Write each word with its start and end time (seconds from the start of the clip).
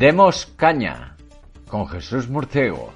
Demos 0.00 0.46
caña 0.56 1.14
con 1.68 1.86
Jesús 1.86 2.26
Murciego. 2.26 2.90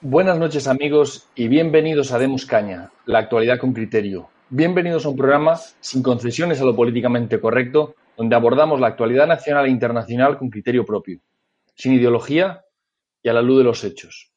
Buenas 0.00 0.38
noches 0.38 0.68
amigos 0.68 1.26
y 1.34 1.48
bienvenidos 1.48 2.12
a 2.12 2.20
Demos 2.20 2.46
Caña, 2.46 2.92
la 3.04 3.18
actualidad 3.18 3.58
con 3.58 3.72
criterio. 3.72 4.28
Bienvenidos 4.48 5.04
a 5.04 5.08
un 5.08 5.16
programa 5.16 5.56
sin 5.80 6.04
concesiones 6.04 6.60
a 6.60 6.64
lo 6.64 6.76
políticamente 6.76 7.40
correcto, 7.40 7.96
donde 8.16 8.36
abordamos 8.36 8.80
la 8.80 8.88
actualidad 8.88 9.26
nacional 9.26 9.66
e 9.66 9.70
internacional 9.70 10.38
con 10.38 10.50
criterio 10.50 10.84
propio, 10.84 11.20
sin 11.74 11.94
ideología 11.94 12.64
y 13.22 13.28
a 13.28 13.32
la 13.32 13.42
luz 13.42 13.58
de 13.58 13.64
los 13.64 13.84
hechos. 13.84 14.32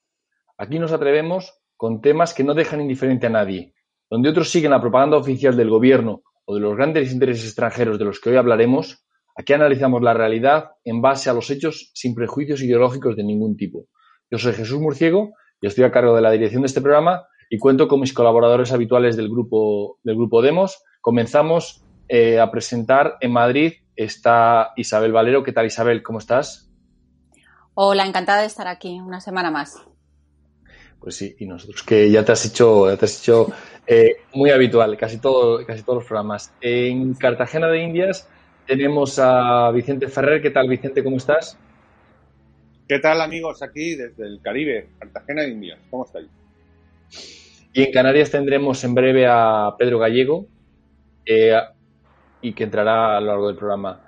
Aquí 0.58 0.80
nos 0.80 0.92
atrevemos 0.92 1.62
con 1.78 2.02
temas 2.02 2.34
que 2.34 2.44
no 2.44 2.54
dejan 2.54 2.82
indiferente 2.82 3.28
a 3.28 3.30
nadie, 3.30 3.74
donde 4.10 4.30
otros 4.30 4.50
siguen 4.50 4.72
la 4.72 4.82
propaganda 4.82 5.18
oficial 5.18 5.56
del 5.56 5.70
gobierno 5.70 6.24
o 6.46 6.56
de 6.56 6.62
los 6.62 6.76
grandes 6.76 7.14
intereses 7.14 7.46
extranjeros 7.46 8.00
de 8.00 8.06
los 8.06 8.20
que 8.20 8.32
hoy 8.32 8.36
hablaremos, 8.36 9.06
aquí 9.38 9.54
analizamos 9.54 10.02
la 10.02 10.14
realidad 10.14 10.72
en 10.84 11.02
base 11.02 11.30
a 11.30 11.34
los 11.34 11.50
hechos 11.50 11.92
sin 11.94 12.16
prejuicios 12.16 12.62
ideológicos 12.62 13.16
de 13.16 13.24
ningún 13.24 13.56
tipo. 13.56 13.86
Yo 14.30 14.38
soy 14.38 14.54
Jesús 14.54 14.80
Murciego 14.80 15.34
y 15.62 15.68
estoy 15.68 15.84
a 15.84 15.92
cargo 15.92 16.16
de 16.16 16.22
la 16.22 16.32
dirección 16.32 16.64
de 16.64 16.68
este 16.68 16.82
programa 16.82 17.24
y 17.50 17.58
cuento 17.58 17.88
con 17.88 18.00
mis 18.00 18.14
colaboradores 18.14 18.72
habituales 18.72 19.16
del 19.16 19.30
grupo, 19.30 20.00
del 20.04 20.16
grupo 20.16 20.42
Demos. 20.42 20.84
Comenzamos 21.02 21.84
eh, 22.10 22.40
a 22.40 22.50
presentar 22.50 23.18
en 23.22 23.32
Madrid. 23.32 23.74
Está 23.96 24.74
Isabel 24.76 25.12
Valero. 25.12 25.44
¿Qué 25.44 25.54
tal, 25.54 25.68
Isabel? 25.68 26.02
¿Cómo 26.02 26.18
estás? 26.18 26.72
Hola, 27.76 28.06
encantada 28.06 28.42
de 28.42 28.48
estar 28.48 28.68
aquí 28.68 29.00
una 29.00 29.22
semana 29.22 29.52
más. 29.52 29.80
Pues 31.00 31.16
sí, 31.16 31.36
y 31.40 31.46
nosotros 31.46 31.84
que 31.84 32.10
ya 32.10 32.26
te 32.26 32.32
has 32.32 32.44
hecho, 32.46 32.90
ya 32.90 32.98
te 32.98 33.06
has 33.06 33.22
hecho 33.22 33.48
eh, 33.86 34.18
muy 34.34 34.50
habitual, 34.50 34.98
casi, 34.98 35.20
todo, 35.20 35.66
casi 35.66 35.84
todos 35.84 36.00
los 36.00 36.06
programas. 36.06 36.52
En 36.60 37.14
Cartagena 37.14 37.68
de 37.68 37.84
Indias 37.84 38.28
tenemos 38.66 39.18
a 39.20 39.72
Vicente 39.72 40.08
Ferrer. 40.08 40.42
¿Qué 40.42 40.50
tal, 40.50 40.68
Vicente? 40.68 41.04
¿Cómo 41.04 41.18
estás? 41.18 41.58
¿Qué 42.88 43.00
tal, 43.00 43.22
amigos? 43.22 43.62
Aquí 43.62 43.96
desde 43.96 44.26
el 44.26 44.42
Caribe, 44.42 44.90
Cartagena 44.98 45.44
de 45.44 45.50
Indias. 45.50 45.80
¿Cómo 45.92 46.06
estáis? 46.06 46.28
Y 47.72 47.84
en 47.84 47.92
Canarias 47.92 48.32
tendremos 48.32 48.84
en 48.84 48.96
breve 48.96 49.28
a 49.28 49.76
Pedro 49.78 50.00
Gallego 50.00 50.48
eh, 51.26 51.56
y 52.42 52.54
que 52.54 52.64
entrará 52.66 53.18
a 53.18 53.22
lo 53.22 53.28
largo 53.28 53.48
del 53.48 53.58
programa. 53.58 54.02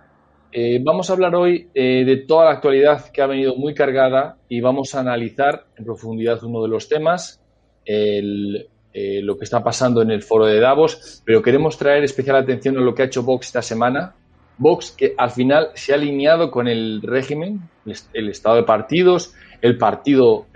Eh, 0.53 0.81
vamos 0.83 1.09
a 1.09 1.13
hablar 1.13 1.33
hoy 1.33 1.69
eh, 1.73 2.03
de 2.05 2.17
toda 2.17 2.45
la 2.45 2.51
actualidad 2.51 3.09
que 3.11 3.21
ha 3.21 3.27
venido 3.27 3.55
muy 3.55 3.73
cargada 3.73 4.37
y 4.49 4.59
vamos 4.59 4.93
a 4.93 4.99
analizar 4.99 5.65
en 5.77 5.85
profundidad 5.85 6.43
uno 6.43 6.61
de 6.61 6.67
los 6.67 6.89
temas, 6.89 7.41
eh, 7.85 8.67
lo 8.93 9.37
que 9.37 9.45
está 9.45 9.63
pasando 9.63 10.01
en 10.01 10.11
el 10.11 10.21
foro 10.21 10.45
de 10.45 10.59
Davos, 10.59 11.21
pero 11.25 11.41
queremos 11.41 11.77
traer 11.77 12.03
especial 12.03 12.35
atención 12.35 12.77
a 12.77 12.81
lo 12.81 12.93
que 12.93 13.03
ha 13.03 13.05
hecho 13.05 13.23
Vox 13.23 13.47
esta 13.47 13.61
semana. 13.61 14.13
Vox 14.57 14.91
que 14.91 15.15
al 15.17 15.31
final 15.31 15.69
se 15.73 15.93
ha 15.93 15.95
alineado 15.95 16.51
con 16.51 16.67
el 16.67 17.01
régimen, 17.01 17.61
el, 18.13 18.29
estado 18.29 18.57
de 18.57 18.63
partidos, 18.63 19.33
el 19.61 19.77
partido 19.77 20.47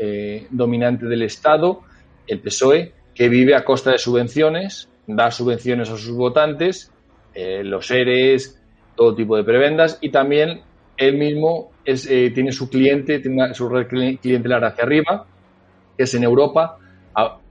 dominante 0.51 1.05
del 1.05 1.23
Estado, 1.23 1.81
el 2.27 2.39
PSOE, 2.41 2.93
que 3.15 3.29
vive 3.29 3.55
a 3.55 3.63
costa 3.63 3.91
de 3.91 3.97
subvenciones, 3.97 4.89
da 5.07 5.31
subvenciones 5.31 5.89
a 5.89 5.97
sus 5.97 6.15
votantes, 6.15 6.91
eh, 7.35 7.63
los 7.63 7.91
ERES, 7.91 8.61
todo 8.95 9.13
tipo 9.13 9.35
de 9.35 9.43
prebendas 9.43 9.97
y 10.01 10.09
también 10.09 10.61
él 10.97 11.17
mismo 11.17 11.71
eh, 11.85 12.31
tiene 12.33 12.51
su 12.51 12.69
cliente, 12.69 13.19
tiene 13.19 13.53
su 13.53 13.67
red 13.69 13.87
cli- 13.87 14.19
clientelar 14.19 14.63
hacia 14.63 14.85
arriba, 14.85 15.25
que 15.97 16.03
es 16.03 16.13
en 16.15 16.23
Europa, 16.23 16.77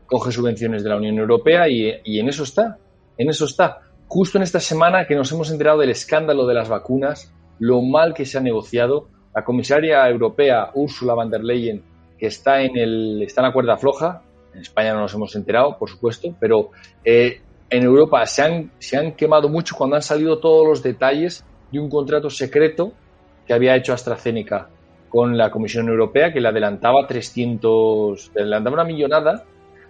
coge 0.07 0.33
subvenciones 0.33 0.83
de 0.83 0.91
la 0.91 0.97
Unión 0.97 1.19
Europea 1.19 1.69
y, 1.69 2.19
en 2.19 2.29
eso 2.29 2.45
está, 2.45 2.79
en 3.19 3.29
eso 3.31 3.45
está. 3.47 3.81
Justo 4.07 4.39
en 4.39 4.43
esta 4.43 4.61
semana 4.61 5.07
que 5.07 5.15
nos 5.15 5.33
hemos 5.33 5.51
enterado 5.51 5.79
del 5.79 5.91
escándalo 5.91 6.47
de 6.47 6.55
las 6.55 6.69
vacunas, 6.69 7.33
lo 7.59 7.83
mal 7.83 8.15
que 8.15 8.25
se 8.27 8.39
ha 8.39 8.41
negociado, 8.41 9.09
la 9.35 9.45
comisaria 9.45 10.09
europea 10.09 10.71
Ursula 10.75 11.15
von 11.15 11.31
der 11.31 11.43
Leyen, 11.43 11.83
que 12.19 12.27
está 12.27 12.63
en, 12.63 12.77
el, 12.77 13.23
está 13.23 13.43
la 13.43 13.53
cuerda 13.53 13.77
floja, 13.77 14.23
en 14.55 14.61
España 14.61 14.93
no 14.95 15.01
nos 15.01 15.15
hemos 15.15 15.35
enterado, 15.35 15.77
por 15.79 15.89
supuesto, 15.91 16.35
pero 16.39 16.71
eh, 17.05 17.41
en 17.71 17.83
Europa 17.83 18.25
se 18.27 18.43
han, 18.43 18.71
se 18.79 18.97
han 18.97 19.13
quemado 19.13 19.49
mucho 19.49 19.75
cuando 19.77 19.97
han 19.97 20.03
salido 20.03 20.39
todos 20.39 20.67
los 20.67 20.83
detalles 20.83 21.45
de 21.73 21.81
un 21.81 21.89
contrato 21.91 22.31
secreto 22.31 22.93
que 23.47 23.55
había 23.55 23.75
hecho 23.77 23.93
AstraZeneca 23.93 24.69
con 25.09 25.37
la 25.37 25.51
Comisión 25.51 25.89
Europea, 25.89 26.33
que 26.33 26.41
le 26.41 26.49
adelantaba 26.49 27.07
300, 27.07 28.33
le 28.35 28.43
adelantaba 28.43 28.75
una 28.75 28.85
millonada 28.85 29.45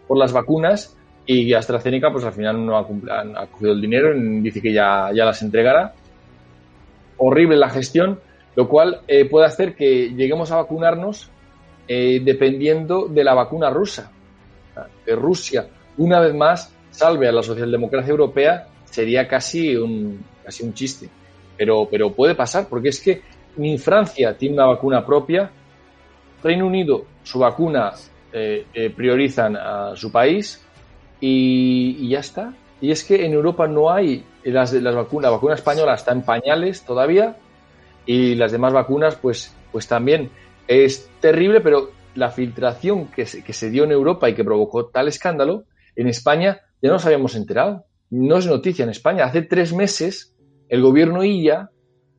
por 0.07 0.19
las 0.19 0.33
vacunas 0.33 0.97
y 1.27 1.53
AstraZeneca 1.55 2.13
pues 2.13 2.25
al 2.25 2.33
final 2.33 2.65
no 2.65 2.77
ha, 2.77 2.81
ha- 2.81 3.47
cogido 3.47 3.73
el 3.73 3.81
dinero, 3.81 4.13
dice 4.15 4.61
que 4.61 4.73
ya, 4.73 5.11
ya 5.15 5.25
las 5.25 5.41
entregará. 5.43 5.95
Horrible 7.17 7.57
la 7.57 7.71
gestión, 7.71 8.21
lo 8.57 8.69
cual 8.69 9.01
eh, 9.09 9.25
puede 9.27 9.47
hacer 9.47 9.75
que 9.75 10.11
lleguemos 10.15 10.51
a 10.51 10.57
vacunarnos 10.57 11.31
eh, 11.89 12.21
dependiendo 12.23 13.07
de 13.09 13.25
la 13.25 13.35
vacuna 13.35 13.71
rusa. 13.71 14.11
Que 15.07 15.15
Rusia, 15.15 15.69
una 15.97 16.21
vez 16.21 16.35
más, 16.35 16.74
salve 16.95 17.29
a 17.29 17.33
la 17.33 17.43
socialdemocracia 17.43 18.11
europea 18.11 18.69
sería 18.85 19.27
casi 19.27 19.77
un, 19.77 20.25
casi 20.45 20.65
un 20.65 20.73
chiste. 20.73 21.09
Pero, 21.57 21.89
pero 21.91 22.13
puede 22.13 22.35
pasar, 22.35 22.69
porque 22.69 22.89
es 22.89 23.01
que 23.01 23.23
ni 23.57 23.79
Francia 23.79 24.37
tiene 24.37 24.55
una 24.55 24.67
vacuna 24.67 25.05
propia, 25.05 25.51
Reino 26.43 26.67
Unido, 26.67 27.05
su 27.23 27.39
vacuna 27.39 27.93
eh, 28.33 28.67
eh, 28.75 28.91
priorizan 28.91 29.57
a 29.57 29.97
su 29.97 30.11
país 30.11 30.65
y, 31.21 31.97
y 32.01 32.09
ya 32.09 32.21
está. 32.21 32.53
Y 32.81 32.91
es 32.91 33.05
que 33.05 33.25
en 33.25 33.33
Europa 33.33 33.67
no 33.67 33.91
hay 33.91 34.25
las, 34.45 34.73
las 34.73 34.95
vacunas, 34.95 35.31
la 35.31 35.37
vacuna 35.37 35.55
española 35.55 35.95
está 35.95 36.13
en 36.13 36.23
pañales 36.23 36.85
todavía 36.85 37.37
y 38.05 38.35
las 38.35 38.53
demás 38.53 38.73
vacunas 38.73 39.17
pues, 39.17 39.55
pues 39.73 39.89
también. 39.89 40.31
Es 40.67 41.09
terrible, 41.21 41.61
pero 41.61 41.91
la 42.15 42.31
filtración 42.31 43.09
que 43.09 43.27
se, 43.27 43.43
que 43.43 43.53
se 43.53 43.71
dio 43.71 43.85
en 43.85 43.93
Europa 43.93 44.29
y 44.29 44.35
que 44.35 44.45
provocó 44.45 44.87
tal 44.87 45.09
escándalo, 45.09 45.65
en 45.97 46.09
España 46.09 46.61
ya 46.85 46.91
nos 46.93 47.05
habíamos 47.07 47.35
enterado. 47.35 47.87
No 48.11 48.37
es 48.37 48.47
noticia 48.47 48.83
en 48.85 48.91
España. 48.91 49.25
Hace 49.25 49.43
tres 49.43 49.73
meses 49.73 50.37
el 50.69 50.83
gobierno 50.83 51.25
Illa, 51.25 51.71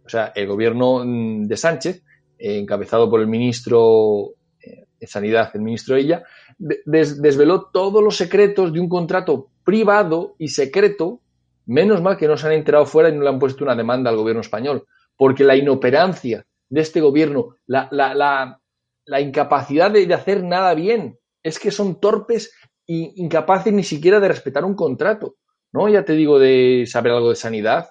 o 0.06 0.10
sea, 0.10 0.32
el 0.36 0.48
gobierno 0.48 1.04
mm, 1.06 1.44
de 1.44 1.58
Sánchez, 1.58 2.04
eh, 2.38 2.58
encabezado 2.58 3.10
por 3.10 3.22
el 3.22 3.28
ministro 3.28 4.32
eh, 4.62 4.86
de 5.00 5.08
Sanidad, 5.08 5.52
el 5.54 5.62
ministro 5.62 5.98
Illa, 5.98 6.24
de- 6.58 6.80
des- 6.86 7.22
desveló 7.22 7.70
todos 7.72 8.04
los 8.04 8.18
secretos 8.18 8.74
de 8.74 8.80
un 8.80 8.90
contrato 8.90 9.52
privado 9.64 10.36
y 10.40 10.48
secreto. 10.50 11.22
Menos 11.68 12.02
mal 12.02 12.18
que 12.18 12.28
no 12.28 12.38
se 12.38 12.48
han 12.48 12.54
enterado 12.54 12.86
fuera 12.86 13.10
y 13.10 13.14
no 13.14 13.22
le 13.24 13.30
han 13.30 13.40
puesto 13.40 13.64
una 13.64 13.76
demanda 13.76 14.10
al 14.10 14.18
gobierno 14.18 14.42
español, 14.42 14.86
porque 15.18 15.44
la 15.44 15.56
inoperancia 15.56 16.46
de 16.70 16.82
este 16.82 17.02
gobierno, 17.02 17.56
la, 17.68 17.88
la, 17.92 18.60
la, 19.06 19.22
incapacidad 19.22 19.92
de, 19.92 20.12
hacer 20.14 20.44
nada 20.44 20.74
bien, 20.76 21.18
es 21.44 21.58
que 21.60 21.72
son 21.72 22.00
torpes 22.00 22.52
incapaces 22.88 23.74
ni 23.74 23.84
siquiera 23.84 24.20
de 24.20 24.28
respetar 24.28 24.64
un 24.66 24.76
contrato. 24.76 25.36
¿no? 25.72 25.90
Ya 25.90 26.04
te 26.04 26.14
digo 26.14 26.40
de 26.40 26.86
saber 26.88 27.14
algo 27.14 27.30
de 27.30 27.36
sanidad, 27.36 27.90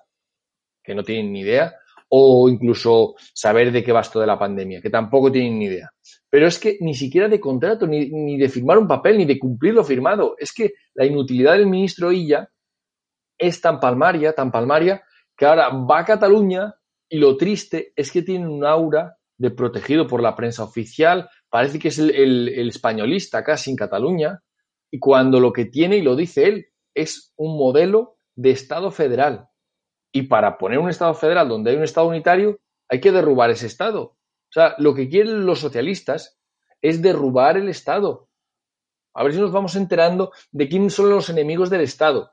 que 0.82 0.94
no 0.94 1.02
tienen 1.02 1.32
ni 1.32 1.40
idea, 1.40 1.74
o 2.08 2.48
incluso 2.48 3.14
saber 3.32 3.72
de 3.72 3.82
qué 3.82 3.92
va 3.92 4.00
esto 4.00 4.20
de 4.20 4.26
la 4.26 4.38
pandemia, 4.38 4.80
que 4.80 4.90
tampoco 4.90 5.32
tienen 5.32 5.58
ni 5.58 5.66
idea. 5.66 5.90
Pero 6.30 6.46
es 6.46 6.58
que 6.58 6.78
ni 6.80 6.94
siquiera 6.94 7.28
de 7.28 7.40
contrato, 7.40 7.86
ni, 7.86 8.08
ni 8.10 8.38
de 8.38 8.48
firmar 8.48 8.78
un 8.78 8.88
papel, 8.88 9.18
ni 9.18 9.24
de 9.24 9.38
cumplir 9.38 9.74
lo 9.74 9.84
firmado. 9.84 10.36
Es 10.38 10.52
que 10.52 10.74
la 10.94 11.06
inutilidad 11.06 11.52
del 11.52 11.66
ministro 11.66 12.12
Illa 12.12 12.48
es 13.38 13.60
tan 13.60 13.80
palmaria, 13.80 14.32
tan 14.32 14.50
palmaria, 14.50 15.02
que 15.36 15.46
ahora 15.46 15.68
va 15.70 16.00
a 16.00 16.04
Cataluña 16.04 16.74
y 17.08 17.18
lo 17.18 17.36
triste 17.36 17.92
es 17.96 18.10
que 18.10 18.22
tiene 18.22 18.48
un 18.48 18.64
aura 18.64 19.16
de 19.36 19.50
protegido 19.50 20.06
por 20.06 20.22
la 20.22 20.36
prensa 20.36 20.64
oficial, 20.64 21.28
parece 21.48 21.78
que 21.78 21.88
es 21.88 21.98
el, 21.98 22.48
españolista 22.68 23.42
casi 23.42 23.70
en 23.70 23.76
Cataluña, 23.76 24.40
y 24.94 25.00
cuando 25.00 25.40
lo 25.40 25.52
que 25.52 25.64
tiene, 25.64 25.96
y 25.96 26.02
lo 26.02 26.14
dice 26.14 26.46
él, 26.46 26.68
es 26.94 27.32
un 27.34 27.58
modelo 27.58 28.16
de 28.36 28.50
Estado 28.50 28.92
federal. 28.92 29.48
Y 30.12 30.28
para 30.28 30.56
poner 30.56 30.78
un 30.78 30.88
Estado 30.88 31.14
federal 31.14 31.48
donde 31.48 31.72
hay 31.72 31.76
un 31.76 31.82
Estado 31.82 32.06
unitario, 32.06 32.60
hay 32.88 33.00
que 33.00 33.10
derrubar 33.10 33.50
ese 33.50 33.66
Estado. 33.66 34.02
O 34.02 34.52
sea, 34.52 34.76
lo 34.78 34.94
que 34.94 35.08
quieren 35.08 35.46
los 35.46 35.58
socialistas 35.58 36.38
es 36.80 37.02
derrubar 37.02 37.56
el 37.56 37.68
Estado. 37.68 38.28
A 39.14 39.24
ver 39.24 39.32
si 39.32 39.40
nos 39.40 39.50
vamos 39.50 39.74
enterando 39.74 40.30
de 40.52 40.68
quiénes 40.68 40.94
son 40.94 41.10
los 41.10 41.28
enemigos 41.28 41.70
del 41.70 41.80
Estado, 41.80 42.30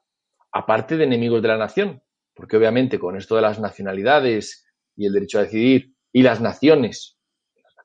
aparte 0.51 0.97
de 0.97 1.05
enemigos 1.05 1.41
de 1.41 1.47
la 1.47 1.57
nación, 1.57 2.03
porque 2.35 2.57
obviamente 2.57 2.99
con 2.99 3.17
esto 3.17 3.35
de 3.35 3.41
las 3.41 3.59
nacionalidades 3.59 4.67
y 4.95 5.07
el 5.07 5.13
derecho 5.13 5.39
a 5.39 5.45
decidir 5.45 5.95
y 6.11 6.21
las 6.21 6.41
naciones, 6.41 7.17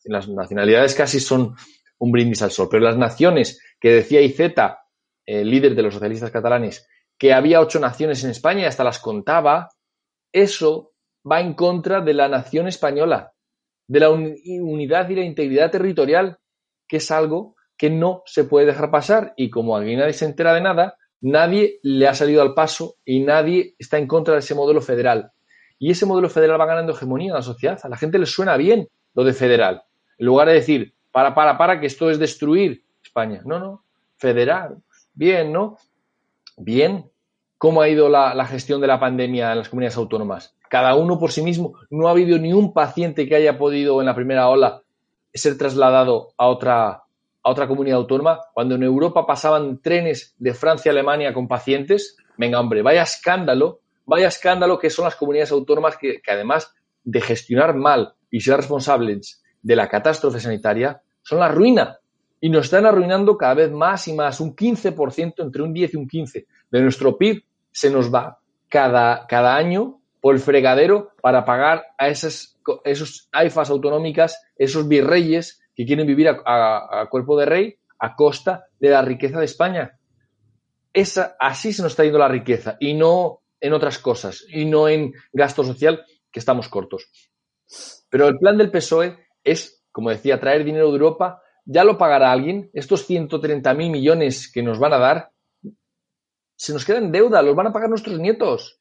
las 0.05 0.29
nacionalidades 0.29 0.95
casi 0.95 1.19
son 1.19 1.55
un 1.99 2.13
brindis 2.13 2.43
al 2.43 2.51
sol, 2.51 2.69
pero 2.71 2.85
las 2.85 2.99
naciones 2.99 3.59
que 3.81 3.93
decía 3.93 4.21
Iceta, 4.21 4.81
el 5.25 5.51
líder 5.51 5.75
de 5.75 5.83
los 5.83 5.95
socialistas 5.95 6.31
catalanes, 6.31 6.89
que 7.19 7.33
había 7.33 7.61
ocho 7.61 7.81
naciones 7.81 8.23
en 8.25 8.31
España 8.31 8.63
y 8.63 8.65
hasta 8.67 8.85
las 8.85 8.99
contaba, 8.99 9.71
eso 10.33 10.93
va 11.31 11.41
en 11.41 11.55
contra 11.55 12.01
de 12.01 12.15
la 12.15 12.29
nación 12.29 12.69
española, 12.69 13.33
de 13.89 14.01
la 14.01 14.11
unidad 14.11 15.09
y 15.09 15.17
la 15.17 15.25
integridad 15.25 15.71
territorial, 15.71 16.39
que 16.87 16.99
es 16.99 17.11
algo 17.11 17.57
que 17.77 17.91
no 17.91 18.23
se 18.27 18.45
puede 18.45 18.67
dejar 18.67 18.91
pasar 18.91 19.35
y 19.37 19.51
como 19.51 19.77
aquí 19.77 19.97
nadie 19.97 20.13
se 20.13 20.25
entera 20.25 20.55
de 20.55 20.61
nada, 20.61 20.97
nadie 21.21 21.79
le 21.83 22.07
ha 22.07 22.15
salido 22.15 22.43
al 22.43 22.55
paso 22.55 22.97
y 23.05 23.21
nadie 23.21 23.75
está 23.79 23.99
en 23.99 24.07
contra 24.07 24.35
de 24.35 24.41
ese 24.41 24.55
modelo 24.55 24.81
federal. 24.81 25.33
Y 25.79 25.91
ese 25.91 26.07
modelo 26.07 26.31
federal 26.31 26.61
va 26.61 26.67
ganando 26.67 26.93
hegemonía 26.93 27.29
en 27.29 27.35
la 27.35 27.43
sociedad. 27.43 27.79
A 27.83 27.89
la 27.89 27.99
gente 27.99 28.19
le 28.19 28.27
suena 28.27 28.57
bien 28.57 28.89
lo 29.15 29.25
de 29.25 29.35
federal. 29.35 29.83
En 30.19 30.27
lugar 30.27 30.49
de 30.49 30.55
decir, 30.55 30.95
para, 31.13 31.35
para, 31.35 31.59
para, 31.59 31.81
que 31.81 31.87
esto 31.87 32.11
es 32.11 32.19
destruir 32.19 32.85
España. 33.17 33.43
No, 33.45 33.59
no, 33.59 33.85
federal. 34.17 34.83
Bien, 35.15 35.53
¿no? 35.53 35.79
Bien. 36.57 37.11
¿Cómo 37.59 37.81
ha 37.81 37.89
ido 37.89 38.11
la, 38.11 38.35
la 38.35 38.45
gestión 38.45 38.83
de 38.83 38.87
la 38.87 39.01
pandemia 39.01 39.53
en 39.53 39.59
las 39.59 39.71
comunidades 39.71 39.97
autónomas? 39.97 40.55
Cada 40.69 40.95
uno 40.95 41.19
por 41.19 41.33
sí 41.33 41.41
mismo. 41.41 41.75
No 41.89 42.09
ha 42.09 42.11
habido 42.11 42.39
ni 42.39 42.53
un 42.53 42.75
paciente 42.75 43.27
que 43.27 43.37
haya 43.37 43.57
podido 43.57 44.01
en 44.01 44.07
la 44.07 44.15
primera 44.15 44.49
ola 44.49 44.83
ser 45.33 45.57
trasladado 45.57 46.35
a 46.37 46.47
otra, 46.49 46.91
a 46.91 47.05
otra 47.51 47.67
comunidad 47.67 47.99
autónoma, 47.99 48.41
cuando 48.53 48.75
en 48.75 48.83
Europa 48.83 49.27
pasaban 49.27 49.81
trenes 49.81 50.35
de 50.39 50.53
Francia 50.53 50.91
a 50.91 50.93
Alemania 50.93 51.33
con 51.33 51.49
pacientes, 51.49 52.17
venga 52.37 52.61
hombre, 52.61 52.83
vaya 52.83 53.03
escándalo 53.03 53.81
vaya 54.07 54.29
escándalo 54.29 54.79
que 54.79 54.89
son 54.89 55.05
las 55.05 55.17
comunidades 55.17 55.51
autónomas 55.51 55.97
que, 55.99 56.23
además 56.27 56.73
de 57.05 57.21
gestionar 57.21 57.75
mal 57.75 58.15
y 58.31 58.41
ser 58.41 58.57
responsables 58.57 59.43
de 59.63 59.77
la 59.77 59.89
catástrofe 59.89 60.41
sanitaria, 60.41 61.03
son 61.23 61.41
la 61.41 61.49
ruina. 61.49 61.99
Y 62.41 62.51
nos 62.51 62.67
están 62.67 62.87
arruinando 62.87 63.37
cada 63.37 63.55
vez 63.55 63.71
más 63.73 64.07
y 64.09 64.13
más. 64.13 64.41
Un 64.41 64.55
15%, 64.55 65.35
entre 65.39 65.63
un 65.63 65.73
10 65.73 65.95
y 65.95 65.97
un 65.97 66.09
15% 66.09 66.47
de 66.71 66.81
nuestro 66.81 67.17
PIB 67.17 67.43
se 67.71 67.91
nos 67.91 68.13
va 68.13 68.39
cada, 68.69 69.27
cada 69.27 69.57
año 69.57 70.01
por 70.21 70.35
el 70.35 70.41
fregadero 70.41 71.13
para 71.21 71.45
pagar 71.45 71.85
a 71.99 72.09
esas, 72.09 72.59
esos 72.85 73.29
AIFAs 73.33 73.71
autonómicas, 73.71 74.43
esos 74.57 74.89
virreyes 74.89 75.61
que 75.75 75.87
quieren 75.87 76.07
vivir 76.07 76.29
a, 76.29 77.07
cuerpo 77.11 77.39
de 77.39 77.47
rey 77.47 77.79
a 77.99 78.15
costa 78.15 78.67
de 78.81 78.91
la 78.91 79.03
riqueza 79.03 79.39
de 79.39 79.45
España. 79.45 79.99
Esa, 80.93 81.37
así 81.39 81.73
se 81.73 81.83
nos 81.83 81.93
está 81.93 82.05
yendo 82.05 82.19
la 82.19 82.29
riqueza 82.29 82.77
y 82.81 82.95
no 82.95 83.43
en 83.61 83.73
otras 83.73 83.99
cosas 83.99 84.45
y 84.49 84.65
no 84.65 84.89
en 84.89 85.13
gasto 85.33 85.63
social, 85.63 86.05
que 86.31 86.41
estamos 86.41 86.69
cortos. 86.69 87.11
Pero 88.09 88.29
el 88.29 88.39
plan 88.39 88.57
del 88.59 88.71
PSOE 88.71 89.17
es, 89.45 89.85
como 89.93 90.11
decía, 90.11 90.41
traer 90.41 90.65
dinero 90.65 90.87
de 90.87 90.93
Europa. 90.93 91.43
Ya 91.67 91.85
lo 91.85 91.99
pagará 91.99 92.33
alguien. 92.33 92.71
Estos 92.73 93.09
130.000 93.09 93.75
millones 93.91 94.51
que 94.51 94.63
nos 94.63 94.79
van 94.79 94.95
a 94.95 94.99
dar, 94.99 95.31
se 96.57 96.73
nos 96.73 96.85
quedan 96.85 97.13
deuda, 97.13 97.43
los 97.43 97.55
van 97.55 97.67
a 97.67 97.73
pagar 97.73 97.91
nuestros 97.91 98.19
nietos. 98.19 98.81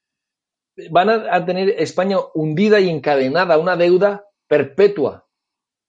Van 0.90 1.10
a, 1.10 1.44
tener 1.44 1.70
España 1.78 2.18
hundida 2.34 2.80
y 2.80 2.88
encadenada, 2.88 3.58
una 3.58 3.76
deuda 3.76 4.24
perpetua. 4.46 5.26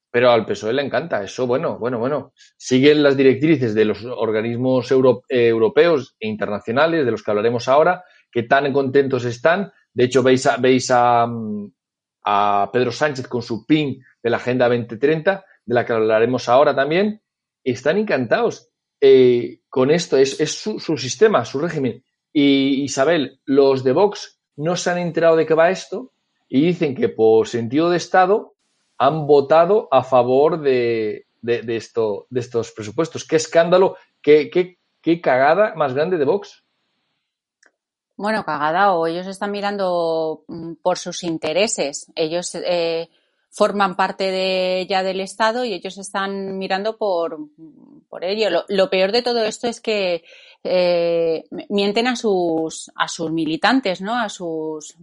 Pero 0.10 0.32
al 0.32 0.46
PSOE 0.46 0.74
le 0.74 0.82
encanta 0.82 1.24
eso, 1.24 1.46
bueno, 1.46 1.78
bueno, 1.78 2.00
bueno. 2.00 2.34
Siguen 2.58 3.04
las 3.04 3.16
directrices 3.16 3.76
de 3.76 3.86
los 3.86 4.04
organismos 4.06 4.90
europeos 4.92 6.16
e 6.20 6.28
internacionales, 6.28 7.06
de 7.06 7.12
los 7.12 7.22
que 7.22 7.32
hablaremos 7.32 7.68
ahora, 7.68 8.04
que 8.32 8.44
tan 8.44 8.72
contentos 8.74 9.26
están. 9.26 9.72
De 9.94 10.06
hecho, 10.06 10.24
veis 10.24 10.46
a, 10.46 10.58
veis 10.58 10.90
a, 10.92 11.30
Pedro 12.72 12.92
Sánchez 12.92 13.28
con 13.28 13.42
su 13.42 13.66
pin 13.66 14.04
de 14.22 14.30
la 14.30 14.38
Agenda 14.38 14.68
2030, 14.68 15.46
de 15.68 15.76
la 15.76 15.86
que 15.86 15.94
hablaremos 15.94 16.50
ahora 16.50 16.76
también. 16.76 17.22
Están 17.64 17.98
encantados 17.98 18.70
eh, 19.00 19.60
con 19.70 19.92
esto, 19.92 20.18
es, 20.18 20.38
su, 20.52 20.80
sistema, 20.98 21.46
su 21.46 21.60
régimen. 21.60 22.04
Y 22.34 22.82
Isabel, 22.84 23.42
los 23.46 23.84
de 23.84 23.92
Vox 23.92 24.40
no 24.56 24.76
se 24.76 24.90
han 24.90 24.98
enterado 24.98 25.36
de 25.36 25.46
qué 25.46 25.54
va 25.54 25.70
esto 25.70 26.14
y 26.48 26.62
dicen 26.62 26.96
que 26.96 27.10
por 27.10 27.48
sentido 27.48 27.90
de 27.90 27.98
Estado 27.98 28.56
han 28.98 29.28
votado 29.28 29.88
a 29.92 30.04
favor 30.04 30.62
de, 30.62 31.28
esto, 31.44 32.26
de 32.30 32.40
estos 32.40 32.72
presupuestos. 32.72 33.28
Qué 33.28 33.36
escándalo, 33.36 33.98
qué, 34.22 34.50
qué, 34.50 34.80
qué 35.02 35.22
cagada 35.22 35.76
más 35.76 35.94
grande 35.94 36.18
de 36.18 36.26
Vox. 36.26 36.64
Bueno, 38.16 38.44
cagada 38.46 38.94
o 38.94 39.06
ellos 39.06 39.28
están 39.28 39.52
mirando 39.52 40.44
mm, 40.48 40.76
por 40.82 40.98
sus 40.98 41.24
intereses. 41.24 42.12
Ellos 42.16 42.56
eh, 42.56 43.10
forman 43.50 43.96
parte 43.96 44.32
de 44.32 44.86
ya 44.90 45.04
del 45.04 45.20
Estado 45.20 45.66
y 45.66 45.74
ellos 45.74 45.98
están 45.98 46.58
mirando 46.58 46.98
por, 46.98 47.40
por 48.10 48.24
ello. 48.24 48.64
Lo, 48.68 48.90
peor 48.90 49.12
de 49.12 49.22
todo 49.22 49.44
esto 49.44 49.68
es 49.68 49.82
que 49.82 50.24
eh, 50.64 51.46
mienten 51.70 52.08
a 52.08 52.16
sus, 52.16 52.92
a 52.96 53.08
sus 53.08 53.32
militantes, 53.32 54.02
¿no? 54.02 54.16
A 54.16 54.30
sus 54.30 54.96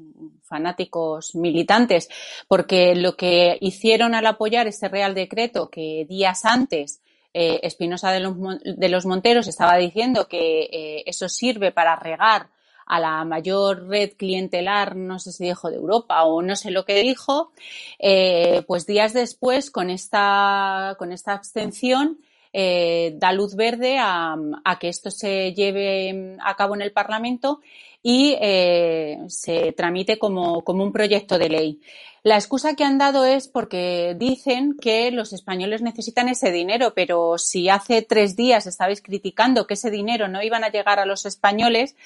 fanáticos 0.43 1.35
militantes, 1.35 2.09
porque 2.47 2.95
lo 2.95 3.17
que 3.17 3.59
hicieron 3.61 4.15
al 4.15 4.27
apoyar 4.27 4.67
este 4.67 4.89
Real 4.89 5.15
Decreto 5.15 5.69
que 5.69 6.07
días 6.09 6.45
antes 6.45 7.01
eh, 7.33 7.61
Espinosa 7.65 8.13
de 8.13 8.21
los, 8.21 8.37
de 8.65 8.89
los 8.89 9.07
Monteros 9.07 9.49
estaba 9.49 9.77
diciendo 9.77 10.29
que 10.29 11.03
eso 11.07 11.29
sirve 11.29 11.73
para 11.73 11.97
regar 11.97 12.49
a 12.87 13.01
la 13.01 13.25
mayor 13.25 13.89
red 13.89 14.13
clientelar, 14.17 14.97
no 14.97 15.19
sé 15.19 15.33
si 15.33 15.45
dijo 15.45 15.71
de 15.71 15.77
Europa 15.77 16.25
o 16.25 16.43
no 16.43 16.57
sé 16.57 16.71
lo 16.71 16.85
que 16.85 17.01
dijo, 17.01 17.53
eh, 17.99 18.63
pues 18.67 18.87
días 18.87 19.13
después, 19.13 19.71
con 19.71 19.91
esta, 19.91 20.97
con 20.99 21.13
esta 21.13 21.33
abstención, 21.33 22.19
eh, 22.53 23.15
da 23.17 23.33
luz 23.33 23.57
verde 23.57 23.99
a, 23.99 24.37
que 24.79 24.89
esto 24.89 25.11
se 25.11 25.53
lleve 25.55 26.37
a 26.41 26.55
cabo 26.55 26.75
en 26.77 26.83
el 26.83 26.93
Parlamento 26.93 27.61
y 28.01 28.37
eh, 28.41 29.19
se 29.29 29.73
tramite 29.73 30.19
como, 30.19 30.63
como 30.63 30.85
un 30.85 30.93
proyecto 30.93 31.39
de 31.39 31.49
ley. 31.49 31.81
La 32.23 32.37
excusa 32.37 32.75
que 32.75 32.85
han 32.85 32.97
dado 32.97 33.27
es 33.27 33.49
porque 33.49 34.15
dicen 34.19 34.77
que 34.81 35.11
los 35.11 35.35
españoles 35.35 35.83
necesitan 35.83 36.29
ese 36.29 36.53
dinero, 36.53 36.95
pero 36.95 37.37
si 37.37 37.69
hace 37.69 38.01
tres 38.01 38.35
días 38.35 38.67
estabais 38.67 39.03
criticando 39.03 39.67
que 39.67 39.75
ese 39.75 39.91
dinero 39.91 40.27
no 40.29 40.43
iban 40.43 40.65
a 40.65 40.71
llegar 40.71 40.99
a 40.99 41.05
los 41.05 41.27
españoles, 41.27 41.97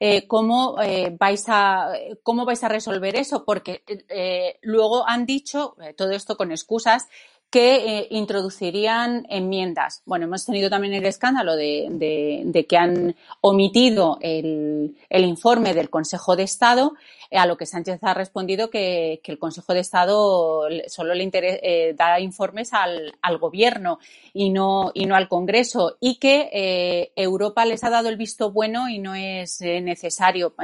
eh, 0.00 0.26
cómo, 0.28 0.80
eh, 0.80 1.14
vais 1.18 1.44
a, 1.48 1.92
cómo 2.22 2.44
vais 2.44 2.62
a 2.62 2.68
resolver 2.68 3.16
eso, 3.16 3.44
porque 3.44 3.82
eh, 4.08 4.58
luego 4.62 5.08
han 5.08 5.26
dicho, 5.26 5.76
todo 5.96 6.12
esto 6.12 6.36
con 6.36 6.52
excusas, 6.52 7.08
que 7.50 7.98
eh, 8.00 8.08
introducirían 8.10 9.26
enmiendas. 9.30 10.02
Bueno, 10.04 10.26
hemos 10.26 10.44
tenido 10.44 10.68
también 10.68 10.92
el 10.92 11.06
escándalo 11.06 11.56
de, 11.56 12.66
que 12.68 12.76
han 12.76 13.16
omitido 13.40 14.18
el, 14.20 14.94
informe 15.10 15.72
del 15.72 15.88
Consejo 15.88 16.36
de 16.36 16.42
Estado, 16.42 16.92
a 17.30 17.46
lo 17.46 17.56
que 17.56 17.66
Sánchez 17.66 18.00
ha 18.02 18.12
respondido 18.12 18.68
que, 18.68 19.20
el 19.24 19.38
Consejo 19.38 19.72
de 19.72 19.80
Estado 19.80 20.68
solo 20.88 21.14
le 21.14 21.30
eh, 21.32 21.94
da 21.96 22.20
informes 22.20 22.72
al, 22.72 23.14
Gobierno 23.38 23.98
y 24.34 24.50
no, 24.50 24.90
y 24.94 25.06
no 25.06 25.14
al 25.14 25.28
Congreso, 25.28 25.96
y 26.00 26.16
que 26.16 26.50
eh, 26.52 27.12
Europa 27.16 27.64
les 27.64 27.84
ha 27.84 27.90
dado 27.90 28.08
el 28.08 28.16
visto 28.16 28.50
bueno 28.50 28.88
y 28.88 28.98
no 28.98 29.14
es 29.14 29.60
necesario 29.60 30.54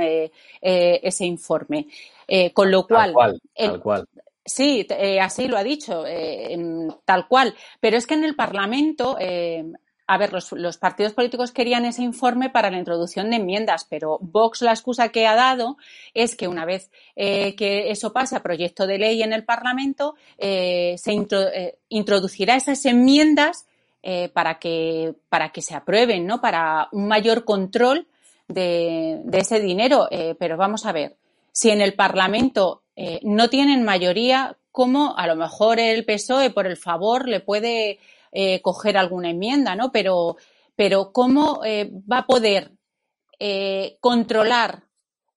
ese 0.60 1.24
informe. 1.24 1.86
con 2.52 2.70
lo 2.70 2.86
cual, 2.86 3.14
cual. 3.82 4.08
Sí, 4.46 4.86
eh, 4.90 5.20
así 5.20 5.48
lo 5.48 5.56
ha 5.56 5.64
dicho, 5.64 6.04
eh, 6.06 6.56
tal 7.06 7.28
cual. 7.28 7.54
Pero 7.80 7.96
es 7.96 8.06
que 8.06 8.14
en 8.14 8.24
el 8.24 8.36
Parlamento, 8.36 9.16
eh, 9.18 9.64
a 10.06 10.18
ver, 10.18 10.32
los, 10.34 10.76
partidos 10.76 11.14
políticos 11.14 11.50
querían 11.50 11.86
ese 11.86 12.02
informe 12.02 12.50
para 12.50 12.70
la 12.70 12.76
introducción 12.76 13.30
de 13.30 13.36
enmiendas, 13.36 13.86
pero 13.88 14.18
Vox 14.20 14.60
la 14.60 14.72
excusa 14.72 15.08
que 15.08 15.26
ha 15.26 15.34
dado 15.34 15.78
es 16.12 16.36
que 16.36 16.46
una 16.46 16.66
vez 16.66 16.90
que 17.16 17.90
eso 17.90 18.12
pase 18.12 18.36
a 18.36 18.42
proyecto 18.42 18.86
de 18.86 18.98
ley 18.98 19.22
en 19.22 19.32
el 19.32 19.44
Parlamento, 19.44 20.14
se 20.38 20.98
introducirá 21.88 22.56
esas 22.56 22.84
enmiendas 22.84 23.66
para, 24.34 24.58
que, 24.58 25.14
para 25.30 25.52
que 25.52 25.62
se 25.62 25.74
aprueben, 25.74 26.26
¿no? 26.26 26.42
Para 26.42 26.88
un 26.92 27.08
mayor 27.08 27.46
control 27.46 28.06
de 28.46 29.22
ese 29.32 29.58
dinero. 29.58 30.06
pero 30.38 30.58
vamos 30.58 30.84
a 30.84 30.92
ver, 30.92 31.16
si 31.54 31.70
en 31.70 31.80
el 31.80 31.94
Parlamento 31.94 32.82
eh, 32.96 33.20
no 33.22 33.48
tienen 33.48 33.84
mayoría, 33.84 34.58
¿cómo 34.72 35.16
a 35.16 35.28
lo 35.28 35.36
mejor 35.36 35.78
el 35.78 36.04
PSOE, 36.04 36.50
por 36.50 36.66
el 36.66 36.76
favor, 36.76 37.28
le 37.28 37.38
puede 37.38 38.00
eh, 38.32 38.60
coger 38.60 38.96
alguna 38.96 39.30
enmienda, 39.30 39.76
¿no? 39.76 39.92
Pero, 39.92 40.36
pero 40.74 41.12
¿cómo 41.12 41.64
eh, 41.64 41.90
va 42.10 42.18
a 42.18 42.26
poder 42.26 42.72
controlar 44.00 44.84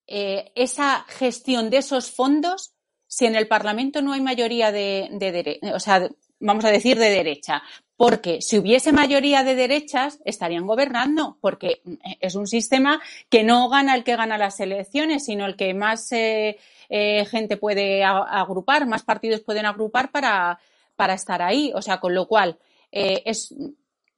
esa 0.06 1.06
gestión 1.10 1.70
de 1.70 1.78
esos 1.78 2.12
fondos 2.12 2.74
si 3.06 3.26
en 3.26 3.36
el 3.36 3.50
Parlamento 3.50 4.02
no 4.02 4.14
hay 4.14 4.22
mayoría 4.22 4.72
de, 4.72 5.10
de, 5.12 5.60
o 5.74 5.80
sea, 5.80 6.08
vamos 6.40 6.64
a 6.64 6.72
decir 6.72 6.98
de 6.98 7.10
derecha? 7.10 7.62
Porque 7.98 8.44
si 8.44 8.60
hubiese 8.60 8.94
mayoría 8.94 9.44
de 9.44 9.56
derechas 9.56 10.20
estarían 10.24 10.68
gobernando, 10.68 11.38
porque 11.42 11.82
es 12.22 12.36
un 12.36 12.46
sistema 12.46 13.02
que 13.28 13.44
no 13.44 13.68
gana 13.70 13.96
el 13.96 14.04
que 14.04 14.16
gana 14.16 14.38
las 14.38 14.60
elecciones, 14.60 15.26
sino 15.26 15.48
el 15.48 15.56
que 15.56 15.74
más 15.74 16.12
eh, 16.12 16.60
eh, 16.90 17.26
gente 17.26 17.58
puede 17.58 18.04
agrupar, 18.04 18.86
más 18.86 19.02
partidos 19.02 19.42
pueden 19.42 19.66
agrupar 19.66 20.12
para, 20.12 20.60
para 20.96 21.16
estar 21.16 21.42
ahí. 21.42 21.72
O 21.74 21.82
sea, 21.82 22.00
con 22.00 22.14
lo 22.14 22.28
cual 22.28 22.60
eh, 22.92 23.24
es, 23.26 23.56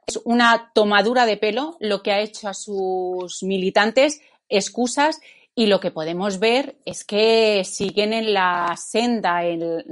es 0.05 0.19
una 0.25 0.71
tomadura 0.75 1.25
de 1.25 1.37
pelo 1.37 1.77
lo 1.79 2.03
que 2.03 2.11
ha 2.11 2.19
hecho 2.19 2.49
a 2.49 2.53
sus 2.53 3.43
militantes 3.43 4.21
excusas 4.49 5.21
y 5.59 5.65
lo 5.65 5.81
que 5.81 5.91
podemos 5.91 6.39
ver 6.39 6.77
es 6.85 7.03
que 7.03 7.65
siguen 7.65 8.13
en 8.13 8.33
la 8.33 8.77
senda 8.77 9.41
del 9.41 9.83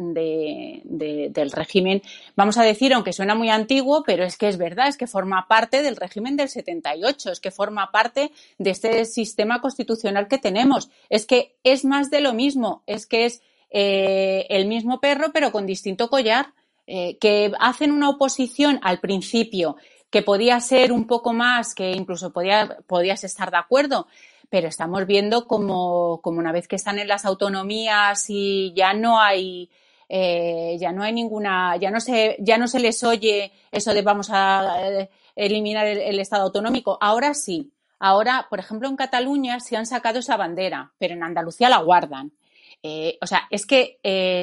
régimen, 1.52 2.02
vamos 2.38 2.58
a 2.58 2.64
decir, 2.64 2.94
aunque 2.94 3.12
suena 3.12 3.36
muy 3.36 3.50
antiguo, 3.50 4.02
pero 4.06 4.24
es 4.24 4.38
que 4.38 4.48
es 4.48 4.58
verdad, 4.58 4.88
es 4.88 4.96
que 4.96 5.08
forma 5.08 5.46
parte 5.50 5.84
del 5.84 5.98
régimen 5.98 6.38
del 6.38 6.48
78, 6.48 7.34
es 7.34 7.42
que 7.42 7.52
forma 7.52 7.92
parte 7.92 8.32
de 8.58 8.70
este 8.70 9.04
sistema 9.04 9.60
constitucional 9.60 10.30
que 10.30 10.38
tenemos. 10.38 10.90
Es 11.10 11.26
que 11.26 11.58
es 11.66 11.84
más 11.84 12.10
de 12.12 12.22
lo 12.22 12.34
mismo, 12.34 12.84
es 12.88 13.06
que 13.06 13.26
es 13.26 13.42
eh, 13.70 14.48
el 14.50 14.68
mismo 14.68 15.02
perro 15.02 15.34
pero 15.34 15.52
con 15.52 15.66
distinto 15.66 16.08
collar, 16.10 16.54
eh, 16.86 17.18
que 17.18 17.52
hacen 17.60 17.92
una 17.92 18.08
oposición 18.10 18.80
al 18.84 19.02
principio 19.02 19.76
que 20.10 20.22
podía 20.22 20.60
ser 20.62 20.94
un 20.94 21.06
poco 21.06 21.34
más, 21.34 21.76
que 21.76 21.92
incluso 21.92 22.32
podía, 22.32 22.78
podías 22.88 23.26
estar 23.26 23.52
de 23.52 23.58
acuerdo, 23.58 24.08
pero 24.50 24.68
estamos 24.68 25.06
viendo 25.06 25.48
como, 25.48 26.22
como 26.22 26.39
una 26.39 26.51
vez 26.51 26.68
que 26.68 26.75
están 26.75 27.00
en 27.00 27.08
las 27.08 27.25
autonomías 27.25 28.25
y 28.30 28.74
ya 28.75 28.94
no 28.94 29.20
hay 29.20 29.70
eh, 30.10 30.77
ya 30.80 30.94
no 30.94 31.04
hay 31.04 31.12
ninguna, 31.12 31.75
ya 31.77 31.92
no 31.92 32.00
se, 32.00 32.38
ya 32.39 32.58
no 32.58 32.68
se 32.68 32.80
les 32.80 33.04
oye 33.04 33.51
eso 33.72 33.94
de 33.94 34.01
vamos 34.01 34.30
a 34.32 34.89
eh, 34.89 35.10
eliminar 35.36 35.86
el, 35.86 36.20
Estado 36.20 36.44
autonómico. 36.44 36.98
Ahora 37.01 37.34
sí. 37.34 37.72
Ahora, 38.00 38.48
por 38.50 38.60
ejemplo, 38.60 38.88
en 38.88 38.96
Cataluña 38.96 39.60
se 39.60 39.75
han 39.75 39.86
sacado 39.86 40.20
esa 40.20 40.38
bandera, 40.38 40.94
pero 41.00 41.16
en 41.16 41.24
Andalucía 41.24 41.68
la 41.68 41.80
guardan. 41.80 42.32
Eh, 42.84 43.18
o 43.22 43.27
sea, 43.27 43.48
es 43.50 43.66
que 43.66 43.98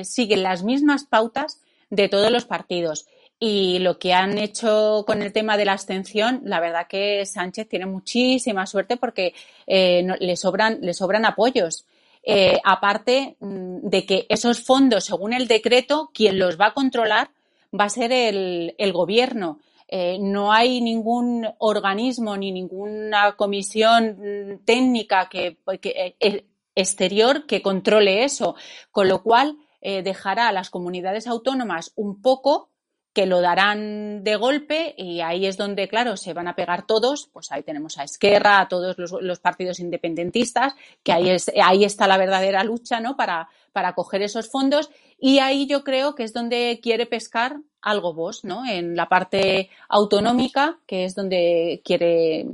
siguen 0.04 0.42
las 0.42 0.64
mismas 0.64 1.04
pautas 1.04 1.62
de 1.88 2.08
todos 2.08 2.30
los 2.30 2.44
partidos. 2.44 3.06
Y 3.38 3.80
lo 3.80 3.98
que 3.98 4.14
han 4.14 4.38
hecho 4.38 5.04
con 5.06 5.20
el 5.20 5.32
tema 5.32 5.56
de 5.56 5.64
la 5.64 5.72
abstención, 5.72 6.42
la 6.44 6.60
verdad 6.60 6.86
que 6.88 7.26
Sánchez 7.26 7.68
tiene 7.68 7.86
muchísima 7.86 8.66
suerte 8.66 8.96
porque 8.96 9.34
eh, 9.66 10.06
le, 10.20 10.36
sobran, 10.36 10.78
le 10.80 10.94
sobran 10.94 11.24
apoyos. 11.24 11.84
Eh, 12.22 12.58
aparte 12.64 13.36
mm, 13.40 13.80
de 13.82 14.06
que 14.06 14.26
esos 14.28 14.64
fondos, 14.64 15.04
según 15.04 15.32
el 15.32 15.48
decreto, 15.48 16.10
quien 16.14 16.38
los 16.38 16.58
va 16.58 16.68
a 16.68 16.74
controlar 16.74 17.30
va 17.78 17.84
a 17.84 17.90
ser 17.90 18.12
el, 18.12 18.92
gobierno. 18.92 19.58
Eh, 19.88 20.16
no 20.20 20.52
hay 20.52 20.80
ningún 20.80 21.46
organismo 21.58 22.36
ni 22.36 22.52
ninguna 22.52 23.36
comisión 23.36 24.62
técnica 24.64 25.28
que, 25.28 25.58
que 25.80 26.46
exterior 26.74 27.46
que 27.46 27.60
controle 27.60 28.24
eso, 28.24 28.54
con 28.90 29.08
lo 29.08 29.22
cual 29.22 29.58
dejará 29.82 30.48
a 30.48 30.52
las 30.52 30.70
comunidades 30.70 31.26
autónomas 31.26 31.92
un 31.94 32.22
poco 32.22 32.70
que 33.14 33.26
lo 33.26 33.40
darán 33.40 34.24
de 34.24 34.34
golpe 34.34 34.94
y 34.98 35.20
ahí 35.20 35.46
es 35.46 35.56
donde, 35.56 35.88
claro, 35.88 36.16
se 36.16 36.34
van 36.34 36.48
a 36.48 36.56
pegar 36.56 36.84
todos, 36.84 37.30
pues 37.32 37.52
ahí 37.52 37.62
tenemos 37.62 37.96
a 37.96 38.02
Esquerra, 38.02 38.60
a 38.60 38.68
todos 38.68 38.96
los, 38.98 39.38
partidos 39.38 39.78
independentistas, 39.78 40.74
que 41.02 41.12
ahí, 41.12 41.30
es, 41.30 41.50
ahí 41.62 41.84
está 41.84 42.08
la 42.08 42.18
verdadera 42.18 42.64
lucha, 42.64 42.98
¿no? 43.00 43.16
Para, 43.16 43.48
para 43.72 43.94
coger 43.94 44.22
esos 44.22 44.50
fondos 44.50 44.90
y 45.18 45.38
ahí 45.38 45.66
yo 45.66 45.84
creo 45.84 46.16
que 46.16 46.24
es 46.24 46.32
donde 46.32 46.80
quiere 46.82 47.06
pescar 47.06 47.60
algo 47.80 48.14
vos, 48.14 48.44
¿no? 48.44 48.66
En 48.66 48.96
la 48.96 49.08
parte 49.08 49.70
autonómica, 49.88 50.78
que 50.86 51.04
es 51.04 51.14
donde 51.14 51.82
quiere, 51.84 52.46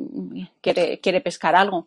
quiere, 0.61 1.01
quiere 1.01 1.21
pescar 1.23 1.57
algo. 1.57 1.87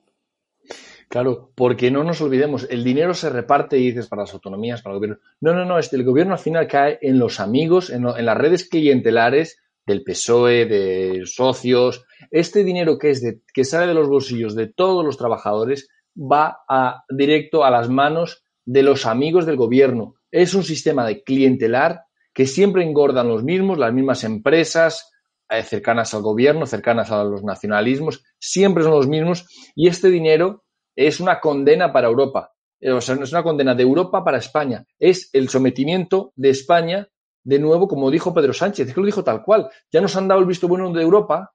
Claro, 1.13 1.51
porque 1.53 1.91
no 1.91 2.03
nos 2.03 2.21
olvidemos, 2.21 2.65
el 2.71 2.83
dinero 2.83 3.13
se 3.13 3.29
reparte 3.29 3.77
y 3.77 3.85
dices 3.85 4.07
para 4.07 4.23
las 4.23 4.33
autonomías, 4.33 4.81
para 4.81 4.95
el 4.95 4.97
gobierno. 4.97 5.19
No, 5.41 5.53
no, 5.53 5.63
no, 5.63 5.77
este, 5.77 5.95
el 5.95 6.03
gobierno 6.03 6.33
al 6.33 6.39
final 6.39 6.67
cae 6.67 6.97
en 7.03 7.19
los 7.19 7.39
amigos, 7.39 7.91
en, 7.91 8.01
las 8.03 8.35
redes 8.35 8.67
clientelares 8.67 9.61
del 9.85 10.03
PSOE, 10.03 10.65
de 10.65 11.21
socios. 11.25 12.03
Este 12.31 12.63
dinero 12.63 12.97
que 12.97 13.11
es 13.11 13.21
de, 13.21 13.41
que 13.53 13.63
sale 13.63 13.85
de 13.85 13.93
los 13.93 14.09
bolsillos 14.09 14.55
de 14.55 14.65
todos 14.65 15.05
los 15.05 15.15
trabajadores 15.15 15.87
va 16.17 16.63
directo 17.07 17.63
a 17.63 17.69
las 17.69 17.89
manos 17.89 18.43
de 18.65 18.81
los 18.81 19.05
amigos 19.05 19.45
del 19.45 19.57
gobierno. 19.57 20.15
Es 20.31 20.55
un 20.55 20.63
sistema 20.63 21.05
de 21.05 21.21
clientelar 21.21 22.05
que 22.33 22.47
siempre 22.47 22.83
engordan 22.83 23.27
los 23.27 23.43
mismos, 23.43 23.77
las 23.77 23.93
mismas 23.93 24.23
empresas 24.23 25.11
eh, 25.47 25.61
cercanas 25.61 26.15
al 26.15 26.23
gobierno, 26.23 26.65
cercanas 26.65 27.11
a 27.11 27.23
los 27.23 27.43
nacionalismos, 27.43 28.23
siempre 28.39 28.81
son 28.81 28.93
los 28.93 29.07
mismos 29.07 29.45
y 29.75 29.89
este 29.89 30.09
dinero 30.09 30.63
es 30.95 31.19
una 31.19 31.39
condena 31.39 31.91
para 31.91 32.07
Europa. 32.07 32.53
Eh, 32.79 32.91
o 32.91 33.01
sea, 33.01 33.15
es 33.15 33.31
una 33.31 33.43
condena 33.43 33.75
de 33.75 33.83
Europa 33.83 34.23
para 34.23 34.37
España. 34.37 34.85
Es 34.99 35.29
el 35.33 35.49
sometimiento 35.49 36.33
de 36.35 36.49
España, 36.49 37.07
de 37.43 37.59
nuevo, 37.59 37.87
como 37.87 38.11
dijo 38.11 38.33
Pedro 38.33 38.53
Sánchez, 38.53 38.87
es 38.87 38.93
que 38.93 38.99
lo 38.99 39.05
dijo 39.05 39.23
tal 39.23 39.43
cual. 39.43 39.69
Ya 39.91 40.01
nos 40.01 40.15
han 40.15 40.27
dado 40.27 40.41
el 40.41 40.47
visto 40.47 40.67
bueno 40.67 40.91
de 40.91 41.01
Europa, 41.01 41.53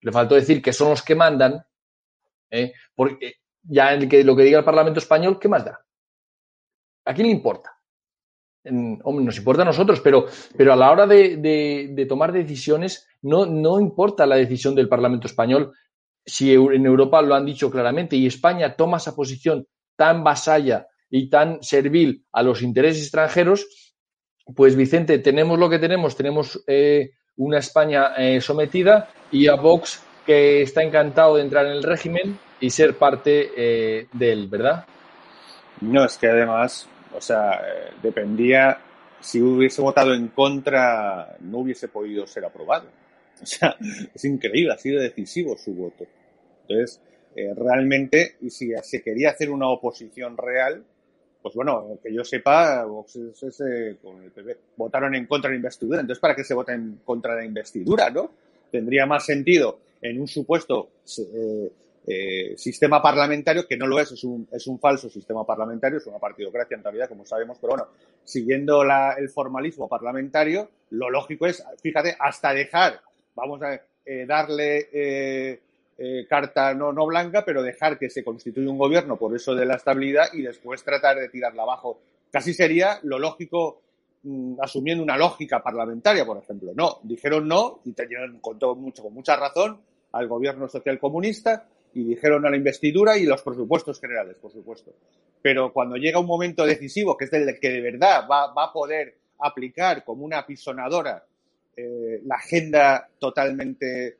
le 0.00 0.12
faltó 0.12 0.34
decir 0.34 0.62
que 0.62 0.72
son 0.72 0.90
los 0.90 1.02
que 1.02 1.14
mandan, 1.14 1.64
¿eh? 2.50 2.72
porque 2.94 3.36
ya 3.62 3.96
lo 3.96 4.36
que 4.36 4.42
diga 4.42 4.58
el 4.58 4.64
Parlamento 4.64 5.00
español, 5.00 5.38
¿qué 5.38 5.48
más 5.48 5.64
da? 5.64 5.80
¿A 7.04 7.14
quién 7.14 7.26
le 7.26 7.32
importa? 7.32 7.72
hombre, 9.04 9.24
nos 9.24 9.38
importa 9.38 9.62
a 9.62 9.66
nosotros, 9.66 10.00
pero, 10.00 10.26
pero 10.56 10.72
a 10.72 10.76
la 10.76 10.90
hora 10.90 11.06
de, 11.06 11.36
de 11.36 12.06
tomar 12.06 12.32
decisiones 12.32 13.06
no, 13.22 13.46
no 13.46 13.78
importa 13.78 14.26
la 14.26 14.34
decisión 14.34 14.74
del 14.74 14.88
Parlamento 14.88 15.28
español 15.28 15.72
si 16.26 16.52
en 16.52 16.84
Europa 16.84 17.22
lo 17.22 17.34
han 17.34 17.46
dicho 17.46 17.70
claramente 17.70 18.16
y 18.16 18.26
España 18.26 18.74
toma 18.74 18.96
esa 18.96 19.14
posición 19.14 19.66
tan 19.94 20.24
vasalla 20.24 20.88
y 21.08 21.30
tan 21.30 21.62
servil 21.62 22.26
a 22.32 22.42
los 22.42 22.62
intereses 22.62 23.02
extranjeros, 23.02 23.94
pues 24.54 24.76
Vicente, 24.76 25.18
tenemos 25.20 25.58
lo 25.58 25.70
que 25.70 25.78
tenemos, 25.78 26.16
tenemos 26.16 26.62
eh, 26.66 27.12
una 27.36 27.58
España 27.58 28.14
eh, 28.16 28.40
sometida 28.40 29.08
y 29.30 29.46
a 29.46 29.54
Vox 29.54 30.02
que 30.26 30.62
está 30.62 30.82
encantado 30.82 31.36
de 31.36 31.42
entrar 31.42 31.66
en 31.66 31.72
el 31.72 31.82
régimen 31.82 32.38
y 32.60 32.70
ser 32.70 32.96
parte 32.96 33.52
eh, 33.56 34.08
de 34.12 34.32
él, 34.32 34.48
¿verdad? 34.48 34.84
No, 35.80 36.04
es 36.04 36.16
que 36.16 36.26
además, 36.26 36.88
o 37.14 37.20
sea, 37.20 37.62
dependía, 38.02 38.78
si 39.20 39.40
hubiese 39.40 39.80
votado 39.80 40.14
en 40.14 40.28
contra, 40.28 41.36
no 41.40 41.58
hubiese 41.58 41.86
podido 41.86 42.26
ser 42.26 42.44
aprobado. 42.44 42.86
O 43.42 43.46
sea, 43.46 43.76
es 44.14 44.24
increíble, 44.24 44.72
ha 44.72 44.78
sido 44.78 45.00
decisivo 45.00 45.56
su 45.56 45.74
voto. 45.74 46.06
Entonces, 46.62 47.00
eh, 47.34 47.52
realmente, 47.54 48.36
y 48.40 48.50
si 48.50 48.72
se 48.82 49.02
quería 49.02 49.30
hacer 49.30 49.50
una 49.50 49.68
oposición 49.68 50.36
real, 50.36 50.82
pues 51.42 51.54
bueno, 51.54 51.98
que 52.02 52.12
yo 52.12 52.24
sepa, 52.24 52.84
Vox 52.84 53.16
es, 53.16 53.62
con 54.02 54.22
el 54.22 54.30
PP 54.32 54.56
votaron 54.76 55.14
en 55.14 55.26
contra 55.26 55.48
de 55.48 55.54
la 55.54 55.58
investidura. 55.58 56.00
Entonces, 56.00 56.20
¿para 56.20 56.34
qué 56.34 56.42
se 56.42 56.54
vota 56.54 56.74
en 56.74 57.00
contra 57.04 57.34
de 57.34 57.42
la 57.42 57.46
investidura, 57.46 58.10
no? 58.10 58.30
Tendría 58.72 59.06
más 59.06 59.26
sentido 59.26 59.78
en 60.02 60.20
un 60.20 60.26
supuesto 60.26 60.88
eh, 61.18 61.70
eh, 62.08 62.54
sistema 62.56 63.02
parlamentario, 63.02 63.66
que 63.66 63.76
no 63.76 63.86
lo 63.86 64.00
es, 64.00 64.12
es 64.12 64.24
un, 64.24 64.48
es 64.50 64.66
un 64.66 64.78
falso 64.78 65.08
sistema 65.08 65.44
parlamentario, 65.44 65.98
es 65.98 66.06
una 66.06 66.18
partidocracia 66.18 66.76
en 66.76 66.82
realidad, 66.82 67.08
como 67.08 67.24
sabemos, 67.24 67.58
pero 67.60 67.74
bueno, 67.74 67.88
siguiendo 68.24 68.82
el 68.82 69.28
formalismo 69.28 69.88
parlamentario, 69.88 70.70
lo 70.90 71.10
lógico 71.10 71.46
es, 71.46 71.64
fíjate, 71.82 72.16
hasta 72.18 72.54
dejar, 72.54 73.00
vamos 73.36 73.62
a 73.62 73.80
darle 74.26 74.88
eh, 75.98 76.26
carta 76.28 76.74
no, 76.74 76.92
no 76.92 77.06
blanca, 77.06 77.42
pero 77.42 77.62
dejar 77.62 77.98
que 77.98 78.10
se 78.10 78.22
constituya 78.22 78.68
un 78.68 78.76
gobierno 78.76 79.16
por 79.16 79.34
eso 79.34 79.54
de 79.54 79.64
la 79.64 79.76
estabilidad 79.76 80.26
y 80.34 80.42
después 80.42 80.84
tratar 80.84 81.16
de 81.16 81.30
tirarla 81.30 81.62
abajo. 81.62 82.00
Casi 82.30 82.52
sería 82.52 83.00
lo 83.02 83.18
lógico 83.18 83.80
mm, 84.22 84.60
asumiendo 84.60 85.02
una 85.02 85.16
lógica 85.16 85.62
parlamentaria, 85.62 86.26
por 86.26 86.36
ejemplo. 86.36 86.72
No, 86.74 87.00
dijeron 87.02 87.48
no 87.48 87.80
y 87.86 87.92
tenían 87.92 88.40
con, 88.40 88.58
mucho, 88.78 89.04
con 89.04 89.14
mucha 89.14 89.36
razón 89.36 89.80
al 90.12 90.28
gobierno 90.28 90.68
social 90.68 90.98
comunista 90.98 91.66
y 91.94 92.04
dijeron 92.04 92.44
a 92.44 92.50
la 92.50 92.58
investidura 92.58 93.16
y 93.16 93.24
los 93.24 93.40
presupuestos 93.40 93.98
generales, 93.98 94.36
por 94.36 94.52
supuesto. 94.52 94.92
Pero 95.40 95.72
cuando 95.72 95.96
llega 95.96 96.18
un 96.18 96.26
momento 96.26 96.66
decisivo, 96.66 97.16
que 97.16 97.24
es 97.24 97.32
el 97.32 97.58
que 97.58 97.70
de 97.70 97.80
verdad 97.80 98.26
va, 98.30 98.52
va 98.52 98.64
a 98.64 98.72
poder 98.72 99.16
aplicar 99.38 100.04
como 100.04 100.26
una 100.26 100.44
pisonadora 100.44 101.24
eh, 101.76 102.20
la 102.24 102.36
agenda 102.36 103.08
totalmente 103.18 104.16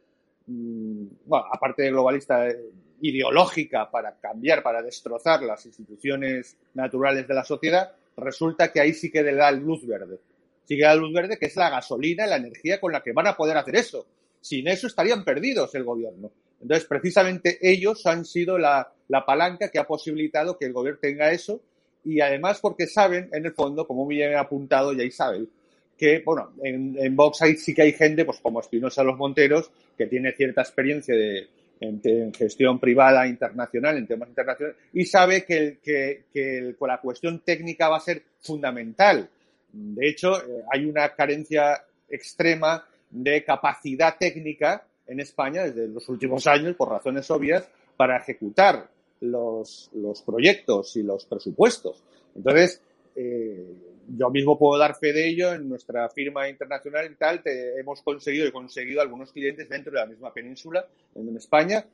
Mm, 0.46 1.06
aparte 1.52 1.82
de 1.82 1.90
globalista 1.90 2.48
eh, 2.48 2.56
ideológica 3.00 3.90
para 3.90 4.14
cambiar, 4.16 4.62
para 4.62 4.80
destrozar 4.80 5.42
las 5.42 5.66
instituciones 5.66 6.56
naturales 6.74 7.26
de 7.26 7.34
la 7.34 7.44
sociedad, 7.44 7.92
resulta 8.16 8.72
que 8.72 8.80
ahí 8.80 8.94
sí 8.94 9.10
que 9.10 9.22
le 9.22 9.34
da 9.34 9.50
luz 9.50 9.84
verde. 9.86 10.20
sigue 10.64 10.82
la 10.82 10.94
luz 10.94 11.12
verde, 11.12 11.36
que 11.38 11.46
es 11.46 11.56
la 11.56 11.70
gasolina, 11.70 12.26
la 12.26 12.36
energía 12.36 12.80
con 12.80 12.92
la 12.92 13.02
que 13.02 13.12
van 13.12 13.26
a 13.26 13.36
poder 13.36 13.56
hacer 13.56 13.76
eso. 13.76 14.06
Sin 14.40 14.68
eso 14.68 14.86
estarían 14.86 15.24
perdidos 15.24 15.74
el 15.74 15.84
gobierno. 15.84 16.30
Entonces, 16.60 16.86
precisamente 16.86 17.58
ellos 17.60 18.06
han 18.06 18.24
sido 18.24 18.56
la, 18.56 18.92
palanca 19.26 19.70
que 19.70 19.78
ha 19.78 19.86
posibilitado 19.86 20.58
que 20.58 20.66
el 20.66 20.72
gobierno 20.72 21.00
tenga 21.00 21.30
eso 21.30 21.60
y 22.04 22.20
además 22.20 22.60
porque 22.60 22.86
saben, 22.86 23.28
en 23.32 23.46
el 23.46 23.52
fondo, 23.52 23.86
como 23.86 24.06
bien 24.06 24.36
apuntado 24.36 24.92
ya 24.92 25.02
Isabel, 25.02 25.48
que, 25.96 26.22
bueno, 26.24 26.52
en, 26.62 26.96
en 26.98 27.16
Vox 27.16 27.38
sí 27.58 27.74
que 27.74 27.82
hay 27.82 27.92
gente, 27.92 28.24
pues 28.24 28.38
como 28.40 28.60
Espinosa 28.60 29.02
Los 29.02 29.16
Monteros, 29.16 29.70
que 29.96 30.06
tiene 30.06 30.32
cierta 30.32 30.60
experiencia 30.60 31.14
de, 31.14 31.48
en, 31.80 32.32
gestión 32.32 32.78
privada 32.78 33.26
internacional, 33.26 33.96
en 33.96 34.06
temas 34.06 34.28
internacionales, 34.28 34.76
y 34.92 35.04
sabe 35.04 35.44
que, 35.44 35.78
que, 35.82 36.74
la 36.80 37.00
cuestión 37.00 37.40
técnica 37.40 37.88
va 37.88 37.96
a 37.96 38.00
ser 38.00 38.22
fundamental. 38.40 39.28
De 39.72 40.08
hecho, 40.08 40.38
eh, 40.38 40.62
hay 40.72 40.84
una 40.84 41.14
carencia 41.14 41.82
extrema 42.08 42.86
de 43.10 43.44
capacidad 43.44 44.16
técnica 44.18 44.86
en 45.06 45.20
España 45.20 45.64
desde 45.64 45.88
los 45.88 46.08
últimos 46.08 46.46
años, 46.46 46.76
por 46.76 46.90
razones 46.90 47.30
obvias, 47.30 47.68
para 47.96 48.18
ejecutar 48.18 48.88
los, 49.20 49.90
los 49.94 50.22
proyectos 50.22 50.96
y 50.96 51.02
los 51.02 51.24
presupuestos. 51.24 52.02
Entonces, 52.34 52.80
eh, 53.14 53.64
yo 54.08 54.30
mismo 54.30 54.58
puedo 54.58 54.78
dar 54.78 54.94
fe 54.96 55.12
de 55.12 55.28
ello. 55.28 55.52
En 55.52 55.68
nuestra 55.68 56.08
firma 56.08 56.48
internacional 56.48 57.10
y 57.10 57.14
tal, 57.16 57.42
hemos 57.44 58.02
conseguido 58.02 58.46
y 58.46 58.52
conseguido 58.52 59.00
algunos 59.00 59.32
clientes 59.32 59.68
dentro 59.68 59.92
de 59.92 60.00
la 60.00 60.06
misma 60.06 60.32
península, 60.32 60.86
en 61.14 61.36
España, 61.36 61.84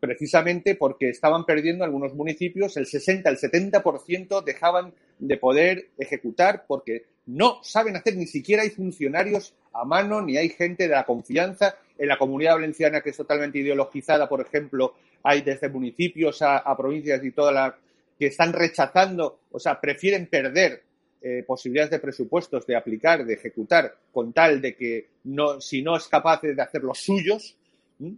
precisamente 0.00 0.74
porque 0.74 1.10
estaban 1.10 1.44
perdiendo 1.44 1.84
algunos 1.84 2.14
municipios, 2.14 2.76
el 2.76 2.86
60, 2.86 3.28
el 3.28 3.38
70% 3.38 4.42
dejaban 4.42 4.94
de 5.18 5.36
poder 5.36 5.90
ejecutar 5.98 6.64
porque 6.66 7.04
no 7.26 7.60
saben 7.62 7.96
hacer, 7.96 8.16
ni 8.16 8.26
siquiera 8.26 8.62
hay 8.62 8.70
funcionarios 8.70 9.54
a 9.72 9.84
mano, 9.84 10.22
ni 10.22 10.36
hay 10.36 10.48
gente 10.48 10.88
de 10.88 10.94
la 10.94 11.04
confianza. 11.04 11.76
En 11.98 12.08
la 12.08 12.18
comunidad 12.18 12.54
valenciana, 12.54 13.02
que 13.02 13.10
es 13.10 13.16
totalmente 13.16 13.58
ideologizada, 13.58 14.26
por 14.26 14.40
ejemplo, 14.40 14.94
hay 15.22 15.42
desde 15.42 15.68
municipios 15.68 16.40
a, 16.40 16.74
provincias 16.76 17.22
y 17.22 17.30
toda 17.30 17.52
la 17.52 17.76
que 18.18 18.26
están 18.26 18.54
rechazando, 18.54 19.40
o 19.50 19.58
sea, 19.58 19.80
prefieren 19.80 20.26
perder 20.26 20.82
eh, 21.22 21.44
posibilidades 21.46 21.90
de 21.90 21.98
presupuestos 21.98 22.66
de 22.66 22.76
aplicar, 22.76 23.24
de 23.24 23.34
ejecutar, 23.34 23.94
con 24.12 24.32
tal 24.32 24.60
de 24.60 24.74
que 24.74 25.08
no, 25.24 25.60
si 25.60 25.82
no 25.82 25.96
es 25.96 26.08
capaz 26.08 26.40
de 26.42 26.60
hacer 26.60 26.82
los 26.82 26.98
suyos. 26.98 27.56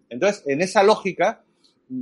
Entonces, 0.09 0.45
en 0.47 0.61
esa 0.61 0.83
lógica, 0.85 1.43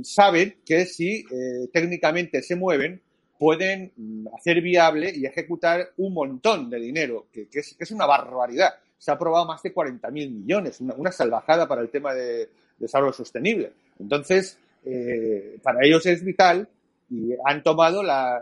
saben 0.03 0.57
que 0.65 0.85
si 0.85 1.25
eh, 1.31 1.67
técnicamente 1.73 2.41
se 2.41 2.55
mueven, 2.55 3.01
pueden 3.37 3.91
mm, 3.95 4.27
hacer 4.35 4.61
viable 4.61 5.11
y 5.15 5.25
ejecutar 5.25 5.91
un 5.97 6.13
montón 6.13 6.69
de 6.69 6.79
dinero, 6.79 7.27
que, 7.31 7.47
es, 7.51 7.91
una 7.91 8.05
barbaridad. 8.05 8.75
Se 8.97 9.09
ha 9.09 9.15
aprobado 9.15 9.45
más 9.47 9.63
de 9.63 9.73
40.000 9.73 10.11
millones, 10.11 10.79
una, 10.81 11.11
salvajada 11.11 11.67
para 11.67 11.81
el 11.81 11.89
tema 11.89 12.13
de, 12.13 12.49
desarrollo 12.77 13.13
sostenible. 13.13 13.71
Entonces, 13.99 14.57
eh, 14.85 15.57
para 15.63 15.83
ellos 15.85 16.05
es 16.05 16.23
vital 16.23 16.67
y 17.11 17.35
han 17.45 17.61
tomado 17.61 18.01
la, 18.01 18.41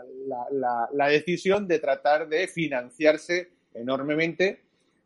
decisión 1.08 1.66
de 1.66 1.80
tratar 1.80 2.28
de 2.28 2.46
financiarse 2.46 3.50
enormemente 3.74 4.60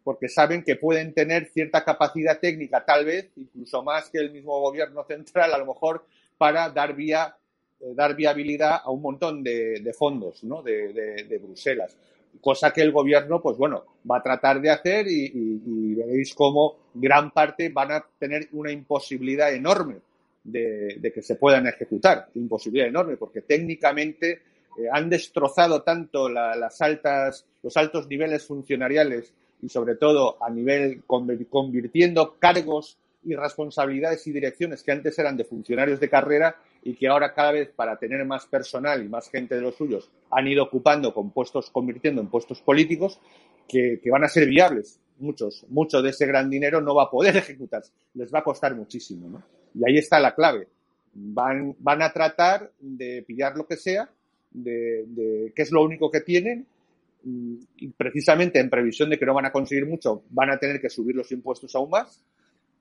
porque 0.04 0.28
saben 0.28 0.62
que 0.62 0.76
pueden 0.76 1.14
tener 1.14 1.47
cierta 1.47 1.83
capacidad 1.83 2.38
técnica, 2.38 2.85
tal 2.85 3.06
vez, 3.06 3.30
incluso 3.37 3.83
más 3.83 4.11
que 4.11 4.18
el 4.18 4.30
mismo 4.30 4.61
gobierno 4.61 5.02
central, 5.04 5.54
a 5.54 5.59
lo 5.59 5.64
mejor, 5.64 6.04
para 6.37 6.68
dar 6.68 6.94
vía 6.94 7.35
eh, 7.80 7.94
dar 7.94 8.14
viabilidad 8.14 8.83
a 8.85 8.90
un 8.90 9.00
montón 9.00 9.42
de, 9.42 9.94
fondos 9.99 10.44
¿no? 10.44 10.62
de, 10.62 11.40
Bruselas. 11.42 11.97
Cosa 12.42 12.71
que 12.71 12.83
el 12.83 12.92
gobierno, 12.92 13.40
pues 13.40 13.56
bueno, 13.56 13.85
va 14.11 14.18
a 14.18 14.23
tratar 14.23 14.61
de 14.61 14.68
hacer 14.68 15.09
y, 15.09 15.33
y 15.35 15.94
veréis 15.94 16.35
cómo 16.35 16.76
gran 16.92 17.30
parte 17.30 17.71
van 17.71 17.92
a 17.92 18.04
tener 18.18 18.49
una 18.52 18.73
imposibilidad 18.73 19.54
enorme 19.54 20.00
de, 20.45 21.13
que 21.13 21.23
se 21.23 21.37
puedan 21.37 21.67
ejecutar. 21.67 22.29
Imposibilidad 22.35 22.88
enorme, 22.88 23.16
porque 23.16 23.42
técnicamente 23.42 24.42
eh, 24.79 24.88
han 24.92 25.09
destrozado 25.09 25.83
tanto 25.83 26.29
las 26.29 26.81
altas, 26.81 27.47
los 27.62 27.77
altos 27.77 28.07
niveles 28.07 28.45
funcionariales 28.47 29.33
y 29.62 29.68
sobre 29.68 29.97
todo 29.97 30.37
a 30.42 30.51
nivel 30.51 31.03
convirtiendo 31.07 32.37
cargos 32.38 32.99
y 33.25 33.35
responsabilidades 33.35 34.27
y 34.27 34.33
direcciones 34.33 34.83
que 34.83 34.92
antes 34.92 35.18
eran 35.18 35.37
de 35.37 35.45
funcionarios 35.45 35.99
de 35.99 36.11
carrera 36.11 36.57
y 36.83 36.95
que 36.95 37.09
ahora 37.09 37.33
cada 37.33 37.53
vez 37.53 37.71
para 37.75 37.97
tener 37.97 38.25
más 38.27 38.45
personal 38.47 39.03
y 39.03 39.09
más 39.09 39.31
gente 39.31 39.55
de 39.55 39.62
los 39.62 39.75
suyos 39.75 40.11
han 40.31 40.47
ido 40.47 40.64
ocupando 40.64 41.14
con 41.14 41.31
puestos, 41.31 41.71
convirtiendo 41.71 42.21
en 42.21 42.29
puestos 42.29 42.61
políticos 42.61 43.18
que, 43.66 43.99
van 44.11 44.25
a 44.25 44.29
ser 44.29 44.47
viables. 44.49 45.01
Muchos, 45.18 45.64
mucho 45.68 46.03
de 46.03 46.11
ese 46.11 46.27
gran 46.27 46.51
dinero 46.51 46.81
no 46.81 46.95
va 46.95 47.05
a 47.05 47.11
poder 47.11 47.37
ejecutarse, 47.38 47.92
les 48.14 48.33
va 48.33 48.40
a 48.40 48.45
costar 48.45 48.75
muchísimo. 48.75 49.29
¿no? 49.29 49.42
Y 49.75 49.89
ahí 49.89 49.99
está 49.99 50.21
la 50.21 50.35
clave. 50.35 50.69
Van, 51.15 51.75
van 51.79 52.03
a 52.03 52.13
tratar 52.13 52.71
de 52.81 53.23
pillar 53.27 53.57
lo 53.57 53.67
que 53.67 53.77
sea, 53.77 54.09
de, 54.51 55.05
de 55.07 55.53
qué 55.55 55.63
es 55.63 55.73
lo 55.73 55.83
único 55.83 56.11
que 56.11 56.21
tienen, 56.21 56.67
mm, 57.25 57.55
y 57.79 57.89
precisamente 57.89 58.61
en 58.61 58.71
previsión 58.71 59.11
de 59.11 59.19
que 59.19 59.27
no 59.27 59.35
van 59.35 59.47
a 59.47 59.53
conseguir 59.53 59.87
mucho, 59.87 60.23
van 60.31 60.51
a 60.51 60.59
tener 60.59 60.81
que 60.81 60.91
subir 60.91 61.15
los 61.15 61.31
impuestos 61.33 61.75
aún 61.75 61.91
más. 61.91 62.21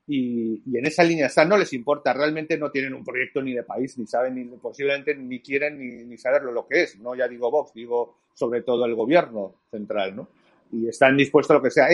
Y, 0.06 0.62
y, 0.66 0.76
en 0.76 0.86
esa 0.86 1.02
línea 1.02 1.26
está, 1.26 1.44
no 1.44 1.56
les 1.56 1.72
importa, 1.72 2.12
realmente 2.12 2.58
no 2.58 2.70
tienen 2.70 2.92
un 2.92 3.04
proyecto 3.04 3.40
ni 3.40 3.54
de 3.54 3.62
país, 3.62 3.96
ni 3.98 4.06
saben, 4.06 4.34
ni 4.34 4.44
posiblemente 4.58 5.14
ni 5.14 5.40
quieren 5.40 5.78
ni, 5.78 6.04
ni 6.04 6.18
saberlo 6.18 6.52
lo 6.52 6.66
que 6.66 6.82
es. 6.82 6.98
No 6.98 7.14
ya 7.14 7.26
digo 7.26 7.50
Vox, 7.50 7.72
digo 7.72 8.18
sobre 8.34 8.62
todo 8.62 8.84
el 8.84 8.94
gobierno 8.94 9.54
central, 9.70 10.14
¿no? 10.14 10.28
Y 10.72 10.88
están 10.88 11.16
dispuestos 11.16 11.52
a 11.52 11.58
lo 11.58 11.62
que 11.62 11.70
sea. 11.70 11.86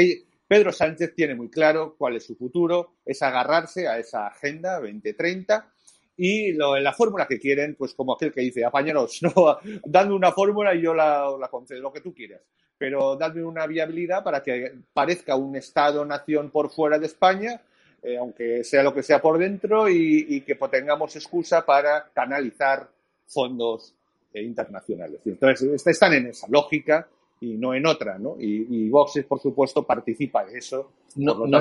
Pedro 0.51 0.73
Sánchez 0.73 1.15
tiene 1.15 1.37
muy 1.37 1.49
claro 1.49 1.95
cuál 1.97 2.17
es 2.17 2.27
su 2.27 2.35
futuro, 2.35 2.95
es 3.05 3.23
agarrarse 3.23 3.87
a 3.87 4.01
esa 4.01 4.27
agenda 4.27 4.81
2030 4.81 5.73
y 6.17 6.55
la 6.55 6.93
fórmula 6.93 7.29
que 7.29 7.39
quieren, 7.39 7.77
pues 7.77 7.95
como 7.95 8.15
aquel 8.15 8.33
que 8.33 8.41
dice, 8.41 8.65
apañaros, 8.65 9.23
no, 9.23 9.59
dadme 9.85 10.13
una 10.13 10.33
fórmula 10.33 10.75
y 10.75 10.83
yo 10.83 10.93
la, 10.93 11.49
concedo, 11.49 11.81
lo 11.81 11.93
que 11.93 12.01
tú 12.01 12.13
quieras, 12.13 12.41
pero 12.77 13.15
dadme 13.15 13.45
una 13.45 13.65
viabilidad 13.69 14.25
para 14.25 14.43
que 14.43 14.75
parezca 14.93 15.37
un 15.37 15.55
Estado-nación 15.55 16.51
por 16.51 16.69
fuera 16.73 16.99
de 16.99 17.07
España, 17.07 17.63
eh, 18.03 18.19
aunque 18.19 18.65
sea 18.65 18.83
lo 18.83 18.93
que 18.93 19.05
sea 19.05 19.23
por 19.23 19.39
dentro, 19.39 19.89
y, 19.89 20.41
que 20.41 20.57
tengamos 20.57 21.15
excusa 21.15 21.65
para 21.65 22.11
canalizar 22.13 22.91
fondos 23.25 23.95
eh, 24.35 24.43
internacionales. 24.43 25.21
Entonces, 25.27 25.87
están 25.87 26.15
en 26.15 26.27
esa 26.27 26.49
lógica 26.49 27.07
y 27.41 27.57
no 27.57 27.75
en 27.75 27.87
otra, 27.87 28.19
¿no? 28.19 28.37
Y, 28.39 28.89
Vox, 28.91 29.25
por 29.27 29.41
supuesto, 29.41 29.87
participa 29.87 30.45
de 30.45 30.59
eso. 30.59 30.93
No, 31.17 31.47
no, 31.47 31.61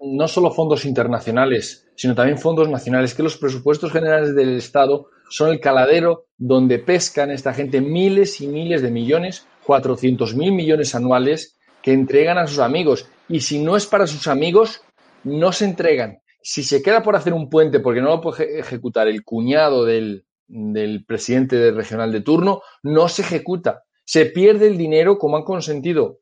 no, 0.00 0.28
solo 0.28 0.50
fondos 0.52 0.84
internacionales, 0.84 1.88
sino 1.94 2.14
también 2.14 2.38
fondos 2.38 2.68
nacionales, 2.68 3.14
que 3.14 3.22
los 3.22 3.36
presupuestos 3.36 3.92
generales 3.92 4.34
del 4.34 4.56
Estado 4.56 5.08
son 5.28 5.50
el 5.50 5.60
caladero 5.60 6.26
donde 6.38 6.78
pescan 6.78 7.30
esta 7.30 7.52
gente 7.52 7.80
miles 7.80 8.40
y 8.40 8.46
miles 8.46 8.80
de 8.80 8.90
millones, 8.90 9.46
400 9.66 10.34
mil 10.34 10.52
millones 10.52 10.94
anuales, 10.94 11.58
que 11.82 11.92
entregan 11.92 12.38
a 12.38 12.46
sus 12.46 12.60
amigos. 12.60 13.06
Y 13.28 13.40
si 13.40 13.60
no 13.60 13.76
es 13.76 13.86
para 13.86 14.06
sus 14.06 14.28
amigos, 14.28 14.82
no 15.24 15.52
se 15.52 15.66
entregan. 15.66 16.20
Si 16.40 16.62
se 16.62 16.82
queda 16.82 17.02
por 17.02 17.16
hacer 17.16 17.34
un 17.34 17.50
puente 17.50 17.80
porque 17.80 18.00
no 18.00 18.08
lo 18.08 18.20
puede 18.20 18.60
ejecutar 18.60 19.08
el 19.08 19.24
cuñado 19.24 19.84
del, 19.84 20.24
del 20.46 21.04
presidente 21.04 21.72
regional 21.72 22.12
de 22.12 22.20
turno, 22.20 22.62
no 22.82 23.08
se 23.08 23.22
ejecuta 23.22 23.82
se 24.08 24.24
pierde 24.24 24.68
el 24.68 24.78
dinero 24.78 25.18
como 25.18 25.36
han 25.36 25.42
consentido 25.42 26.20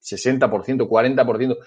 60%, 0.00 0.88
40%, 0.88 1.58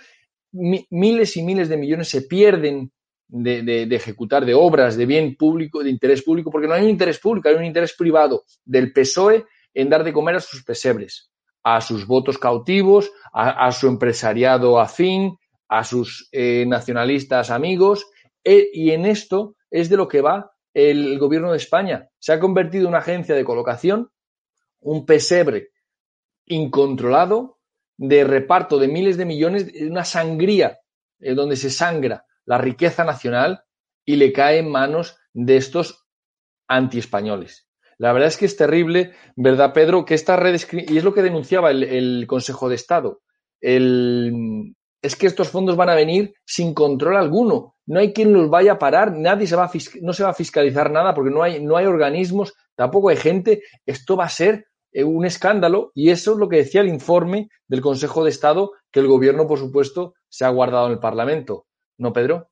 miles 0.54 1.36
y 1.36 1.43
miles 1.43 1.67
de 1.67 1.76
millones 1.76 2.08
se 2.08 2.22
pierden 2.22 2.93
de, 3.28 3.84
ejecutar 3.91 4.45
de 4.45 4.54
obras 4.54 4.95
de 4.95 5.06
bien 5.06 5.36
público, 5.36 5.84
de 5.84 5.89
interés 5.89 6.24
público, 6.24 6.50
porque 6.50 6.65
no 6.69 6.76
hay 6.76 6.84
un 6.84 6.91
interés 6.91 7.19
público, 7.19 7.50
hay 7.50 7.56
un 7.56 7.65
interés 7.65 7.93
privado 7.93 8.45
del 8.63 8.93
PSOE 8.93 9.48
en 9.74 9.89
dar 9.89 10.06
de 10.06 10.13
comer 10.13 10.38
a 10.38 10.39
sus 10.39 10.63
pesebres, 10.63 11.30
a 11.62 11.82
sus 11.82 12.08
votos 12.08 12.38
cautivos, 12.38 13.12
a, 13.34 13.69
su 13.74 13.89
empresariado 13.89 14.80
afín, 14.80 15.36
a 15.67 15.84
sus 15.84 16.30
eh, 16.32 16.63
nacionalistas 16.69 17.52
amigos, 17.52 18.08
e, 18.45 18.69
y 18.72 18.91
en 18.91 19.06
esto 19.06 19.58
es 19.69 19.89
de 19.89 19.98
lo 19.98 20.08
que 20.08 20.22
va 20.22 20.54
el 20.74 21.19
gobierno 21.19 21.52
de 21.52 21.58
España. 21.58 22.08
Se 22.17 22.32
ha 22.32 22.39
convertido 22.39 22.84
en 22.84 22.91
una 22.91 23.00
agencia 23.00 23.36
de 23.36 23.43
colocación 23.43 24.10
un 24.81 25.05
pesebre 25.05 25.69
incontrolado 26.45 27.59
de 27.97 28.23
reparto 28.23 28.79
de 28.79 28.87
miles 28.87 29.17
de 29.17 29.25
millones, 29.25 29.71
una 29.81 30.05
sangría 30.05 30.79
eh, 31.19 31.33
donde 31.33 31.55
se 31.55 31.69
sangra 31.69 32.25
la 32.45 32.57
riqueza 32.57 33.03
nacional 33.03 33.63
y 34.05 34.15
le 34.15 34.31
cae 34.31 34.59
en 34.59 34.71
manos 34.71 35.17
de 35.33 35.57
estos 35.57 36.07
antiespañoles. 36.67 37.67
La 37.97 38.13
verdad 38.13 38.29
es 38.29 38.37
que 38.37 38.45
es 38.45 38.55
terrible, 38.55 39.13
¿verdad, 39.35 39.73
Pedro? 39.73 40.05
Que 40.05 40.13
esta 40.13 40.37
red, 40.37 40.57
y 40.71 40.97
es 40.97 41.03
lo 41.03 41.13
que 41.13 41.21
denunciaba 41.21 41.71
el, 41.71 42.25
Consejo 42.27 42.69
de 42.69 42.75
Estado, 42.75 43.21
es 43.59 45.15
que 45.17 45.27
estos 45.27 45.49
fondos 45.49 45.75
van 45.75 45.89
a 45.89 45.95
venir 45.95 46.33
sin 46.45 46.73
control 46.73 47.17
alguno. 47.17 47.75
No 47.85 47.99
hay 47.99 48.13
quien 48.13 48.31
los 48.31 48.49
vaya 48.49 48.73
a 48.73 48.79
parar, 48.79 49.11
nadie 49.11 49.47
se 49.47 49.57
va 49.57 49.69
no 50.01 50.13
se 50.13 50.23
va 50.23 50.29
a 50.29 50.33
fiscalizar 50.33 50.89
nada 50.91 51.13
porque 51.13 51.31
no 51.31 51.43
hay, 51.43 51.61
no 51.61 51.75
hay 51.75 51.87
organismos, 51.87 52.53
tampoco 52.75 53.09
hay 53.09 53.17
gente. 53.17 53.63
Esto 53.85 54.15
va 54.15 54.25
a 54.25 54.29
ser 54.29 54.68
un 54.93 55.25
escándalo 55.25 55.91
y 55.93 56.10
eso 56.10 56.34
es 56.34 56.38
lo 56.38 56.49
que 56.49 56.58
decía 56.58 56.82
el 56.82 56.88
informe 56.88 57.49
del 57.67 57.82
Consejo 57.82 58.23
de 58.23 58.32
Estado 58.32 58.73
que 58.91 58.99
el 58.99 59.08
gobierno, 59.08 59.47
por 59.47 59.60
supuesto, 59.60 60.15
se 60.28 60.45
ha 60.45 60.49
guardado 60.49 60.88
en 60.88 60.93
el 60.93 60.99
Parlamento. 60.99 61.67
¿No, 61.97 62.12
Pedro? 62.13 62.49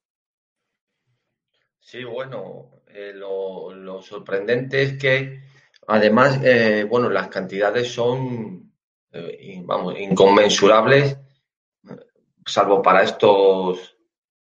Sí, 1.79 2.03
bueno, 2.03 2.81
eh, 2.87 3.13
lo, 3.13 4.01
sorprendente 4.01 4.83
es 4.83 4.97
que 4.97 5.41
además, 5.87 6.39
eh, 6.43 6.85
bueno, 6.87 7.09
las 7.09 7.29
cantidades 7.29 7.91
son, 7.91 8.73
vamos, 9.63 9.97
inconmensurables, 9.97 11.17
salvo 12.45 12.81
para 12.81 13.03
estos 13.03 13.97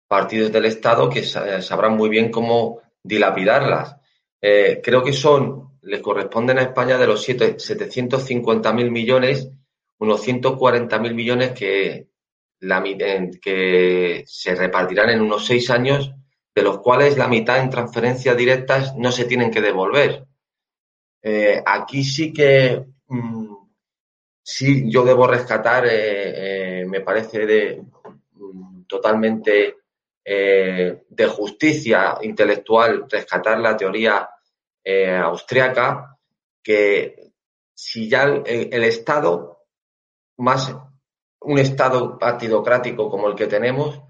partidos 0.06 0.52
del 0.52 0.66
Estado 0.66 1.08
que 1.08 1.24
sabrán 1.24 1.96
muy 1.96 2.08
bien 2.08 2.30
cómo 2.30 2.82
dilapidarlas. 3.02 3.96
creo 4.40 5.02
que 5.02 5.12
son 5.12 5.75
le 5.86 6.02
corresponden 6.02 6.58
a 6.58 6.62
España 6.62 6.98
de 6.98 7.06
los 7.06 7.28
750.000 7.28 8.90
millones, 8.90 9.48
unos 9.98 10.26
140.000 10.26 11.14
millones 11.14 11.52
que, 11.52 12.08
la, 12.60 12.82
que 12.82 14.24
se 14.26 14.54
repartirán 14.56 15.10
en 15.10 15.20
unos 15.20 15.46
seis 15.46 15.70
años, 15.70 16.12
de 16.52 16.62
los 16.62 16.80
cuales 16.80 17.16
la 17.16 17.28
mitad 17.28 17.60
en 17.60 17.70
transferencias 17.70 18.36
directas 18.36 18.96
no 18.96 19.12
se 19.12 19.26
tienen 19.26 19.50
que 19.52 19.60
devolver. 19.60 20.26
Eh, 21.22 21.62
aquí 21.64 22.02
sí 22.02 22.32
que 22.32 22.84
mm, 23.06 23.54
sí 24.42 24.90
yo 24.90 25.04
debo 25.04 25.28
rescatar, 25.28 25.86
eh, 25.86 26.80
eh, 26.80 26.84
me 26.84 27.00
parece 27.00 27.46
de, 27.46 27.80
mm, 28.32 28.82
totalmente 28.86 29.76
de 30.28 31.26
justicia 31.28 32.18
intelectual 32.22 33.06
rescatar 33.08 33.60
la 33.60 33.76
teoría 33.76 34.28
eh, 34.88 35.16
austriaca, 35.16 36.16
que 36.62 37.32
si 37.74 38.08
ya 38.08 38.22
el, 38.22 38.84
Estado, 38.84 39.64
más 40.38 40.76
un 41.40 41.58
Estado 41.58 42.16
partidocrático 42.16 43.10
como 43.10 43.26
el 43.26 43.34
que 43.34 43.48
tenemos, 43.48 44.00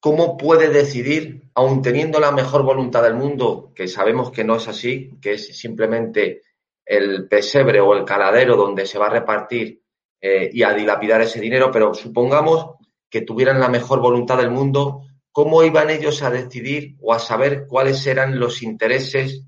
¿cómo 0.00 0.36
puede 0.36 0.68
decidir, 0.68 1.50
aun 1.54 1.80
teniendo 1.80 2.20
la 2.20 2.30
mejor 2.30 2.62
voluntad 2.62 3.02
del 3.02 3.14
mundo, 3.14 3.72
que 3.74 3.88
sabemos 3.88 4.30
que 4.30 4.44
no 4.44 4.56
es 4.56 4.68
así, 4.68 5.18
que 5.22 5.32
es 5.32 5.56
simplemente 5.56 6.42
el 6.84 7.26
pesebre 7.26 7.80
o 7.80 7.94
el 7.94 8.04
caladero 8.04 8.56
donde 8.56 8.84
se 8.84 8.98
va 8.98 9.06
a 9.06 9.16
repartir 9.18 9.80
eh, 10.20 10.50
y 10.52 10.62
a 10.62 10.74
dilapidar 10.74 11.22
ese 11.22 11.40
dinero, 11.40 11.70
pero 11.72 11.94
supongamos 11.94 12.66
que 13.08 13.22
tuvieran 13.22 13.60
la 13.60 13.70
mejor 13.70 14.00
voluntad 14.00 14.36
del 14.36 14.50
mundo, 14.50 15.06
¿cómo 15.32 15.64
iban 15.64 15.88
ellos 15.88 16.22
a 16.22 16.28
decidir 16.28 16.96
o 17.00 17.14
a 17.14 17.18
saber 17.18 17.66
cuáles 17.66 18.06
eran 18.06 18.38
los 18.38 18.62
intereses 18.62 19.46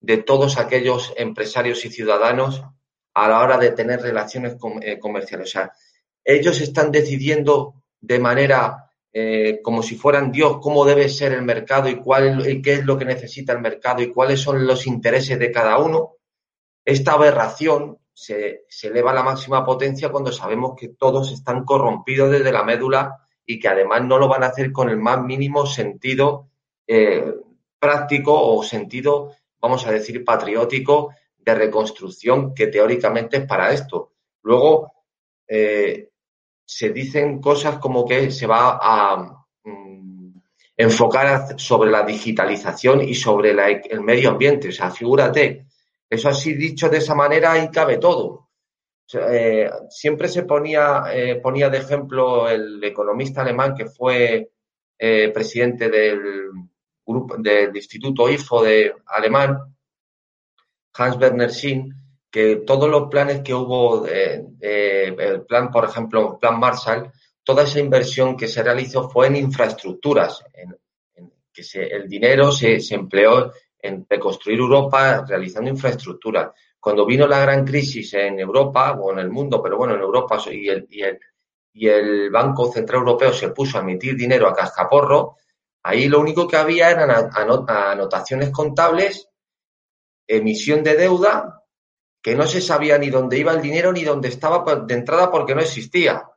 de 0.00 0.18
todos 0.18 0.58
aquellos 0.58 1.12
empresarios 1.16 1.84
y 1.84 1.90
ciudadanos 1.90 2.64
a 3.14 3.28
la 3.28 3.40
hora 3.40 3.58
de 3.58 3.72
tener 3.72 4.00
relaciones 4.00 4.56
eh, 4.82 4.98
comerciales. 4.98 5.48
O 5.48 5.50
sea, 5.50 5.72
ellos 6.24 6.60
están 6.60 6.90
decidiendo 6.90 7.74
de 8.00 8.18
manera 8.18 8.90
eh, 9.12 9.60
como 9.62 9.82
si 9.82 9.96
fueran 9.96 10.30
Dios 10.30 10.58
cómo 10.62 10.84
debe 10.84 11.08
ser 11.08 11.32
el 11.32 11.42
mercado 11.42 11.88
y 11.88 11.96
cuál 11.96 12.48
y 12.48 12.62
qué 12.62 12.74
es 12.74 12.84
lo 12.84 12.96
que 12.96 13.04
necesita 13.04 13.52
el 13.52 13.60
mercado 13.60 14.02
y 14.02 14.12
cuáles 14.12 14.40
son 14.40 14.66
los 14.66 14.86
intereses 14.86 15.38
de 15.38 15.50
cada 15.50 15.78
uno. 15.78 16.16
Esta 16.84 17.12
aberración 17.12 17.98
se, 18.12 18.66
eleva 18.82 19.10
a 19.10 19.14
la 19.14 19.22
máxima 19.22 19.64
potencia 19.64 20.10
cuando 20.10 20.30
sabemos 20.32 20.74
que 20.78 20.88
todos 20.88 21.32
están 21.32 21.64
corrompidos 21.64 22.30
desde 22.30 22.52
la 22.52 22.62
médula 22.62 23.16
y 23.44 23.58
que 23.58 23.68
además 23.68 24.04
no 24.04 24.18
lo 24.18 24.28
van 24.28 24.44
a 24.44 24.48
hacer 24.48 24.70
con 24.70 24.88
el 24.88 24.96
más 24.96 25.22
mínimo 25.22 25.66
sentido 25.66 26.48
eh, 26.86 27.34
práctico 27.78 28.40
o 28.40 28.62
sentido 28.62 29.32
vamos 29.60 29.86
a 29.86 29.92
decir, 29.92 30.24
patriótico 30.24 31.14
de 31.36 31.54
reconstrucción 31.54 32.54
que 32.54 32.68
teóricamente 32.68 33.38
es 33.38 33.46
para 33.46 33.72
esto. 33.72 34.12
Luego 34.42 34.92
eh, 35.46 36.10
se 36.64 36.90
dicen 36.90 37.40
cosas 37.40 37.78
como 37.78 38.06
que 38.06 38.30
se 38.30 38.46
va 38.46 38.78
a 38.80 39.16
mm, 39.64 40.40
enfocar 40.76 41.58
sobre 41.58 41.90
la 41.90 42.04
digitalización 42.04 43.02
y 43.02 43.14
sobre 43.14 43.50
el 43.50 44.00
medio 44.00 44.30
ambiente. 44.30 44.68
O 44.68 44.72
sea, 44.72 44.90
figúrate, 44.90 45.66
eso 46.08 46.28
así 46.28 46.54
dicho 46.54 46.88
de 46.88 46.98
esa 46.98 47.14
manera 47.14 47.62
y 47.62 47.68
cabe 47.70 47.98
todo. 47.98 48.48
Eh, 49.12 49.68
siempre 49.88 50.28
se 50.28 50.44
ponía, 50.44 51.04
eh, 51.12 51.36
ponía 51.36 51.68
de 51.68 51.78
ejemplo 51.78 52.48
el 52.48 52.82
economista 52.84 53.42
alemán 53.42 53.74
que 53.74 53.86
fue 53.86 54.50
presidente 55.32 55.88
del 55.88 56.50
del 57.38 57.76
Instituto 57.76 58.28
IFO 58.28 58.62
de 58.62 58.94
alemán, 59.06 59.76
Hans 60.94 61.16
Werner 61.16 61.50
Sinn, 61.50 61.94
que 62.30 62.56
todos 62.66 62.88
los 62.88 63.08
planes 63.08 63.40
que 63.42 63.54
hubo, 63.54 64.06
el 64.06 65.42
plan, 65.46 65.70
por 65.70 65.84
ejemplo, 65.84 66.32
el 66.32 66.38
plan 66.38 66.58
Marshall, 66.58 67.10
toda 67.42 67.64
esa 67.64 67.80
inversión 67.80 68.36
que 68.36 68.46
se 68.46 68.62
realizó 68.62 69.08
fue 69.08 69.26
en 69.26 69.36
infraestructuras, 69.36 70.44
en, 70.54 70.76
que 71.52 71.62
el 71.74 72.08
dinero 72.08 72.52
se, 72.52 72.78
empleó 72.90 73.52
en 73.78 74.06
reconstruir 74.08 74.58
Europa 74.58 75.24
realizando 75.26 75.70
infraestructuras. 75.70 76.52
Cuando 76.78 77.04
vino 77.04 77.26
la 77.26 77.40
gran 77.40 77.64
crisis 77.64 78.14
en 78.14 78.38
Europa 78.38 78.92
o 78.92 79.12
en 79.12 79.18
el 79.18 79.30
mundo, 79.30 79.60
pero 79.62 79.76
bueno, 79.76 79.94
en 79.94 80.00
Europa 80.00 80.38
y 80.50 80.68
el, 80.68 80.86
y 80.88 81.02
el, 81.02 81.18
y 81.72 81.88
el 81.88 82.30
Banco 82.30 82.70
Central 82.72 83.00
Europeo 83.00 83.32
se 83.32 83.50
puso 83.50 83.78
a 83.78 83.82
emitir 83.82 84.16
dinero 84.16 84.48
a 84.48 84.54
cascaporro, 84.54 85.36
Ahí 85.82 86.08
lo 86.08 86.20
único 86.20 86.46
que 86.46 86.56
había 86.56 86.90
eran 86.90 87.10
anotaciones 87.34 88.50
contables, 88.50 89.28
emisión 90.26 90.82
de 90.82 90.96
deuda, 90.96 91.64
que 92.22 92.34
no 92.34 92.46
se 92.46 92.60
sabía 92.60 92.98
ni 92.98 93.08
dónde 93.08 93.38
iba 93.38 93.52
el 93.52 93.62
dinero 93.62 93.92
ni 93.92 94.04
dónde 94.04 94.28
estaba 94.28 94.62
de 94.76 94.94
entrada 94.94 95.30
porque 95.30 95.54
no 95.54 95.62
existía. 95.62 96.28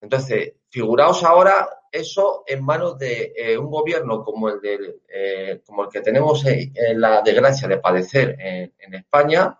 Entonces, 0.00 0.54
figuraos 0.68 1.22
ahora 1.22 1.68
eso 1.92 2.42
en 2.46 2.64
manos 2.64 2.98
de 2.98 3.32
eh, 3.36 3.56
un 3.56 3.70
gobierno 3.70 4.24
como 4.24 4.48
el, 4.48 4.60
de, 4.60 5.00
eh, 5.08 5.62
como 5.64 5.84
el 5.84 5.90
que 5.90 6.00
tenemos 6.00 6.44
en 6.44 7.00
la 7.00 7.20
desgracia 7.20 7.68
de 7.68 7.78
padecer 7.78 8.36
en, 8.40 8.74
en 8.78 8.94
España, 8.94 9.58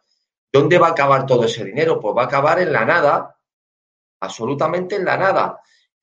¿dónde 0.50 0.78
va 0.78 0.88
a 0.88 0.92
acabar 0.92 1.26
todo 1.26 1.44
ese 1.44 1.64
dinero? 1.64 2.00
Pues 2.00 2.16
va 2.16 2.22
a 2.22 2.26
acabar 2.26 2.58
en 2.58 2.72
la 2.72 2.84
nada, 2.84 3.36
absolutamente 4.20 4.96
en 4.96 5.04
la 5.04 5.16
nada. 5.16 5.60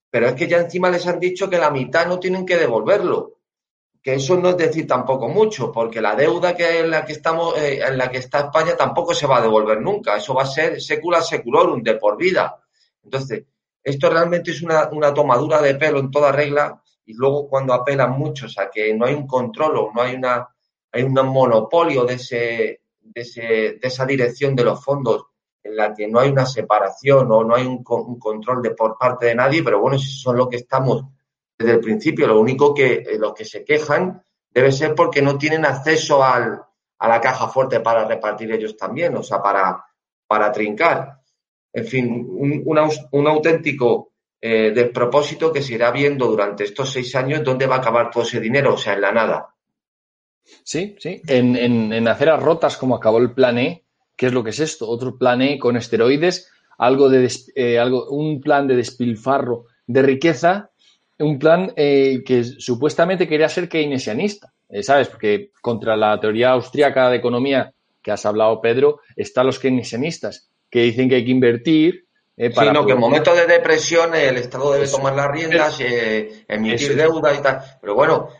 Pero 0.09 0.27
es 0.27 0.33
que 0.33 0.47
ya 0.47 0.57
encima 0.57 0.89
les 0.89 1.05
han 1.07 1.19
dicho 1.19 1.49
que 1.49 1.57
la 1.57 1.69
mitad 1.69 2.07
no 2.07 2.19
tienen 2.19 2.45
que 2.45 2.57
devolverlo. 2.57 3.37
Que 4.01 4.15
eso 4.15 4.37
no 4.37 4.49
es 4.49 4.57
decir 4.57 4.87
tampoco 4.87 5.27
mucho, 5.27 5.71
porque 5.71 6.01
la 6.01 6.15
deuda 6.15 6.55
que 6.55 6.79
en 6.79 6.89
la 6.89 7.05
que 7.05 7.13
estamos, 7.13 7.57
eh, 7.57 7.81
en 7.85 7.97
la 7.97 8.09
que 8.09 8.19
está 8.19 8.39
España 8.39 8.75
tampoco 8.75 9.13
se 9.13 9.27
va 9.27 9.37
a 9.37 9.41
devolver 9.41 9.81
nunca. 9.81 10.15
Eso 10.15 10.33
va 10.33 10.43
a 10.43 10.47
ser 10.47 10.81
secula 10.81 11.21
seculorum, 11.21 11.83
de 11.83 11.95
por 11.95 12.17
vida. 12.17 12.59
Entonces, 13.03 13.43
esto 13.83 14.09
realmente 14.09 14.51
es 14.51 14.61
una, 14.61 14.89
tomadura 15.13 15.61
de 15.61 15.75
pelo 15.75 15.99
en 15.99 16.11
toda 16.11 16.31
regla, 16.31 16.81
y 17.05 17.13
luego 17.13 17.47
cuando 17.49 17.73
apelan 17.73 18.11
muchos 18.11 18.57
a 18.57 18.69
que 18.69 18.93
no 18.93 19.05
hay 19.05 19.15
un 19.15 19.27
control 19.27 19.77
o 19.77 19.91
no 19.93 20.01
hay 20.01 20.15
una 20.15 20.47
hay 20.91 21.03
un 21.03 21.13
monopolio 21.13 22.03
de 22.03 22.15
ese, 22.15 22.81
de, 22.99 23.21
ese, 23.21 23.41
de 23.41 23.79
esa 23.81 24.05
dirección 24.05 24.55
de 24.55 24.63
los 24.63 24.83
fondos 24.83 25.25
en 25.63 25.75
la 25.75 25.93
que 25.93 26.07
no 26.07 26.19
hay 26.19 26.29
una 26.29 26.45
separación 26.45 27.31
o 27.31 27.43
no 27.43 27.55
hay 27.55 27.65
un, 27.65 27.83
control 27.83 28.61
de 28.61 28.71
por 28.71 28.97
parte 28.97 29.27
de 29.27 29.35
nadie, 29.35 29.63
pero 29.63 29.79
bueno, 29.79 29.97
si 29.97 30.11
son 30.11 30.37
lo 30.37 30.49
que 30.49 30.57
estamos 30.57 31.05
desde 31.57 31.73
el 31.73 31.79
principio, 31.79 32.27
lo 32.27 32.39
único 32.39 32.73
que 32.73 32.93
eh, 32.93 33.17
los 33.17 33.33
que 33.33 33.45
se 33.45 33.63
quejan 33.65 34.23
debe 34.49 34.71
ser 34.71 34.95
porque 34.95 35.21
no 35.21 35.37
tienen 35.37 35.65
acceso 35.65 36.23
al, 36.23 36.61
a 36.97 37.07
la 37.07 37.21
caja 37.21 37.47
fuerte 37.47 37.81
para 37.81 38.05
repartir 38.05 38.51
ellos 38.51 38.77
también, 38.77 39.15
o 39.15 39.23
sea, 39.23 39.41
para, 39.41 39.85
para 40.25 40.51
trincar. 40.51 41.19
En 41.71 41.85
fin, 41.85 42.27
un, 42.29 43.27
auténtico 43.27 44.13
eh, 44.41 44.71
despropósito 44.71 45.51
que 45.51 45.61
se 45.61 45.75
irá 45.75 45.91
viendo 45.91 46.27
durante 46.27 46.63
estos 46.63 46.91
seis 46.91 47.13
años 47.15 47.43
dónde 47.43 47.67
va 47.67 47.75
a 47.75 47.79
acabar 47.79 48.09
todo 48.09 48.23
ese 48.23 48.39
dinero, 48.39 48.73
o 48.73 48.77
sea, 48.77 48.93
en 48.93 49.01
la 49.01 49.11
nada. 49.11 49.55
Sí, 50.63 50.95
sí, 50.97 51.21
en, 51.27 51.55
en, 51.55 51.93
en 51.93 52.07
aceras 52.07 52.41
rotas 52.41 52.77
como 52.77 52.95
acabó 52.95 53.19
el 53.19 53.33
plan 53.33 53.59
E, 53.59 53.85
¿Qué 54.19 54.25
es 54.25 54.33
lo 54.33 54.43
que 54.43 54.49
es 54.49 54.59
esto? 54.59 54.85
Otro 54.85 55.17
plan 55.17 55.41
E 55.41 55.57
con 55.57 55.77
esteroides, 55.77 56.51
algo 56.77 57.07
de 57.07 57.31
eh, 57.55 57.79
algo, 57.79 58.09
un 58.09 58.41
plan 58.41 58.67
de 58.67 58.75
despilfarro 58.75 59.67
de 59.87 60.01
riqueza, 60.01 60.71
un 61.19 61.39
plan 61.39 61.71
eh, 61.77 62.21
que 62.25 62.43
supuestamente 62.43 63.29
quería 63.29 63.47
ser 63.47 63.69
keynesianista, 63.69 64.51
eh, 64.67 64.83
¿sabes? 64.83 65.07
Porque 65.07 65.51
contra 65.61 65.95
la 65.95 66.19
teoría 66.19 66.49
austríaca 66.49 67.09
de 67.09 67.15
economía 67.15 67.71
que 68.03 68.11
has 68.11 68.25
hablado, 68.25 68.59
Pedro, 68.59 68.99
están 69.15 69.45
los 69.45 69.57
keynesianistas, 69.57 70.49
que 70.69 70.81
dicen 70.81 71.07
que 71.07 71.15
hay 71.15 71.23
que 71.23 71.31
invertir. 71.31 72.05
Para 72.53 72.71
sí, 72.71 72.73
no, 72.73 72.85
que 72.85 72.91
en 72.91 72.99
momentos 72.99 73.37
de 73.37 73.47
depresión 73.47 74.13
el 74.15 74.35
Estado 74.35 74.73
debe 74.73 74.87
tomar 74.89 75.15
las 75.15 75.31
riendas, 75.31 75.79
emitir 75.79 76.93
deuda 76.93 77.33
y 77.33 77.41
tal. 77.41 77.61
Pero 77.79 77.95
bueno, 77.95 78.31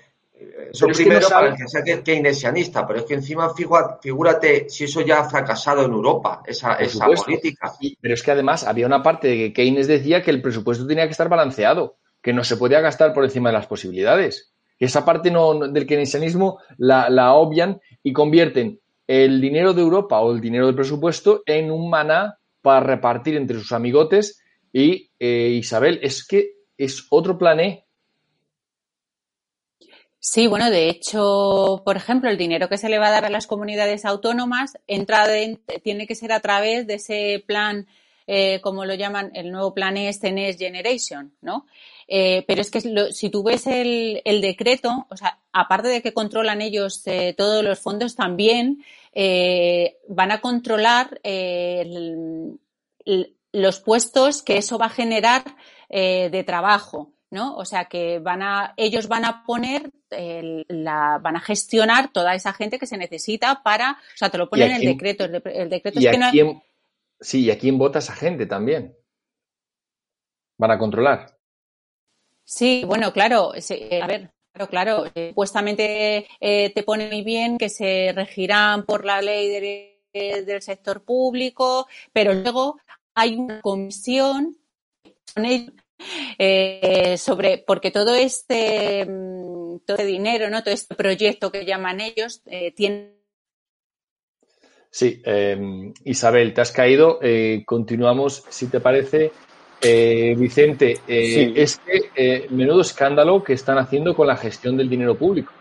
eso 0.72 0.88
primero 0.88 1.28
para 1.28 1.50
el 1.50 1.56
que 1.56 1.68
sea 1.68 1.84
keynesianista, 2.04 2.88
pero 2.88 3.00
es 3.00 3.06
que 3.06 3.16
encima 3.16 3.54
figúrate 3.54 4.70
si 4.70 4.86
eso 4.86 5.02
ya 5.02 5.20
ha 5.20 5.30
fracasado 5.30 5.84
en 5.86 5.92
Europa, 5.92 6.42
esa, 6.46 6.76
esa 6.76 7.08
política. 7.08 7.74
pero 8.00 8.14
es 8.14 8.24
que 8.24 8.32
además 8.32 8.66
había 8.66 8.86
una 8.86 9.04
parte 9.04 9.28
de 9.28 9.38
que 9.38 9.54
Keynes 9.54 9.88
decía 9.88 10.22
que 10.22 10.32
el 10.32 10.42
presupuesto 10.42 10.88
tenía 10.88 11.06
que 11.06 11.12
estar 11.12 11.30
balanceado, 11.30 11.98
que 12.22 12.34
no 12.34 12.44
se 12.44 12.58
podía 12.58 12.80
gastar 12.82 13.14
por 13.14 13.24
encima 13.24 13.50
de 13.50 13.54
las 13.54 13.68
posibilidades. 13.68 14.54
esa 14.78 15.04
parte 15.04 15.32
no, 15.32 15.68
del 15.68 15.86
keynesianismo 15.86 16.60
la, 16.78 17.34
obvian 17.34 17.82
y 18.02 18.14
convierten 18.14 18.80
el 19.08 19.42
dinero 19.42 19.74
de 19.74 19.82
Europa 19.82 20.20
o 20.20 20.32
el 20.32 20.40
dinero 20.40 20.68
del 20.68 20.76
presupuesto 20.76 21.42
en 21.46 21.72
un 21.72 21.90
maná 21.90 22.38
para 22.62 22.82
repartir 22.82 23.36
entre 23.36 23.58
sus 23.58 23.72
amigotes 23.72 24.42
y 24.72 25.10
eh, 25.20 25.50
Isabel, 25.50 26.00
es 26.04 26.26
que 26.26 26.54
es 26.78 27.08
otro 27.10 27.38
plan 27.38 27.60
E. 27.60 27.86
Sí, 30.22 30.48
bueno, 30.48 30.70
de 30.70 30.90
hecho, 30.90 31.82
por 31.86 31.96
ejemplo, 31.96 32.30
el 32.30 32.38
dinero 32.38 32.68
que 32.68 32.78
se 32.78 32.90
le 32.90 33.00
va 33.00 33.08
a 33.08 33.12
dar 33.12 33.24
a 33.26 33.30
las 33.30 33.48
comunidades 33.48 34.04
autónomas 34.04 34.78
entra 34.86 35.26
tiene 35.82 36.08
que 36.08 36.16
ser 36.16 36.34
a 36.34 36.42
través 36.42 36.86
de 36.88 36.96
ese 36.96 37.42
plan, 37.48 37.88
eh, 38.28 38.60
como 38.62 38.84
lo 38.84 38.96
llaman, 38.96 39.32
el 39.34 39.50
nuevo 39.50 39.74
plan 39.74 39.96
este 39.96 40.34
Next 40.34 40.60
Generation, 40.60 41.34
¿no? 41.42 41.68
Eh, 42.08 42.44
pero 42.48 42.60
es 42.62 42.70
que 42.70 42.82
si 43.14 43.30
tú 43.30 43.44
ves 43.44 43.66
el, 43.68 44.22
decreto, 44.42 45.08
o 45.10 45.16
sea, 45.16 45.40
aparte 45.54 45.88
de 45.88 46.02
que 46.02 46.14
controlan 46.14 46.62
ellos 46.62 47.02
eh, 47.06 47.34
todos 47.38 47.64
los 47.64 47.80
fondos, 47.80 48.16
también 48.16 48.84
van 50.08 50.32
a 50.32 50.42
controlar 50.42 51.20
los 53.54 53.80
puestos 53.80 54.42
que 54.44 54.58
eso 54.58 54.78
va 54.78 54.88
a 54.88 54.90
generar 54.90 55.44
de 55.90 56.44
trabajo. 56.46 57.14
¿No? 57.32 57.56
O 57.56 57.66
sea 57.66 57.86
que 57.86 58.20
van 58.20 58.42
a, 58.42 58.74
ellos 58.78 59.08
van 59.08 59.26
a 59.26 59.44
poner, 59.46 59.92
la, 60.10 61.20
van 61.22 61.36
a 61.36 61.42
gestionar 61.42 62.12
toda 62.12 62.34
esa 62.36 62.54
gente 62.54 62.80
que 62.80 62.88
se 62.88 62.98
necesita 62.98 63.62
para, 63.64 63.92
o 63.92 64.18
sea, 64.18 64.30
te 64.30 64.38
lo 64.38 64.50
ponen 64.50 64.72
en 64.72 64.78
el 64.78 64.86
decreto. 64.86 65.26
El, 65.26 65.70
decreto 65.70 66.00
es 66.00 66.08
que 66.08 66.18
no... 66.18 66.64
sí, 67.20 67.46
y 67.46 67.52
a 67.52 67.58
quién 67.58 67.78
vota 67.78 68.00
esa 68.00 68.14
gente 68.14 68.46
también. 68.46 68.96
Van 70.58 70.72
a 70.72 70.80
controlar. 70.80 71.38
Sí, 72.44 72.84
bueno, 72.86 73.14
claro, 73.14 73.52
a 73.54 74.08
ver, 74.08 74.32
claro, 74.52 74.70
claro, 74.70 75.06
eh, 75.14 75.30
supuestamente 75.30 76.28
eh, 76.40 76.72
te 76.74 76.84
pone 76.84 77.08
muy 77.08 77.22
bien 77.22 77.60
que 77.60 77.70
se 77.70 78.12
regirán 78.16 78.86
por 78.86 79.06
la 79.06 79.22
ley 79.22 79.94
del 80.12 80.62
sector 80.64 81.04
público, 81.04 81.88
pero 82.12 82.34
luego 82.34 82.80
hay 83.14 83.36
una 83.36 83.62
comisión, 83.62 84.58
son 85.26 85.46
ellos 85.46 85.74
eh, 86.38 87.18
sobre, 87.18 87.64
porque 87.66 87.92
todo 87.92 88.16
este, 88.16 89.06
mm, 89.06 89.80
todo 89.86 89.98
este 89.98 90.06
dinero, 90.06 90.50
¿no? 90.50 90.64
todo 90.64 90.74
este 90.74 90.96
proyecto 90.96 91.52
que 91.52 91.66
llaman 91.66 92.02
ellos, 92.02 92.42
eh, 92.46 92.72
tiene. 92.72 93.14
Sí, 94.92 95.22
em, 95.24 95.94
Isabel, 96.06 96.54
te 96.54 96.62
has 96.62 96.72
caído. 96.72 97.20
Eh, 97.22 97.64
continuamos, 97.66 98.44
si 98.50 98.68
te 98.68 98.80
parece. 98.80 99.32
Vicente, 99.82 101.00
es 101.08 101.80
que 101.80 102.48
menudo 102.50 102.82
escándalo 102.82 103.42
que 103.42 103.54
están 103.54 103.78
haciendo 103.78 104.14
con 104.14 104.28
la 104.28 104.36
gestión 104.36 104.76
del 104.76 104.90
dinero 104.90 105.18
público. 105.18 105.54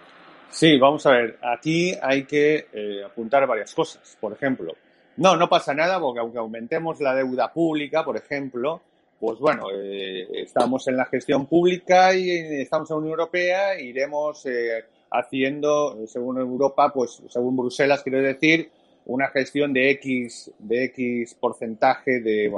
Sí, 0.51 0.77
vamos 0.77 1.07
a 1.07 1.13
ver. 1.13 1.39
Aquí 1.41 1.95
hay 2.03 2.25
que 2.25 2.67
apuntar 3.07 3.47
varias 3.47 3.73
cosas. 3.73 4.19
Por 4.21 4.33
ejemplo, 4.33 4.75
no, 5.19 5.37
no 5.37 5.49
pasa 5.49 5.73
nada 5.73 6.01
porque 6.01 6.19
aunque 6.19 6.39
aumentemos 6.39 7.01
la 7.01 7.15
deuda 7.15 7.53
pública, 7.53 8.05
por 8.05 8.17
ejemplo, 8.17 8.83
pues 9.21 9.39
bueno, 9.41 9.65
eh, 9.75 10.29
estamos 10.43 10.87
en 10.87 10.97
la 10.97 11.07
gestión 11.07 11.47
pública 11.47 12.15
y 12.15 12.31
estamos 12.61 12.89
en 12.91 12.95
la 12.95 12.99
Unión 12.99 13.13
Europea, 13.13 13.81
iremos 13.81 14.47
eh, 14.47 14.85
haciendo, 15.11 16.07
según 16.07 16.39
Europa, 16.39 16.93
pues 16.93 17.23
según 17.29 17.57
Bruselas, 17.57 18.03
quiero 18.05 18.23
decir, 18.23 18.71
una 19.07 19.29
gestión 19.29 19.73
de 19.73 19.91
X, 19.93 20.53
de 20.59 20.85
X 20.85 21.35
porcentaje 21.35 22.21
de, 22.21 22.53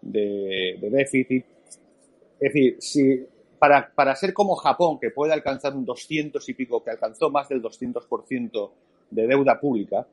de, 0.00 0.90
déficit. 0.90 1.44
Es 2.40 2.52
decir, 2.52 2.76
si 2.78 3.26
para, 3.58 3.92
para 3.94 4.14
ser 4.16 4.32
como 4.32 4.54
Japón, 4.54 4.98
que 4.98 5.10
puede 5.10 5.34
alcanzar 5.34 5.74
un 5.74 5.84
200 5.84 6.48
y 6.48 6.54
pico, 6.54 6.82
que 6.82 6.90
alcanzó 6.90 7.28
más 7.28 7.48
del 7.48 7.62
200% 7.62 8.70
de 9.10 9.26
deuda 9.26 9.60
pública, 9.60 10.06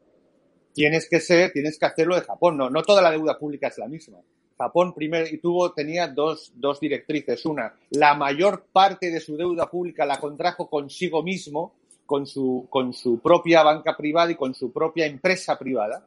tienes 0.74 1.08
que 1.08 1.20
ser, 1.20 1.52
tienes 1.54 1.78
que 1.78 1.86
hacerlo 1.86 2.16
de 2.16 2.22
Japón. 2.22 2.58
No, 2.58 2.70
no 2.70 2.82
toda 2.82 3.02
la 3.02 3.12
deuda 3.12 3.38
pública 3.38 3.68
es 3.68 3.78
la 3.78 3.88
misma. 3.88 4.20
Japón 4.58 4.94
primero 4.94 5.26
y 5.28 5.38
tuvo, 5.38 5.72
tenía 5.74 6.08
dos, 6.08 6.52
dos 6.56 6.80
directrices. 6.80 7.46
Una, 7.46 7.74
la 7.92 8.13
mayor 8.16 8.66
parte 8.72 9.12
de 9.12 9.20
su 9.20 9.38
deuda 9.38 9.70
pública 9.70 10.06
la 10.06 10.20
contrajo 10.20 10.70
consigo 10.70 11.24
mismo, 11.24 11.74
con 12.06 12.26
su, 12.26 12.68
con 12.70 12.94
su 12.94 13.20
propia 13.20 13.63
banca 13.63 13.96
privada 13.96 14.32
y 14.32 14.36
con 14.36 14.54
su 14.54 14.72
propia 14.72 15.06
empresa 15.06 15.58
privada. 15.58 16.06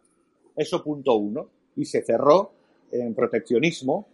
Eso 0.54 0.82
punto 0.82 1.14
uno. 1.14 1.48
Y 1.76 1.84
se 1.84 2.02
cerró 2.02 2.52
en 2.90 3.14
proteccionismo. 3.14 4.08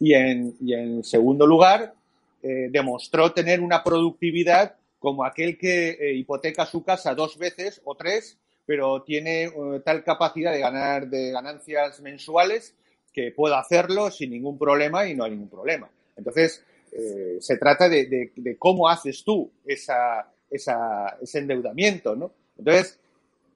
Y 0.00 0.14
en, 0.14 0.56
y 0.60 0.74
en 0.74 1.04
segundo 1.04 1.46
lugar, 1.46 1.94
eh, 2.42 2.68
demostró 2.70 3.32
tener 3.32 3.60
una 3.60 3.84
productividad 3.84 4.76
como 4.98 5.24
aquel 5.24 5.56
que 5.58 5.90
eh, 5.90 6.14
hipoteca 6.14 6.66
su 6.66 6.82
casa 6.82 7.14
dos 7.14 7.38
veces 7.38 7.80
o 7.84 7.94
tres, 7.94 8.38
pero 8.66 9.02
tiene 9.02 9.44
eh, 9.44 9.52
tal 9.84 10.02
capacidad 10.02 10.52
de 10.52 10.60
ganar 10.60 11.08
de 11.08 11.30
ganancias 11.30 12.00
mensuales 12.00 12.74
que 13.12 13.32
pueda 13.32 13.58
hacerlo 13.58 14.10
sin 14.10 14.30
ningún 14.30 14.58
problema 14.58 15.06
y 15.06 15.14
no 15.14 15.24
hay 15.24 15.32
ningún 15.32 15.48
problema. 15.48 15.90
Entonces, 16.16 16.64
eh, 16.92 17.36
se 17.40 17.56
trata 17.56 17.88
de, 17.88 18.30
cómo 18.58 18.88
haces 18.88 19.22
tú 19.24 19.50
esa, 19.66 20.28
ese 20.50 21.38
endeudamiento, 21.38 22.16
¿no? 22.16 22.32
Entonces, 22.58 22.98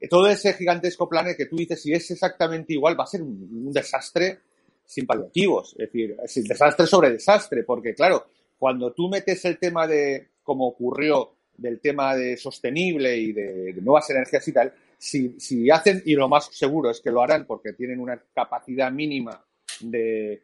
todo 0.09 0.29
ese 0.29 0.53
gigantesco 0.53 1.09
plan 1.09 1.27
que 1.37 1.47
tú 1.47 1.57
dices, 1.57 1.83
si 1.83 1.92
es 1.92 2.11
exactamente 2.11 2.73
igual, 2.73 2.99
va 2.99 3.05
a 3.05 3.09
ser 3.09 3.23
un, 3.23 3.73
desastre 3.73 4.38
sin 4.85 5.07
paliativos. 5.07 5.73
Es 5.73 5.90
decir, 5.90 6.16
es 6.23 6.45
desastre 6.45 6.87
sobre 6.87 7.11
desastre, 7.11 7.62
porque 7.64 7.95
claro, 7.95 8.27
cuando 8.59 8.92
tú 8.92 9.09
metes 9.09 9.45
el 9.45 9.59
tema 9.59 9.87
de, 9.87 10.29
como 10.42 10.66
ocurrió, 10.69 11.33
del 11.57 11.81
tema 11.81 12.14
de 12.14 12.37
sostenible 12.37 13.16
y 13.16 13.33
de, 13.33 13.73
de 13.73 13.81
nuevas 13.81 14.09
energías 14.11 14.47
y 14.47 14.53
tal, 14.53 14.73
si, 14.99 15.38
si, 15.38 15.71
hacen, 15.71 16.03
y 16.05 16.14
lo 16.14 16.29
más 16.29 16.49
seguro 16.53 16.90
es 16.90 17.01
que 17.01 17.11
lo 17.11 17.23
harán 17.23 17.47
porque 17.47 17.73
tienen 17.73 18.01
una 18.01 18.21
capacidad 18.35 18.90
mínima 18.90 19.42
de, 19.81 20.43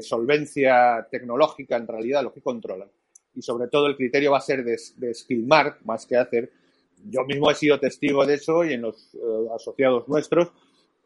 solvencia 0.00 1.06
tecnológica 1.10 1.76
en 1.76 1.86
realidad 1.86 2.22
lo 2.22 2.32
que 2.32 2.40
controlan. 2.40 2.90
Y 3.34 3.42
sobre 3.42 3.68
todo 3.68 3.86
el 3.86 3.96
criterio 3.96 4.32
va 4.32 4.38
a 4.38 4.42
ser 4.42 4.64
de, 4.64 5.14
skillmark 5.14 5.84
más 5.84 6.06
que 6.06 6.16
hacer. 6.16 6.50
Yo 7.04 7.24
mismo 7.24 7.50
he 7.50 7.54
sido 7.54 7.80
testigo 7.80 8.24
de 8.24 8.34
eso 8.34 8.64
y 8.64 8.74
en 8.74 8.82
los 8.82 9.14
eh, 9.14 9.18
asociados 9.54 10.06
nuestros, 10.08 10.52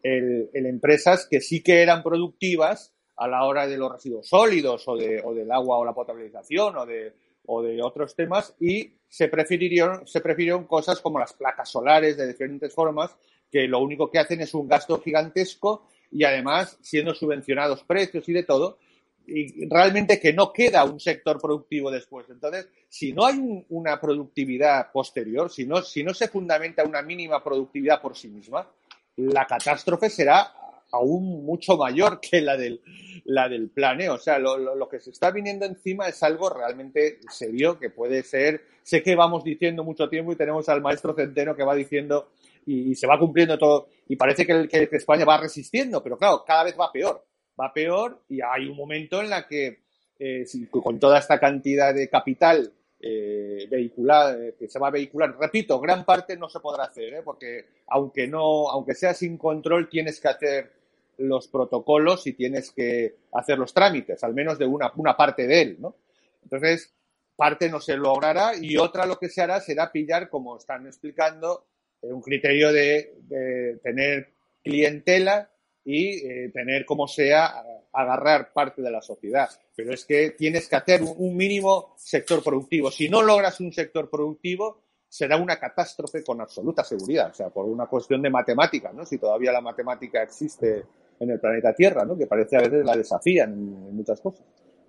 el, 0.02 0.50
empresas 0.52 1.26
que 1.28 1.40
sí 1.40 1.62
que 1.62 1.82
eran 1.82 2.02
productivas 2.02 2.92
a 3.16 3.26
la 3.28 3.44
hora 3.44 3.66
de 3.66 3.78
los 3.78 3.90
residuos 3.90 4.28
sólidos 4.28 4.86
o, 4.88 4.96
de, 4.96 5.22
o 5.24 5.34
del 5.34 5.50
agua 5.50 5.78
o 5.78 5.84
la 5.84 5.94
potabilización 5.94 6.76
o 6.76 6.84
de, 6.84 7.14
o 7.46 7.62
de 7.62 7.82
otros 7.82 8.14
temas 8.14 8.54
y 8.60 8.92
se 9.08 9.28
prefirieron, 9.28 10.06
se 10.06 10.20
prefirieron 10.20 10.64
cosas 10.64 11.00
como 11.00 11.18
las 11.18 11.32
placas 11.32 11.70
solares 11.70 12.16
de 12.16 12.26
diferentes 12.26 12.74
formas 12.74 13.16
que 13.50 13.66
lo 13.66 13.80
único 13.80 14.10
que 14.10 14.18
hacen 14.18 14.40
es 14.40 14.52
un 14.54 14.68
gasto 14.68 15.00
gigantesco 15.00 15.88
y 16.10 16.24
además 16.24 16.78
siendo 16.80 17.14
subvencionados 17.14 17.82
precios 17.84 18.28
y 18.28 18.32
de 18.32 18.42
todo, 18.42 18.78
y 19.26 19.68
realmente 19.68 20.20
que 20.20 20.32
no 20.32 20.52
queda 20.52 20.84
un 20.84 21.00
sector 21.00 21.40
productivo 21.40 21.90
después. 21.90 22.28
Entonces, 22.30 22.68
si 22.88 23.12
no 23.12 23.26
hay 23.26 23.64
una 23.70 24.00
productividad 24.00 24.92
posterior, 24.92 25.50
si 25.50 25.66
no, 25.66 25.82
si 25.82 26.04
no 26.04 26.14
se 26.14 26.28
fundamenta 26.28 26.84
una 26.84 27.02
mínima 27.02 27.42
productividad 27.42 28.00
por 28.00 28.16
sí 28.16 28.28
misma, 28.28 28.68
la 29.16 29.46
catástrofe 29.46 30.10
será 30.10 30.52
aún 30.92 31.44
mucho 31.44 31.76
mayor 31.76 32.20
que 32.30 32.40
la 32.40 32.56
del, 32.56 32.80
la 33.24 33.48
del 33.48 33.68
planeo. 33.68 34.14
O 34.14 34.18
sea, 34.18 34.38
lo, 34.38 34.56
lo, 34.74 34.88
que 34.88 35.00
se 35.00 35.10
está 35.10 35.30
viniendo 35.30 35.66
encima 35.66 36.08
es 36.08 36.22
algo 36.22 36.48
realmente 36.48 37.18
serio 37.30 37.78
que 37.78 37.90
puede 37.90 38.22
ser. 38.22 38.62
Sé 38.82 39.02
que 39.02 39.16
vamos 39.16 39.42
diciendo 39.42 39.82
mucho 39.82 40.08
tiempo 40.08 40.32
y 40.32 40.36
tenemos 40.36 40.68
al 40.68 40.80
maestro 40.80 41.14
Centeno 41.14 41.56
que 41.56 41.64
va 41.64 41.74
diciendo 41.74 42.30
y, 42.66 42.94
se 42.94 43.06
va 43.06 43.18
cumpliendo 43.18 43.56
todo. 43.56 43.88
Y 44.08 44.16
parece 44.16 44.44
que, 44.44 44.68
que, 44.68 44.88
España 44.92 45.24
va 45.24 45.38
resistiendo, 45.38 46.02
pero 46.02 46.18
claro, 46.18 46.44
cada 46.44 46.64
vez 46.64 46.76
va 46.78 46.92
peor. 46.92 47.24
Va 47.58 47.72
peor 47.72 48.22
y 48.28 48.40
hay 48.42 48.66
un 48.68 48.76
momento 48.76 49.22
en 49.22 49.30
la 49.30 49.46
que 49.46 49.84
eh, 50.18 50.44
con 50.70 50.98
toda 50.98 51.18
esta 51.18 51.38
cantidad 51.38 51.94
de 51.94 52.10
capital 52.10 52.72
eh, 52.98 53.66
vehicular, 53.70 54.40
eh, 54.40 54.54
que 54.58 54.68
se 54.68 54.78
va 54.78 54.88
a 54.88 54.90
vehicular, 54.90 55.36
repito, 55.38 55.78
gran 55.80 56.04
parte 56.04 56.36
no 56.36 56.48
se 56.48 56.60
podrá 56.60 56.84
hacer, 56.84 57.14
¿eh? 57.14 57.22
porque 57.22 57.66
aunque 57.88 58.26
no, 58.26 58.68
aunque 58.68 58.94
sea 58.94 59.14
sin 59.14 59.38
control, 59.38 59.88
tienes 59.88 60.20
que 60.20 60.28
hacer 60.28 60.72
los 61.18 61.48
protocolos 61.48 62.26
y 62.26 62.32
tienes 62.32 62.70
que 62.72 63.16
hacer 63.32 63.58
los 63.58 63.72
trámites, 63.72 64.22
al 64.24 64.34
menos 64.34 64.58
de 64.58 64.66
una, 64.66 64.92
una 64.96 65.16
parte 65.16 65.46
de 65.46 65.62
él, 65.62 65.76
¿no? 65.78 65.96
Entonces, 66.42 66.94
parte 67.36 67.68
no 67.68 67.80
se 67.80 67.96
logrará 67.96 68.52
y 68.58 68.76
otra 68.76 69.06
lo 69.06 69.18
que 69.18 69.28
se 69.28 69.42
hará 69.42 69.60
será 69.60 69.92
pillar, 69.92 70.28
como 70.28 70.56
están 70.56 70.86
explicando, 70.86 71.66
un 72.02 72.20
criterio 72.20 72.72
de, 72.72 73.78
tener 73.82 74.32
clientela 74.62 75.50
y 75.84 76.26
eh, 76.26 76.50
tener 76.52 76.84
como 76.84 77.06
sea 77.06 77.62
agarrar 77.92 78.52
parte 78.52 78.82
de 78.82 78.90
la 78.90 79.00
sociedad. 79.00 79.48
Pero 79.74 79.92
es 79.92 80.04
que 80.04 80.30
tienes 80.30 80.68
que 80.68 80.76
hacer 80.76 81.02
un 81.02 81.36
mínimo 81.36 81.94
sector 81.96 82.42
productivo. 82.42 82.90
Si 82.90 83.08
no 83.08 83.22
logras 83.22 83.60
un 83.60 83.72
sector 83.72 84.10
productivo, 84.10 84.82
será 85.08 85.36
una 85.36 85.58
catástrofe 85.58 86.22
con 86.22 86.40
absoluta 86.40 86.84
seguridad. 86.84 87.30
O 87.30 87.34
sea, 87.34 87.50
por 87.50 87.64
una 87.64 87.86
cuestión 87.86 88.20
de 88.22 88.30
matemática, 88.30 88.92
¿no? 88.92 89.04
Si 89.06 89.18
todavía 89.18 89.52
la 89.52 89.60
matemática 89.60 90.22
existe 90.22 90.84
en 91.18 91.30
el 91.30 91.40
planeta 91.40 91.74
Tierra, 91.74 92.04
¿no? 92.04 92.16
Que 92.16 92.26
parece 92.26 92.56
a 92.56 92.60
veces 92.60 92.84
la 92.84 92.96
desafían 92.96 93.52
en 93.52 93.96
muchas 93.96 94.20
cosas. 94.20 94.44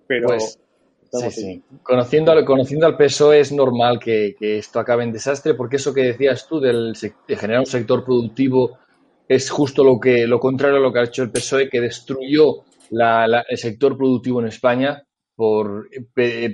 Pero, 0.06 0.28
pues, 0.28 0.58
Sí, 1.10 1.30
sí. 1.30 1.62
Conociendo, 1.82 2.32
al, 2.32 2.44
conociendo 2.44 2.86
al 2.86 2.96
PSOE 2.96 3.40
es 3.40 3.52
normal 3.52 3.98
que, 3.98 4.34
esto 4.40 4.78
acabe 4.78 5.04
en 5.04 5.12
desastre, 5.12 5.54
porque 5.54 5.76
eso 5.76 5.94
que 5.94 6.02
decías 6.02 6.46
tú 6.46 6.60
del, 6.60 6.92
de 6.92 7.36
generar 7.36 7.60
un 7.60 7.66
sector 7.66 8.04
productivo 8.04 8.78
es 9.26 9.50
justo 9.50 9.84
lo 9.84 10.00
que 10.00 10.26
lo 10.26 10.40
contrario 10.40 10.78
a 10.78 10.80
lo 10.80 10.92
que 10.92 11.00
ha 11.00 11.04
hecho 11.04 11.22
el 11.22 11.30
PSOE, 11.30 11.68
que 11.68 11.80
destruyó 11.80 12.64
el 12.90 13.58
sector 13.58 13.96
productivo 13.96 14.40
en 14.40 14.46
España 14.46 15.02
por, 15.38 15.88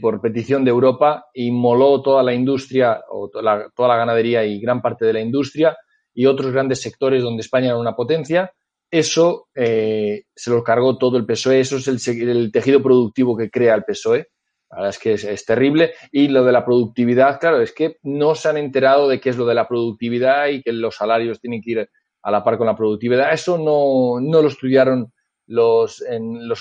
por 0.01 0.21
petición 0.21 0.65
de 0.65 0.71
Europa, 0.71 1.27
inmoló 1.33 2.03
toda 2.03 2.23
la 2.23 2.35
industria, 2.35 3.01
o 3.11 3.31
toda 3.31 3.43
la, 3.89 3.97
ganadería 3.97 4.45
y 4.45 4.61
gran 4.61 4.83
parte 4.83 5.07
de 5.07 5.15
la 5.15 5.21
industria 5.21 5.77
y 6.13 6.27
otros 6.27 6.53
grandes 6.53 6.83
sectores 6.83 7.23
donde 7.23 7.41
España 7.41 7.69
era 7.69 7.79
una 7.79 7.97
potencia. 7.97 8.53
Eso 8.91 9.49
eh, 9.55 10.25
se 10.35 10.51
lo 10.51 10.63
cargó 10.63 10.99
todo 10.99 11.17
el 11.17 11.25
PSOE, 11.25 11.61
eso 11.61 11.79
es 11.79 12.09
el, 12.09 12.53
tejido 12.53 12.83
productivo 12.83 13.37
que 13.37 13.49
crea 13.49 13.75
el 13.75 13.85
PSOE. 13.85 14.29
La 14.75 14.81
verdad 14.81 14.91
es 14.91 14.99
que 14.99 15.13
es, 15.13 15.45
terrible. 15.45 15.95
Y 16.11 16.27
lo 16.27 16.45
de 16.45 16.51
la 16.51 16.65
productividad, 16.65 17.39
claro, 17.39 17.61
es 17.61 17.73
que 17.73 17.99
no 18.03 18.35
se 18.35 18.49
han 18.49 18.57
enterado 18.57 19.09
de 19.09 19.21
qué 19.21 19.31
es 19.31 19.37
lo 19.37 19.47
de 19.47 19.55
la 19.55 19.69
productividad 19.69 20.49
y 20.49 20.63
que 20.63 20.73
los 20.73 20.97
salarios 20.97 21.41
tienen 21.41 21.63
que 21.63 21.71
ir 21.71 21.91
a 22.23 22.31
la 22.33 22.43
par 22.43 22.59
con 22.59 22.67
la 22.67 22.75
productividad. 22.75 23.33
Eso 23.33 23.57
no, 23.57 24.21
no 24.21 24.43
lo 24.43 24.49
estudiaron 24.49 25.13
los, 25.47 26.03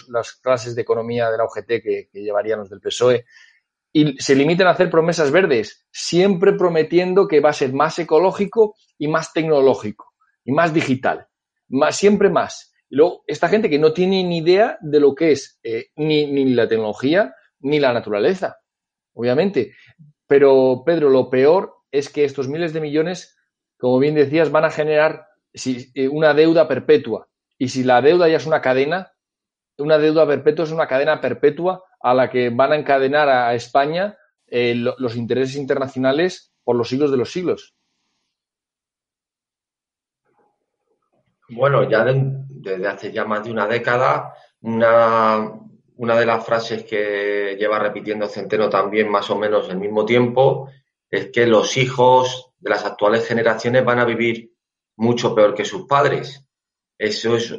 las 0.10 0.34
clases 0.34 0.76
de 0.76 0.84
economía 0.84 1.32
de 1.32 1.38
la 1.38 1.46
UGT 1.46 1.68
que, 1.82 2.10
llevarían 2.14 2.60
los 2.60 2.70
del 2.70 2.82
PSOE. 2.82 3.26
Y 3.92 4.16
se 4.22 4.36
limitan 4.36 4.68
a 4.68 4.72
hacer 4.72 4.92
promesas 4.92 5.32
verdes, 5.32 5.88
siempre 5.92 6.54
prometiendo 6.54 7.28
que 7.28 7.40
va 7.40 7.50
a 7.50 7.54
ser 7.54 7.74
más 7.74 7.98
ecológico 7.98 8.76
y 9.00 9.08
más 9.08 9.34
tecnológico 9.34 10.14
y 10.46 10.52
más 10.52 10.72
digital. 10.72 11.28
Más, 11.68 11.96
siempre 11.96 12.30
más. 12.30 12.76
Y 12.90 12.96
luego, 12.96 13.24
esta 13.26 13.50
gente 13.50 13.72
que 13.72 13.80
no 13.80 13.92
tiene 13.92 14.24
ni 14.24 14.38
idea 14.38 14.78
de 14.82 15.00
lo 15.00 15.16
que 15.16 15.32
es 15.32 15.60
eh, 15.64 15.88
ni, 15.96 16.32
ni 16.32 16.54
la 16.54 16.68
tecnología 16.68 17.34
ni 17.64 17.80
la 17.80 17.94
naturaleza, 17.94 18.60
obviamente. 19.14 19.74
Pero, 20.28 20.84
Pedro, 20.86 21.10
lo 21.10 21.30
peor 21.30 21.76
es 21.92 22.10
que 22.10 22.24
estos 22.24 22.48
miles 22.48 22.74
de 22.74 22.82
millones, 22.82 23.38
como 23.78 24.00
bien 24.00 24.16
decías, 24.16 24.52
van 24.52 24.66
a 24.66 24.72
generar 24.72 25.28
eh, 25.54 26.08
una 26.08 26.34
deuda 26.34 26.68
perpetua. 26.68 27.28
Y 27.58 27.70
si 27.70 27.84
la 27.84 28.02
deuda 28.02 28.28
ya 28.28 28.38
es 28.38 28.46
una 28.46 28.62
cadena, 28.62 29.14
una 29.78 29.98
deuda 29.98 30.28
perpetua 30.28 30.66
es 30.66 30.72
una 30.72 30.88
cadena 30.88 31.22
perpetua 31.22 31.84
a 32.02 32.14
la 32.14 32.30
que 32.30 32.50
van 32.50 32.74
a 32.74 32.76
encadenar 32.76 33.30
a 33.30 33.54
España 33.54 34.18
eh, 34.48 34.76
los 34.76 35.16
intereses 35.16 35.56
internacionales 35.56 36.54
por 36.64 36.76
los 36.76 36.90
siglos 36.90 37.12
de 37.12 37.18
los 37.18 37.32
siglos. 37.32 37.76
Bueno, 41.50 41.88
ya 41.90 42.04
desde 42.06 42.88
hace 42.88 43.12
ya 43.12 43.26
más 43.26 43.44
de 43.44 43.52
una 43.52 43.68
década, 43.68 44.34
una, 44.62 45.52
una 45.98 46.18
de 46.18 46.26
las 46.26 46.46
frases 46.46 46.84
que 46.84 47.56
lleva 47.58 47.80
repitiendo 47.80 48.28
Centeno 48.28 48.70
también 48.70 49.10
más 49.10 49.30
o 49.30 49.38
menos 49.38 49.70
al 49.70 49.78
mismo 49.78 50.06
tiempo 50.06 50.70
es 51.10 51.30
que 51.32 51.46
los 51.46 51.78
hijos 51.78 52.52
de 52.58 52.70
las 52.70 52.86
actuales 52.86 53.28
generaciones 53.28 53.86
van 53.86 54.00
a 54.00 54.06
vivir 54.06 54.52
mucho 54.96 55.36
peor 55.36 55.54
que 55.54 55.66
sus 55.66 55.86
padres. 55.86 56.44
Eso 56.98 57.36
es 57.36 57.54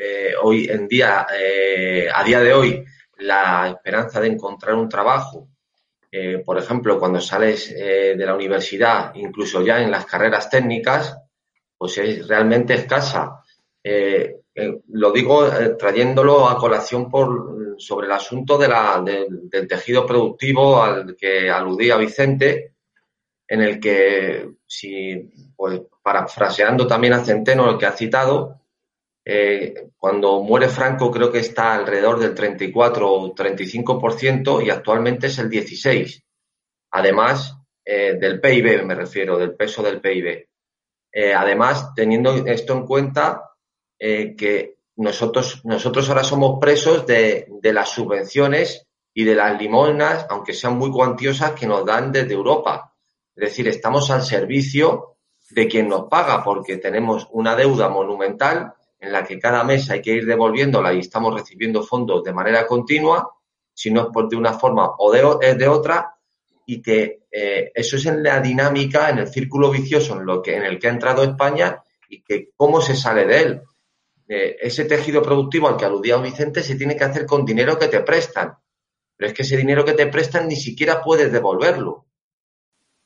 eh, 0.00 0.32
hoy 0.42 0.66
en 0.68 0.88
día, 0.88 1.26
eh, 1.38 2.08
a 2.12 2.24
día 2.24 2.40
de 2.40 2.52
hoy, 2.52 2.84
la 3.18 3.68
esperanza 3.68 4.20
de 4.20 4.28
encontrar 4.28 4.74
un 4.74 4.88
trabajo, 4.88 5.48
eh, 6.10 6.42
por 6.44 6.58
ejemplo, 6.58 6.98
cuando 6.98 7.20
sales 7.20 7.74
de 7.74 8.26
la 8.26 8.34
universidad, 8.34 9.14
incluso 9.14 9.62
ya 9.62 9.80
en 9.80 9.90
las 9.90 10.06
carreras 10.06 10.48
técnicas, 10.48 11.16
pues 11.76 11.98
es 11.98 12.26
realmente 12.26 12.74
escasa. 12.74 13.40
Lo 14.54 15.10
digo 15.10 15.48
trayéndolo 15.78 16.48
a 16.48 16.56
colación 16.56 17.10
por, 17.10 17.76
sobre 17.78 18.06
el 18.06 18.12
asunto 18.12 18.56
de 18.56 18.68
la, 18.68 19.02
del 19.04 19.68
tejido 19.68 20.06
productivo 20.06 20.82
al 20.82 21.16
que 21.16 21.50
aludía 21.50 21.96
Vicente, 21.96 22.74
en 23.46 23.60
el 23.60 23.80
que, 23.80 24.48
si, 24.66 25.30
pues, 25.56 25.82
parafraseando 26.02 26.86
también 26.86 27.14
a 27.14 27.24
Centeno, 27.24 27.70
el 27.70 27.78
que 27.78 27.86
ha 27.86 27.92
citado, 27.92 28.60
eh, 29.24 29.90
cuando 29.96 30.42
muere 30.42 30.68
Franco 30.68 31.10
creo 31.10 31.32
que 31.32 31.38
está 31.38 31.74
alrededor 31.74 32.18
del 32.18 32.34
34 32.34 33.10
o 33.10 33.34
35% 33.34 34.64
y 34.64 34.70
actualmente 34.70 35.28
es 35.28 35.38
el 35.38 35.48
16%. 35.48 36.22
Además 36.90 37.56
eh, 37.84 38.16
del 38.20 38.40
PIB, 38.40 38.84
me 38.84 38.94
refiero, 38.94 39.38
del 39.38 39.54
peso 39.54 39.82
del 39.82 40.00
PIB. 40.00 40.46
Eh, 41.12 41.32
además, 41.34 41.92
teniendo 41.94 42.34
esto 42.46 42.74
en 42.74 42.86
cuenta, 42.86 43.53
que 44.36 44.76
nosotros, 44.96 45.64
nosotros 45.64 46.08
ahora 46.08 46.24
somos 46.24 46.58
presos 46.60 47.06
de, 47.06 47.46
de 47.48 47.72
las 47.72 47.88
subvenciones 47.90 48.86
y 49.14 49.24
de 49.24 49.34
las 49.34 49.58
limonas, 49.58 50.26
aunque 50.28 50.52
sean 50.52 50.76
muy 50.76 50.90
cuantiosas, 50.90 51.52
que 51.52 51.66
nos 51.66 51.86
dan 51.86 52.12
desde 52.12 52.34
Europa. 52.34 52.94
Es 53.34 53.50
decir, 53.50 53.68
estamos 53.68 54.10
al 54.10 54.22
servicio 54.22 55.16
de 55.50 55.68
quien 55.68 55.88
nos 55.88 56.08
paga 56.08 56.42
porque 56.42 56.78
tenemos 56.78 57.28
una 57.32 57.54
deuda 57.54 57.88
monumental 57.88 58.74
en 58.98 59.12
la 59.12 59.24
que 59.24 59.38
cada 59.38 59.62
mes 59.64 59.90
hay 59.90 60.00
que 60.00 60.12
ir 60.12 60.26
devolviéndola 60.26 60.92
y 60.92 61.00
estamos 61.00 61.34
recibiendo 61.34 61.82
fondos 61.82 62.24
de 62.24 62.32
manera 62.32 62.66
continua, 62.66 63.30
si 63.72 63.90
no 63.90 64.02
es 64.02 64.06
por 64.12 64.28
de 64.28 64.36
una 64.36 64.54
forma 64.54 64.92
o 64.98 65.12
de, 65.12 65.54
de 65.54 65.68
otra, 65.68 66.16
y 66.66 66.80
que 66.80 67.24
eh, 67.30 67.70
eso 67.74 67.96
es 67.96 68.06
en 68.06 68.22
la 68.22 68.40
dinámica, 68.40 69.10
en 69.10 69.18
el 69.18 69.28
círculo 69.28 69.70
vicioso 69.70 70.16
en, 70.16 70.24
lo 70.24 70.40
que, 70.40 70.56
en 70.56 70.64
el 70.64 70.78
que 70.78 70.88
ha 70.88 70.92
entrado 70.92 71.22
España 71.22 71.82
y 72.08 72.22
que 72.22 72.50
cómo 72.56 72.80
se 72.80 72.96
sale 72.96 73.26
de 73.26 73.42
él. 73.42 73.62
Eh, 74.26 74.56
ese 74.60 74.84
tejido 74.86 75.22
productivo 75.22 75.68
al 75.68 75.76
que 75.76 75.84
aludía 75.84 76.16
Vicente 76.16 76.62
se 76.62 76.76
tiene 76.76 76.96
que 76.96 77.04
hacer 77.04 77.26
con 77.26 77.44
dinero 77.44 77.78
que 77.78 77.88
te 77.88 78.00
prestan, 78.00 78.56
pero 79.16 79.28
es 79.28 79.34
que 79.34 79.42
ese 79.42 79.56
dinero 79.56 79.84
que 79.84 79.92
te 79.92 80.06
prestan 80.06 80.48
ni 80.48 80.56
siquiera 80.56 81.02
puedes 81.02 81.30
devolverlo. 81.30 82.06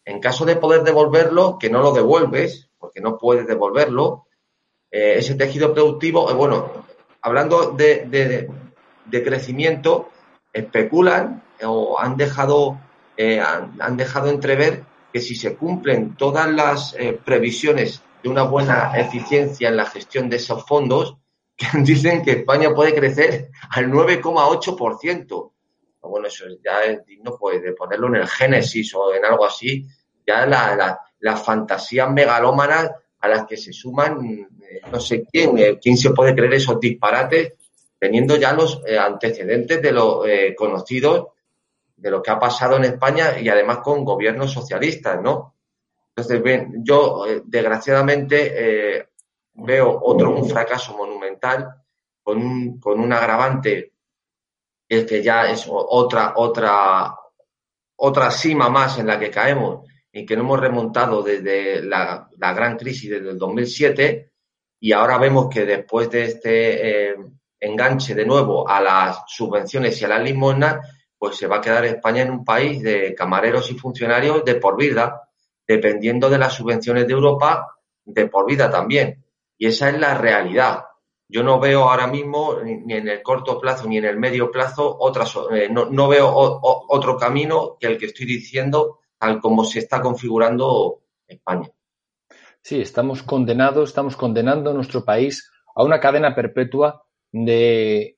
En 0.05 0.21
caso 0.21 0.45
de 0.45 0.57
poder 0.57 0.85
devolverlo, 0.85 1.59
que 1.59 1.69
no 1.69 1.83
lo 1.83 1.93
devuelves, 1.93 2.71
porque 2.79 3.01
no 3.01 3.19
puedes 3.19 3.47
devolverlo, 3.47 4.27
eh, 4.91 5.17
ese 5.19 5.35
tejido 5.35 5.75
productivo, 5.75 6.31
eh, 6.31 6.35
bueno, 6.35 6.87
hablando 7.21 7.73
de, 7.73 8.49
crecimiento, 9.11 10.11
especulan 10.53 11.43
o 11.63 11.99
han 12.01 12.17
dejado, 12.17 12.81
eh, 13.17 13.41
han, 13.41 13.97
dejado 13.97 14.31
entrever 14.31 14.85
que 15.13 15.21
si 15.21 15.35
se 15.35 15.57
cumplen 15.57 16.15
todas 16.17 16.51
las 16.51 16.97
previsiones 17.25 18.03
de 18.23 18.29
una 18.29 18.43
buena 18.43 18.93
eficiencia 18.97 19.69
en 19.69 19.77
la 19.77 19.87
gestión 19.87 20.29
de 20.29 20.37
esos 20.37 20.65
fondos, 20.67 21.17
que 21.57 21.67
dicen 21.83 22.23
que 22.23 22.33
España 22.33 22.75
puede 22.75 22.95
crecer 22.95 23.51
al 23.71 23.91
9,8%. 23.91 25.53
Bueno, 26.03 26.27
eso 26.29 26.45
ya 26.65 26.85
es 26.85 27.05
digno 27.05 27.37
pues, 27.39 27.63
de 27.63 27.73
ponerlo 27.73 28.07
en 28.09 28.17
el 28.17 28.27
Génesis 28.27 28.95
o 28.95 29.15
en 29.15 29.25
algo 29.25 29.45
así. 29.45 29.87
Ya 30.27 30.47
la, 30.47 30.75
la, 30.75 31.01
las 31.21 31.43
fantasías 31.45 32.11
megalómanas 32.11 32.91
a 33.21 33.29
las 33.29 33.47
que 33.47 33.57
se 33.57 33.73
suman 33.73 34.49
eh, 34.71 34.81
no 34.91 35.01
sé 35.01 35.25
quién, 35.31 35.59
eh, 35.59 35.79
quién 35.81 35.97
se 35.97 36.11
puede 36.11 36.35
creer 36.35 36.55
esos 36.55 36.79
disparates 36.79 37.55
teniendo 37.99 38.37
ya 38.37 38.53
los 38.53 38.81
eh, 38.87 38.97
antecedentes 38.97 39.83
de 39.83 39.93
lo 39.93 40.23
conocidos 40.57 41.29
de 41.97 42.11
lo 42.11 42.23
que 42.23 42.31
ha 42.31 42.39
pasado 42.39 42.77
en 42.77 42.85
España 42.85 43.41
y 43.41 43.49
además 43.49 43.79
con 43.79 44.05
gobiernos 44.05 44.53
socialistas, 44.53 45.21
¿no? 45.21 45.55
Entonces, 46.19 46.43
bien, 46.43 46.83
yo 46.83 47.25
desgraciadamente 47.45 49.07
veo 49.55 50.01
otro 50.03 50.35
un 50.35 50.49
fracaso 50.49 50.97
monumental 50.97 51.69
con 52.25 52.39
un, 52.39 52.81
con 52.81 52.99
un 52.99 53.13
agravante 53.13 53.93
que 54.89 55.23
ya 55.23 55.49
es 55.49 55.67
otra 55.69 56.33
otra 56.35 57.15
otra 57.97 58.31
cima 58.33 58.69
más 58.69 58.99
en 58.99 59.07
la 59.07 59.17
que 59.17 59.31
caemos 59.31 59.87
y 60.11 60.27
que 60.27 60.35
no 60.35 60.43
hemos 60.43 60.59
remontado 60.59 61.23
desde 61.23 61.83
la, 61.83 62.29
gran 62.37 62.77
crisis 62.77 63.11
desde 63.11 63.31
el 63.31 63.39
2007 63.39 64.33
y 64.81 64.91
ahora 64.91 65.19
vemos 65.19 65.49
que 65.49 65.65
después 65.65 66.11
de 66.11 66.25
este 66.25 67.11
eh, 67.11 67.17
enganche 67.61 68.17
de 68.17 68.27
nuevo 68.27 68.69
a 68.69 68.81
las 68.81 69.23
subvenciones 69.29 70.01
y 70.01 70.05
a 70.05 70.09
las 70.09 70.23
limosnas, 70.23 70.85
pues 71.17 71.37
se 71.37 71.47
va 71.47 71.59
a 71.59 71.61
quedar 71.61 71.85
España 71.85 72.23
en 72.23 72.31
un 72.33 72.45
país 72.45 72.83
de 72.83 73.15
camareros 73.15 73.71
y 73.71 73.79
funcionarios 73.79 74.45
de 74.45 74.57
por 74.57 74.77
vida, 74.77 75.28
dependiendo 75.69 76.31
de 76.31 76.39
las 76.39 76.55
subvenciones 76.55 77.07
de 77.07 77.13
Europa, 77.13 77.69
de 78.05 78.27
por 78.27 78.47
vida 78.47 78.71
también. 78.71 79.23
Y 79.59 79.67
esa 79.67 79.91
es 79.91 79.99
la 79.99 80.17
realidad. 80.17 80.85
Yo 81.29 81.43
no 81.43 81.61
veo 81.61 81.91
ahora 81.91 82.07
mismo, 82.07 82.57
ni 82.65 82.95
en 82.95 83.07
el 83.07 83.23
corto 83.23 83.61
plazo 83.61 83.87
ni 83.87 83.99
en 83.99 84.07
el 84.07 84.17
medio 84.17 84.51
plazo, 84.51 84.97
otras, 84.99 85.37
eh, 85.53 85.69
no, 85.71 85.91
no, 85.91 86.09
veo 86.09 86.33
otro 86.33 87.19
camino 87.19 87.77
que 87.79 87.87
el 87.87 87.99
que 87.99 88.07
estoy 88.07 88.25
diciendo 88.25 89.01
tal 89.19 89.41
como 89.41 89.65
se 89.65 89.81
está 89.81 90.01
configurando 90.01 91.03
España. 91.27 91.69
Sí, 92.63 92.81
estamos 92.81 93.23
condenados, 93.23 93.91
estamos 93.91 94.17
condenando 94.17 94.71
a 94.71 94.75
nuestro 94.75 95.05
país 95.05 95.51
a 95.75 95.85
una 95.85 96.01
cadena 96.01 96.35
perpetua 96.35 97.05
de, 97.31 98.17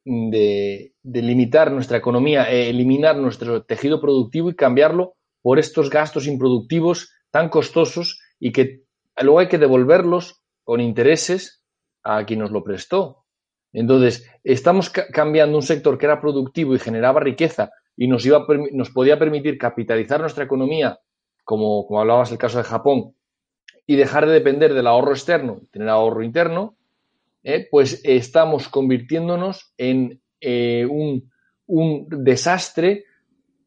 limitar 1.03 1.72
nuestra 1.72 1.98
economía, 1.98 2.51
e 2.51 2.70
eliminar 2.70 3.16
nuestro 3.16 3.64
tejido 3.64 4.01
productivo 4.01 4.51
y 4.51 4.55
cambiarlo 4.55 5.14
por 5.42 5.59
estos 5.59 5.90
gastos 5.90 6.26
improductivos 6.26 7.12
tan 7.31 7.49
costosos 7.49 8.20
y 8.39 8.53
que 8.53 8.85
luego 9.20 9.41
hay 9.41 9.49
que 9.49 9.59
devolverlos 9.59 10.43
con 10.64 10.81
intereses 10.81 11.64
a 12.03 12.24
quien 12.24 12.41
nos 12.41 12.51
lo 12.51 12.64
prestó. 12.64 13.24
Entonces, 13.72 14.28
estamos 14.43 14.91
cambiando 14.91 15.57
un 15.57 15.62
sector 15.62 15.97
que 15.97 16.07
era 16.07 16.20
productivo 16.20 16.74
y 16.74 16.78
generaba 16.78 17.20
riqueza 17.20 17.70
y 17.97 18.09
nos, 18.09 18.24
iba 18.26 18.47
nos 18.72 18.91
podía 18.91 19.18
permitir 19.18 19.59
capitalizar 19.59 20.20
nuestra 20.20 20.45
economía, 20.45 20.99
como, 21.45 21.87
como 21.87 22.01
hablabas 22.01 22.33
el 22.33 22.39
caso 22.39 22.59
de 22.59 22.64
Japón, 22.64 23.14
y 23.87 23.97
dejar 23.97 24.26
de 24.26 24.33
depender 24.33 24.74
del 24.74 24.87
ahorro 24.87 25.12
externo, 25.12 25.61
tener 25.70 25.89
ahorro 25.89 26.22
interno, 26.22 26.76
¿eh? 27.43 27.66
pues 27.70 28.01
estamos 28.05 28.68
convirtiéndonos 28.68 29.72
en 29.76 30.20
eh, 30.41 30.87
un, 30.89 31.31
un, 31.66 32.07
desastre, 32.09 33.05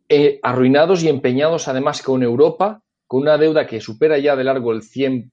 eh, 0.09 0.39
arruinados 0.41 1.03
y 1.03 1.09
empeñados 1.09 1.67
además 1.67 2.01
con 2.01 2.23
Europa, 2.23 2.83
con 3.07 3.21
una 3.21 3.37
deuda 3.37 3.67
que 3.67 3.81
supera 3.81 4.17
ya 4.17 4.35
de 4.35 4.43
largo 4.43 4.71
el 4.71 4.81
100%, 4.81 5.31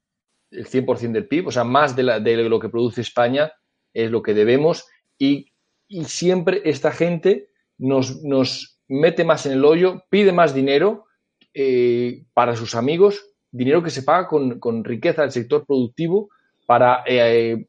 el 0.52 0.66
100 0.66 1.12
del 1.12 1.28
PIB, 1.28 1.48
o 1.48 1.52
sea, 1.52 1.64
más 1.64 1.94
de, 1.94 2.02
la, 2.02 2.20
de, 2.20 2.36
lo 2.48 2.58
que 2.58 2.68
produce 2.68 3.00
España 3.00 3.52
es 3.92 4.10
lo 4.10 4.22
que 4.22 4.34
debemos 4.34 4.86
y, 5.18 5.52
y 5.86 6.04
siempre 6.04 6.62
esta 6.64 6.90
gente 6.90 7.50
nos, 7.78 8.22
nos, 8.22 8.80
mete 8.90 9.24
más 9.24 9.46
en 9.46 9.52
el 9.52 9.64
hoyo, 9.64 10.02
pide 10.10 10.32
más 10.32 10.52
dinero 10.52 11.06
eh, 11.54 12.24
para 12.34 12.56
sus 12.56 12.74
amigos, 12.74 13.24
dinero 13.50 13.82
que 13.82 13.90
se 13.90 14.02
paga 14.02 14.26
con, 14.26 14.58
con 14.58 14.84
riqueza 14.84 15.22
del 15.22 15.30
sector 15.30 15.64
productivo 15.64 16.28
para, 16.66 17.04
eh, 17.06 17.68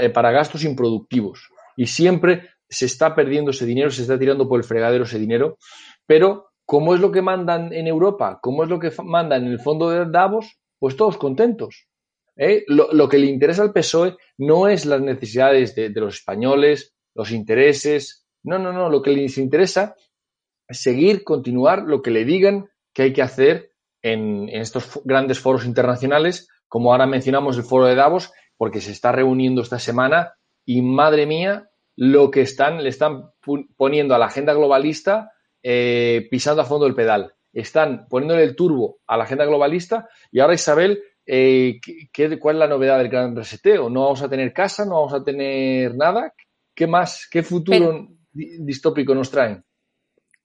eh, 0.00 0.08
para 0.08 0.30
gastos 0.30 0.64
improductivos. 0.64 1.50
Y 1.76 1.86
siempre 1.86 2.48
se 2.68 2.86
está 2.86 3.14
perdiendo 3.14 3.50
ese 3.50 3.66
dinero, 3.66 3.90
se 3.90 4.02
está 4.02 4.18
tirando 4.18 4.48
por 4.48 4.58
el 4.58 4.64
fregadero 4.64 5.04
ese 5.04 5.18
dinero, 5.18 5.58
pero 6.06 6.49
¿cómo 6.70 6.94
es 6.94 7.00
lo 7.00 7.10
que 7.10 7.20
mandan 7.20 7.72
en 7.72 7.88
Europa? 7.88 8.38
¿Cómo 8.40 8.62
es 8.62 8.68
lo 8.68 8.78
que 8.78 8.92
mandan 9.02 9.44
en 9.44 9.50
el 9.50 9.58
fondo 9.58 9.90
de 9.90 10.08
Davos? 10.08 10.60
Pues 10.78 10.94
todos 10.94 11.16
contentos. 11.16 11.88
¿eh? 12.36 12.62
Lo, 12.68 13.08
que 13.08 13.18
le 13.18 13.26
interesa 13.26 13.62
al 13.62 13.72
PSOE 13.72 14.16
no 14.38 14.68
es 14.68 14.86
las 14.86 15.00
necesidades 15.00 15.74
de, 15.74 15.90
los 15.90 16.18
españoles, 16.18 16.94
los 17.12 17.32
intereses, 17.32 18.24
no, 18.44 18.60
no, 18.60 18.72
no, 18.72 18.88
lo 18.88 19.02
que 19.02 19.10
les 19.10 19.36
interesa 19.36 19.96
es 20.68 20.80
seguir, 20.80 21.24
continuar 21.24 21.82
lo 21.82 22.02
que 22.02 22.12
le 22.12 22.24
digan 22.24 22.70
que 22.92 23.02
hay 23.02 23.12
que 23.12 23.22
hacer 23.22 23.72
en, 24.00 24.48
estos 24.48 25.00
grandes 25.04 25.40
foros 25.40 25.66
internacionales, 25.66 26.48
como 26.68 26.92
ahora 26.92 27.06
mencionamos 27.08 27.56
el 27.56 27.64
foro 27.64 27.86
de 27.86 27.96
Davos, 27.96 28.32
porque 28.56 28.80
se 28.80 28.92
está 28.92 29.10
reuniendo 29.10 29.60
esta 29.60 29.80
semana 29.80 30.34
y 30.64 30.82
madre 30.82 31.26
mía, 31.26 31.68
lo 31.96 32.30
que 32.30 32.46
le 32.80 32.88
están 32.88 33.32
poniendo 33.76 34.14
a 34.14 34.18
la 34.18 34.26
agenda 34.26 34.54
globalista 34.54 35.32
eh, 35.62 36.28
pisando 36.30 36.62
a 36.62 36.66
fondo 36.66 36.86
el 36.86 36.94
pedal. 36.94 37.34
Están 37.52 38.06
poniéndole 38.08 38.44
el 38.44 38.54
turbo 38.54 38.98
a 39.06 39.16
la 39.16 39.24
agenda 39.24 39.44
globalista 39.44 40.08
y 40.30 40.40
ahora 40.40 40.54
Isabel, 40.54 41.02
eh, 41.26 41.80
¿qué, 42.12 42.38
¿cuál 42.38 42.56
es 42.56 42.60
la 42.60 42.68
novedad 42.68 42.98
del 42.98 43.08
gran 43.08 43.36
reseteo? 43.36 43.90
¿No 43.90 44.04
vamos 44.04 44.22
a 44.22 44.28
tener 44.28 44.52
casa? 44.52 44.84
¿No 44.84 44.96
vamos 44.96 45.14
a 45.14 45.24
tener 45.24 45.94
nada? 45.94 46.32
¿Qué 46.74 46.86
más? 46.86 47.28
¿Qué 47.30 47.42
futuro 47.42 47.78
pero, 47.78 48.08
distópico 48.32 49.14
nos 49.14 49.30
traen? 49.30 49.64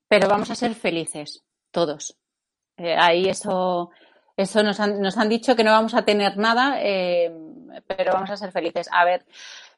Pero 0.07 0.27
vamos 0.27 0.51
a 0.51 0.55
ser 0.55 0.73
felices, 0.75 1.43
todos. 1.71 2.17
Eh, 2.77 2.95
ahí 2.95 3.29
eso, 3.29 3.89
eso 4.35 4.63
nos 4.63 4.79
han, 4.79 5.01
nos 5.01 5.17
han 5.17 5.29
dicho 5.29 5.55
que 5.55 5.63
no 5.63 5.71
vamos 5.71 5.93
a 5.93 6.03
tener 6.03 6.37
nada, 6.37 6.79
eh, 6.81 7.31
pero 7.87 8.13
vamos 8.13 8.29
a 8.29 8.37
ser 8.37 8.51
felices. 8.51 8.87
A 8.91 9.05
ver, 9.05 9.25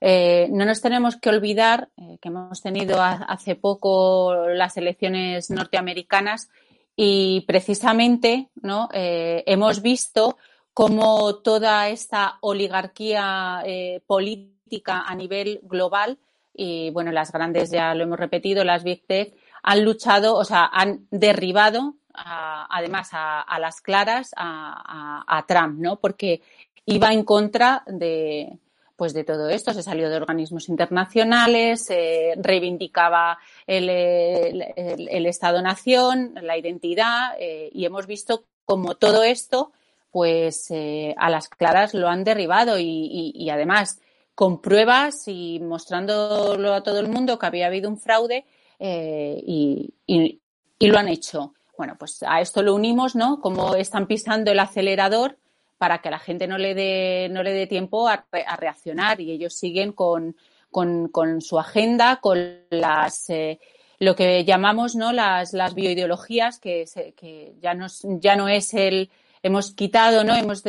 eh, 0.02 0.48
no 0.52 0.66
nos 0.66 0.82
tenemos 0.82 1.16
que 1.18 1.30
olvidar 1.30 1.90
eh, 1.98 2.18
que 2.22 2.30
hemos 2.30 2.62
tenido 2.62 3.02
hace 3.02 3.56
poco 3.56 4.48
las 4.48 4.78
elecciones 4.78 5.50
norteamericanas 5.50 6.50
y 6.96 7.42
precisamente 7.48 8.50
¿no? 8.62 8.90
Eh, 8.94 9.44
hemos 9.48 9.82
visto 9.82 10.38
cómo 10.74 11.36
toda 11.38 11.90
esta 11.90 12.38
oligarquía 12.42 13.64
política 14.06 15.04
a 15.08 15.16
nivel 15.16 15.60
global 15.64 16.20
y 16.54 16.90
bueno, 16.92 17.12
las 17.12 17.32
grandes 17.32 17.72
ya 17.72 17.94
lo 17.94 18.04
hemos 18.04 18.20
repetido, 18.20 18.64
las 18.64 18.84
Big 18.84 19.06
Tech, 19.06 19.34
han 19.64 19.84
luchado, 19.84 20.36
o 20.36 20.44
sea, 20.44 20.70
han 20.72 21.08
derribado 21.12 21.96
además 22.18 23.10
a, 23.14 23.42
a, 23.42 23.60
las 23.60 23.82
claras 23.82 24.32
a, 24.36 25.24
a, 25.28 25.46
Trump, 25.46 25.80
¿no? 25.80 25.98
Porque 25.98 26.42
iba 26.88 27.14
en 27.14 27.24
contra 27.24 27.84
de, 27.86 28.58
pues 28.96 29.14
de 29.14 29.24
todo 29.24 29.50
esto, 29.50 29.74
se 29.74 29.84
salió 29.84 30.10
de 30.10 30.16
organismos 30.16 30.70
internacionales, 30.70 31.88
eh, 31.92 32.34
reivindicaba 32.38 33.38
el, 33.68 33.90
el, 33.90 35.26
Estado-Nación, 35.28 36.34
la 36.42 36.58
identidad, 36.58 37.36
eh, 37.40 37.70
y 37.72 37.86
hemos 37.86 38.08
visto 38.08 38.46
como 38.66 38.96
todo 38.96 39.24
esto, 39.24 39.72
pues 40.12 40.72
eh, 40.72 41.14
a 41.18 41.30
las 41.30 41.48
claras 41.48 41.94
lo 41.94 42.08
han 42.08 42.24
derribado 42.24 42.80
y, 42.80 43.50
además 43.52 44.02
con 44.34 44.62
pruebas 44.62 45.28
y 45.28 45.60
mostrándolo 45.60 46.74
a 46.74 46.84
todo 46.84 47.00
el 47.00 47.08
mundo 47.08 47.38
que 47.38 47.46
había 47.46 47.68
habido 47.68 47.90
un 47.90 48.00
fraude 48.00 48.46
eh, 48.80 49.44
y, 49.46 49.94
y, 50.06 50.88
lo 50.88 50.98
han 50.98 51.08
hecho. 51.08 51.54
Bueno, 51.78 51.96
pues 52.00 52.24
a 52.24 52.42
esto 52.42 52.64
lo 52.64 52.74
unimos, 52.74 53.16
¿no? 53.16 53.42
Como 53.42 53.76
están 53.76 54.08
pisando 54.08 54.52
el 54.52 54.60
acelerador 54.60 55.38
para 55.78 56.00
que 56.00 56.12
la 56.12 56.20
gente 56.20 56.48
no 56.48 56.58
le 56.58 56.74
dé, 56.74 57.30
no 57.32 57.44
le 57.44 57.54
dé 57.54 57.68
tiempo 57.68 58.08
a, 58.08 58.26
a 58.32 58.56
reaccionar 58.56 59.22
y 59.22 59.32
ellos 59.32 59.54
siguen 59.54 59.92
con, 59.92 60.36
con, 60.72 61.08
con 61.10 61.42
su 61.42 61.60
agenda, 61.60 62.20
con 62.22 62.62
las, 62.70 63.30
eh, 63.30 63.60
lo 64.00 64.16
que 64.16 64.44
llamamos 64.44 64.96
¿no? 64.96 65.12
las, 65.12 65.54
las 65.54 65.74
bioideologías, 65.74 66.60
que, 66.60 66.88
se, 66.88 67.14
que 67.14 67.56
ya, 67.62 67.74
no, 67.74 67.88
ya 68.20 68.36
no 68.36 68.48
es 68.48 68.74
el, 68.74 69.10
hemos 69.44 69.72
quitado, 69.72 70.24
¿no? 70.24 70.36
Hemos 70.36 70.64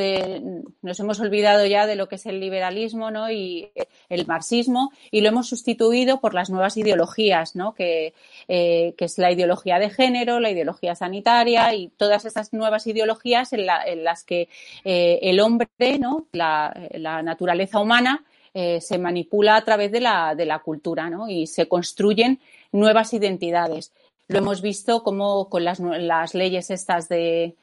nos 0.83 1.01
hemos 1.01 1.21
olvidado 1.21 1.67
ya 1.67 1.87
de 1.87 1.97
lo 1.97 2.09
que 2.09 2.17
es 2.17 2.27
el 2.27 2.41
liberalismo, 2.41 3.11
¿no? 3.11 3.31
Y 3.31 3.71
el 4.09 4.27
marxismo 4.27 4.93
y 5.11 5.21
lo 5.21 5.29
hemos 5.29 5.49
sustituido 5.49 6.21
por 6.21 6.35
las 6.35 6.51
nuevas 6.51 6.77
ideologías, 6.77 7.57
¿no? 7.57 7.75
Que, 7.75 8.15
eh, 8.49 8.95
que 8.97 9.05
es 9.05 9.19
la 9.19 9.33
ideología 9.33 9.79
de 9.79 9.91
género, 9.91 10.41
la 10.41 10.51
ideología 10.51 10.95
sanitaria 10.95 11.75
y 11.75 11.89
todas 11.89 12.25
esas 12.25 12.53
nuevas 12.53 12.87
ideologías 12.87 13.53
en, 13.53 13.67
la, 13.67 13.83
en 13.85 14.05
las 14.05 14.25
que 14.25 14.49
eh, 14.85 15.19
el 15.23 15.41
hombre, 15.41 15.99
¿no? 15.99 16.27
La, 16.33 16.75
naturaleza 17.23 17.81
humana 17.81 18.25
eh, 18.55 18.81
se 18.81 18.99
manipula 18.99 19.57
a 19.57 19.65
través 19.65 19.91
de 19.93 20.01
la, 20.01 20.35
de 20.35 20.47
la 20.47 20.61
cultura, 20.61 21.11
¿no? 21.11 21.29
Y 21.29 21.47
se 21.47 21.69
construyen 21.69 22.41
nuevas 22.73 23.13
identidades. 23.13 23.93
Lo 24.29 24.39
hemos 24.39 24.61
visto 24.61 25.03
como 25.03 25.49
con 25.49 25.65
las, 25.65 25.81
las 25.81 26.35
leyes 26.35 26.71
estas 26.71 27.09
de, 27.09 27.57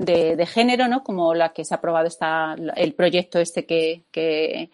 de, 0.00 0.46
género, 0.46 0.88
¿no? 0.88 1.04
Como 1.04 1.34
la 1.34 1.52
que 1.52 1.64
se 1.64 1.74
ha 1.74 1.76
aprobado 1.76 2.06
está 2.06 2.56
el 2.76 2.94
proyecto 2.94 3.38
este 3.38 3.66
que, 3.66 4.04
que, 4.10 4.70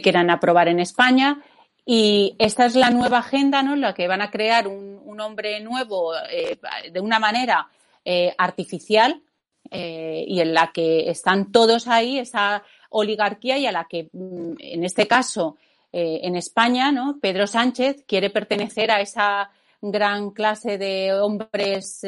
quieran 0.00 0.30
aprobar 0.30 0.68
en 0.68 0.78
España. 0.78 1.42
Y 1.84 2.36
esta 2.38 2.66
es 2.66 2.74
la 2.76 2.90
nueva 2.90 3.18
agenda, 3.18 3.62
¿no? 3.62 3.74
La 3.74 3.94
que 3.94 4.06
van 4.06 4.22
a 4.22 4.30
crear 4.30 4.68
un, 4.68 4.98
hombre 5.20 5.58
nuevo 5.58 6.14
eh, 6.30 6.60
de 6.92 7.00
una 7.00 7.18
manera 7.18 7.68
eh, 8.04 8.32
artificial 8.38 9.20
eh, 9.68 10.24
y 10.28 10.40
en 10.40 10.54
la 10.54 10.70
que 10.72 11.10
están 11.10 11.50
todos 11.50 11.88
ahí, 11.88 12.20
esa 12.20 12.62
oligarquía 12.90 13.58
y 13.58 13.66
a 13.66 13.72
la 13.72 13.88
que, 13.88 14.08
mm, 14.12 14.52
en 14.60 14.84
este 14.84 15.08
caso, 15.08 15.56
en 15.90 16.36
España, 16.36 16.92
¿no? 16.92 17.18
Pedro 17.18 17.46
Sánchez 17.46 18.04
quiere 18.06 18.28
pertenecer 18.28 18.90
a 18.90 19.00
esa 19.00 19.50
gran 19.80 20.32
clase 20.32 20.76
de 20.76 21.14
hombres 21.14 22.04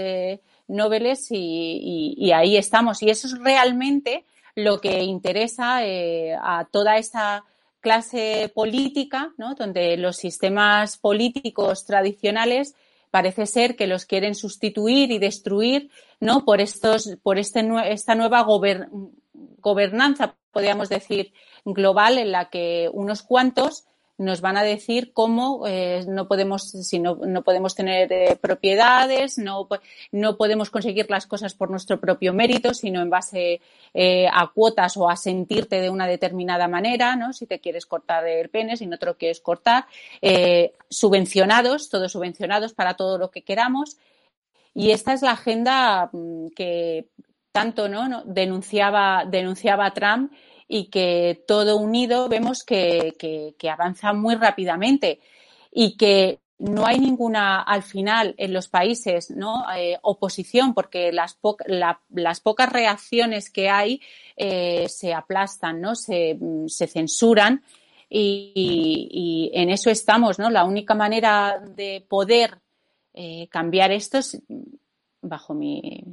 nobles 0.70 1.28
y, 1.30 2.30
ahí 2.32 2.56
estamos. 2.56 3.02
Y 3.02 3.10
eso 3.10 3.26
es 3.26 3.38
realmente 3.38 4.24
lo 4.54 4.80
que 4.80 5.02
interesa 5.02 5.84
eh, 5.84 6.34
a 6.40 6.66
toda 6.70 6.96
esta 6.98 7.44
clase 7.80 8.50
política, 8.54 9.32
¿no? 9.38 9.54
donde 9.54 9.96
los 9.96 10.16
sistemas 10.16 10.98
políticos 10.98 11.86
tradicionales 11.86 12.74
parece 13.10 13.46
ser 13.46 13.74
que 13.74 13.86
los 13.86 14.04
quieren 14.04 14.34
sustituir 14.34 15.10
y 15.10 15.18
destruir 15.18 15.90
¿no? 16.20 16.44
por, 16.44 16.60
estos, 16.60 17.16
por 17.22 17.38
este, 17.38 17.66
esta 17.86 18.14
nueva 18.14 18.42
gober, 18.42 18.88
gobernanza, 19.58 20.36
podríamos 20.52 20.88
decir, 20.88 21.32
global 21.64 22.18
en 22.18 22.32
la 22.32 22.50
que 22.50 22.90
unos 22.92 23.22
cuantos 23.22 23.86
nos 24.20 24.42
van 24.42 24.58
a 24.58 24.62
decir 24.62 25.14
cómo 25.14 25.66
eh, 25.66 26.04
no 26.06 26.28
podemos, 26.28 26.62
si 26.62 26.98
no, 26.98 27.14
no 27.14 27.42
podemos 27.42 27.74
tener 27.74 28.12
eh, 28.12 28.36
propiedades, 28.38 29.38
no, 29.38 29.66
no 30.12 30.36
podemos 30.36 30.68
conseguir 30.68 31.08
las 31.08 31.26
cosas 31.26 31.54
por 31.54 31.70
nuestro 31.70 31.98
propio 31.98 32.34
mérito, 32.34 32.74
sino 32.74 33.00
en 33.00 33.08
base 33.08 33.62
eh, 33.94 34.26
a 34.30 34.48
cuotas 34.54 34.98
o 34.98 35.08
a 35.08 35.16
sentirte 35.16 35.80
de 35.80 35.88
una 35.88 36.06
determinada 36.06 36.68
manera, 36.68 37.16
¿no? 37.16 37.32
Si 37.32 37.46
te 37.46 37.60
quieres 37.60 37.86
cortar 37.86 38.28
el 38.28 38.50
pene, 38.50 38.76
si 38.76 38.86
no 38.86 38.98
te 38.98 39.06
lo 39.06 39.16
quieres 39.16 39.40
cortar, 39.40 39.86
subvencionados, 40.90 41.88
todos 41.88 42.12
subvencionados 42.12 42.74
para 42.74 42.94
todo 42.94 43.16
lo 43.16 43.30
que 43.30 43.40
queramos. 43.40 43.96
Y 44.74 44.90
esta 44.90 45.14
es 45.14 45.22
la 45.22 45.32
agenda 45.32 46.10
mm, 46.12 46.48
que 46.54 47.08
tanto 47.52 47.88
¿no? 47.88 48.22
denunciaba, 48.24 49.24
denunciaba 49.26 49.92
Trump 49.92 50.30
y 50.72 50.84
que 50.84 51.42
todo 51.48 51.76
unido 51.78 52.28
vemos 52.28 52.62
que, 52.64 53.16
que, 53.18 53.70
avanza 53.70 54.12
muy 54.12 54.36
rápidamente 54.36 55.18
y 55.72 55.96
que 55.96 56.38
no 56.58 56.86
hay 56.86 57.00
ninguna, 57.00 57.60
al 57.60 57.82
final, 57.82 58.36
en 58.38 58.52
los 58.52 58.68
países. 58.68 59.34
Eh, 59.76 59.98
oposición, 60.02 60.72
porque 60.72 61.10
las, 61.10 61.34
po 61.34 61.56
la, 61.66 62.00
las, 62.10 62.40
pocas 62.40 62.70
reacciones 62.72 63.50
que 63.50 63.68
hay 63.68 64.00
eh, 64.36 64.86
se 64.88 65.12
aplastan, 65.12 65.80
¿no? 65.80 65.96
Se, 65.96 66.38
se 66.68 66.86
censuran 66.86 67.64
y, 68.08 69.50
en 69.52 69.70
eso 69.70 69.90
estamos, 69.90 70.38
¿no? 70.38 70.50
La 70.50 70.62
única 70.62 70.94
manera 70.94 71.60
de 71.74 72.06
poder 72.08 72.60
eh, 73.12 73.48
cambiar 73.48 73.90
esto, 73.90 74.20
bajo 75.22 75.54
mi, 75.54 76.04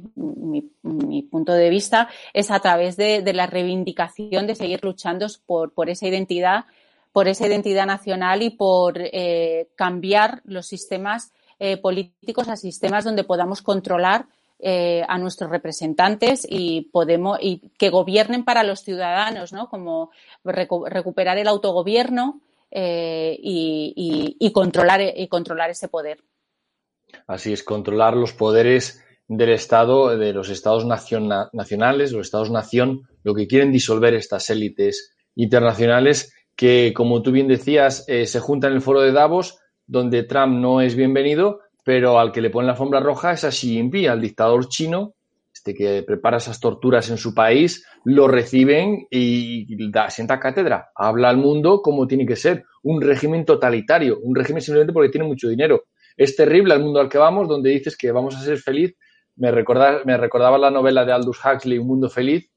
punto 1.30 1.52
de 1.52 1.70
vista, 1.70 2.08
es 2.32 2.50
a 2.50 2.60
través 2.60 2.96
de, 2.96 3.22
la 3.32 3.46
reivindicación 3.46 4.46
de 4.46 4.54
seguir 4.54 4.80
luchando 4.82 5.26
por, 5.46 5.90
esa 5.90 6.06
identidad, 6.06 6.64
por 7.12 7.28
esa 7.28 7.46
identidad 7.46 7.86
nacional 7.86 8.42
y 8.42 8.50
por 8.50 8.98
eh, 8.98 9.68
cambiar 9.76 10.42
los 10.44 10.66
sistemas 10.66 11.32
eh, 11.58 11.76
políticos 11.76 12.48
a 12.48 12.56
sistemas 12.56 13.04
donde 13.04 13.24
podamos 13.24 13.62
controlar 13.62 14.26
eh, 14.60 15.04
a 15.08 15.18
nuestros 15.18 15.50
representantes 15.50 16.46
y 16.48 16.82
podemos 16.92 17.38
y 17.40 17.70
que 17.78 17.90
gobiernen 17.90 18.44
para 18.44 18.64
los 18.64 18.80
ciudadanos, 18.80 19.52
¿no? 19.52 19.68
Como 19.68 20.10
recuperar 20.44 21.38
el 21.38 21.48
autogobierno 21.48 22.40
y, 22.70 24.50
controlar 24.52 25.00
y 25.16 25.28
controlar 25.28 25.70
ese 25.70 25.88
poder. 25.88 26.18
Así 27.26 27.52
es, 27.52 27.62
controlar 27.62 28.16
los 28.16 28.32
poderes 28.32 29.04
del 29.28 29.50
Estado, 29.50 30.16
de 30.16 30.32
los 30.32 30.48
Estados 30.48 30.86
nacionales, 30.86 32.12
los 32.12 32.26
Estados-nación, 32.26 33.02
lo 33.22 33.34
que 33.34 33.46
quieren 33.46 33.72
disolver 33.72 34.14
estas 34.14 34.48
élites 34.50 35.14
internacionales 35.34 36.32
que, 36.56 36.92
como 36.94 37.22
tú 37.22 37.30
bien 37.30 37.46
decías, 37.46 38.04
eh, 38.08 38.26
se 38.26 38.40
juntan 38.40 38.70
en 38.70 38.76
el 38.76 38.82
foro 38.82 39.00
de 39.00 39.12
Davos, 39.12 39.58
donde 39.86 40.24
Trump 40.24 40.58
no 40.58 40.80
es 40.80 40.96
bienvenido, 40.96 41.60
pero 41.84 42.18
al 42.18 42.32
que 42.32 42.40
le 42.40 42.50
ponen 42.50 42.66
la 42.66 42.72
alfombra 42.72 43.00
roja 43.00 43.32
es 43.32 43.44
a 43.44 43.50
Xi 43.50 43.74
Jinping, 43.74 44.08
al 44.08 44.20
dictador 44.20 44.68
chino, 44.68 45.14
este 45.52 45.74
que 45.74 46.02
prepara 46.02 46.38
esas 46.38 46.58
torturas 46.58 47.10
en 47.10 47.16
su 47.16 47.34
país, 47.34 47.86
lo 48.04 48.28
reciben 48.28 49.06
y 49.10 49.90
da, 49.90 50.10
sienta 50.10 50.40
cátedra, 50.40 50.90
habla 50.94 51.28
al 51.28 51.36
mundo 51.36 51.80
como 51.82 52.06
tiene 52.06 52.26
que 52.26 52.36
ser, 52.36 52.64
un 52.82 53.00
régimen 53.00 53.44
totalitario, 53.44 54.18
un 54.20 54.34
régimen 54.34 54.62
simplemente 54.62 54.92
porque 54.92 55.10
tiene 55.10 55.26
mucho 55.26 55.48
dinero. 55.48 55.84
Es 56.18 56.34
terrible 56.34 56.74
el 56.74 56.80
mundo 56.80 56.98
al 56.98 57.08
que 57.08 57.16
vamos, 57.16 57.48
donde 57.48 57.70
dices 57.70 57.96
que 57.96 58.10
vamos 58.10 58.34
a 58.34 58.40
ser 58.40 58.58
feliz. 58.58 58.96
Me, 59.36 59.52
me 59.52 60.16
recordaba 60.16 60.58
la 60.58 60.70
novela 60.70 61.04
de 61.04 61.12
Aldous 61.12 61.38
Huxley, 61.44 61.78
Un 61.78 61.86
mundo 61.86 62.10
feliz, 62.10 62.50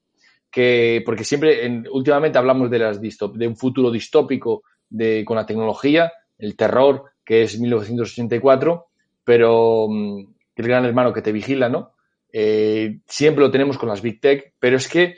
que, 0.50 1.00
porque 1.06 1.22
siempre, 1.22 1.84
últimamente 1.92 2.38
hablamos 2.38 2.68
de, 2.68 2.78
las 2.80 3.00
de 3.00 3.46
un 3.46 3.56
futuro 3.56 3.92
distópico 3.92 4.64
de, 4.90 5.24
con 5.24 5.36
la 5.36 5.46
tecnología, 5.46 6.12
el 6.38 6.56
terror, 6.56 7.04
que 7.24 7.42
es 7.42 7.58
1984, 7.58 8.86
pero 9.22 9.86
mm, 9.88 10.26
el 10.56 10.66
gran 10.66 10.84
hermano 10.84 11.12
que 11.12 11.22
te 11.22 11.30
vigila, 11.30 11.68
¿no? 11.68 11.92
Eh, 12.32 12.98
siempre 13.06 13.44
lo 13.44 13.50
tenemos 13.52 13.78
con 13.78 13.88
las 13.88 14.02
Big 14.02 14.20
Tech, 14.20 14.54
pero 14.58 14.76
es 14.76 14.88
que 14.88 15.14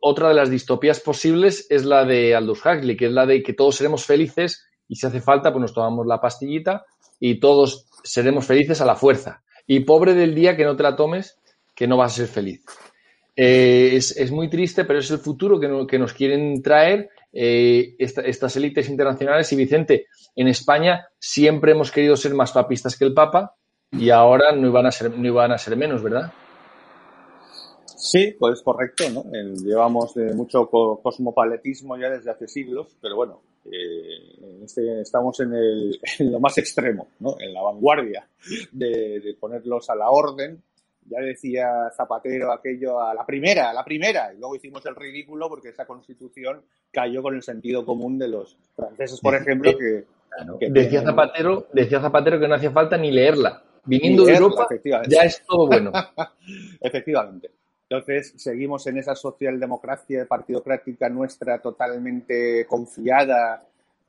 otra 0.00 0.30
de 0.30 0.34
las 0.34 0.50
distopías 0.50 0.98
posibles 0.98 1.66
es 1.70 1.84
la 1.84 2.04
de 2.04 2.34
Aldous 2.34 2.66
Huxley, 2.66 2.96
que 2.96 3.06
es 3.06 3.12
la 3.12 3.24
de 3.24 3.40
que 3.40 3.52
todos 3.52 3.76
seremos 3.76 4.04
felices 4.04 4.66
y 4.88 4.96
si 4.96 5.06
hace 5.06 5.20
falta, 5.20 5.52
pues 5.52 5.60
nos 5.60 5.74
tomamos 5.74 6.04
la 6.08 6.20
pastillita 6.20 6.84
y 7.20 7.38
todos 7.38 7.86
seremos 8.02 8.46
felices 8.46 8.80
a 8.80 8.86
la 8.86 8.96
fuerza. 8.96 9.42
Y 9.66 9.80
pobre 9.80 10.14
del 10.14 10.34
día 10.34 10.56
que 10.56 10.64
no 10.64 10.74
te 10.74 10.82
la 10.82 10.96
tomes, 10.96 11.38
que 11.74 11.86
no 11.86 11.96
vas 11.96 12.12
a 12.12 12.16
ser 12.16 12.26
feliz. 12.26 12.64
Eh, 13.36 13.94
es, 13.94 14.30
muy 14.32 14.50
triste, 14.50 14.84
pero 14.84 14.98
es 14.98 15.10
el 15.10 15.18
futuro 15.18 15.60
que, 15.60 15.98
nos 15.98 16.12
quieren 16.12 16.60
traer 16.62 17.10
eh, 17.32 17.94
estas 17.98 18.56
élites 18.56 18.88
internacionales. 18.88 19.52
Y 19.52 19.56
Vicente, 19.56 20.06
en 20.34 20.48
España 20.48 21.06
siempre 21.18 21.72
hemos 21.72 21.92
querido 21.92 22.16
ser 22.16 22.34
más 22.34 22.52
papistas 22.52 22.98
que 22.98 23.04
el 23.04 23.14
Papa 23.14 23.54
y 23.92 24.10
ahora 24.10 24.52
no 24.52 24.66
iban 24.66 24.86
a 24.86 24.90
ser, 24.90 25.16
no 25.16 25.26
iban 25.26 25.52
a 25.52 25.58
ser 25.58 25.76
menos, 25.76 26.02
¿verdad? 26.02 26.32
Sí, 27.86 28.34
pues 28.38 28.62
correcto, 28.62 29.04
¿no? 29.10 29.24
llevamos 29.62 30.14
de 30.14 30.32
mucho 30.32 30.68
cosmopaletismo 30.68 31.98
ya 31.98 32.08
desde 32.08 32.30
hace 32.30 32.48
siglos, 32.48 32.96
pero 33.00 33.14
bueno, 33.14 33.42
eh, 33.64 34.62
este, 34.64 35.02
estamos 35.02 35.38
en, 35.40 35.52
el, 35.54 36.00
en, 36.18 36.32
lo 36.32 36.40
más 36.40 36.56
extremo, 36.58 37.08
¿no? 37.20 37.36
En 37.38 37.52
la 37.52 37.62
vanguardia 37.62 38.26
de, 38.72 39.20
de, 39.20 39.34
ponerlos 39.34 39.88
a 39.90 39.94
la 39.94 40.10
orden. 40.10 40.62
Ya 41.06 41.20
decía 41.20 41.90
Zapatero 41.96 42.52
aquello 42.52 43.00
a 43.00 43.12
la 43.14 43.26
primera, 43.26 43.70
a 43.70 43.72
la 43.72 43.84
primera, 43.84 44.32
y 44.32 44.38
luego 44.38 44.54
hicimos 44.54 44.84
el 44.86 44.94
ridículo 44.94 45.48
porque 45.48 45.70
esa 45.70 45.84
constitución 45.84 46.62
cayó 46.92 47.22
con 47.22 47.34
el 47.34 47.42
sentido 47.42 47.84
común 47.84 48.18
de 48.18 48.28
los 48.28 48.56
franceses, 48.76 49.18
por 49.20 49.34
ejemplo, 49.34 49.72
que, 49.76 50.04
decía 50.70 51.02
Zapatero, 51.02 51.66
decía 51.72 52.00
Zapatero 52.00 52.38
que 52.38 52.46
no 52.46 52.54
hacía 52.54 52.70
falta 52.70 52.96
ni 52.96 53.10
leerla. 53.10 53.64
Viniendo 53.84 54.24
de 54.24 54.34
Europa, 54.34 54.68
ya 55.08 55.22
es 55.22 55.42
todo 55.46 55.66
bueno. 55.66 55.90
efectivamente. 56.80 57.50
Entonces, 57.90 58.34
seguimos 58.36 58.86
en 58.86 58.98
esa 58.98 59.16
socialdemocracia 59.16 60.24
partidocrática 60.24 61.08
nuestra 61.08 61.60
totalmente 61.60 62.64
confiada 62.68 63.66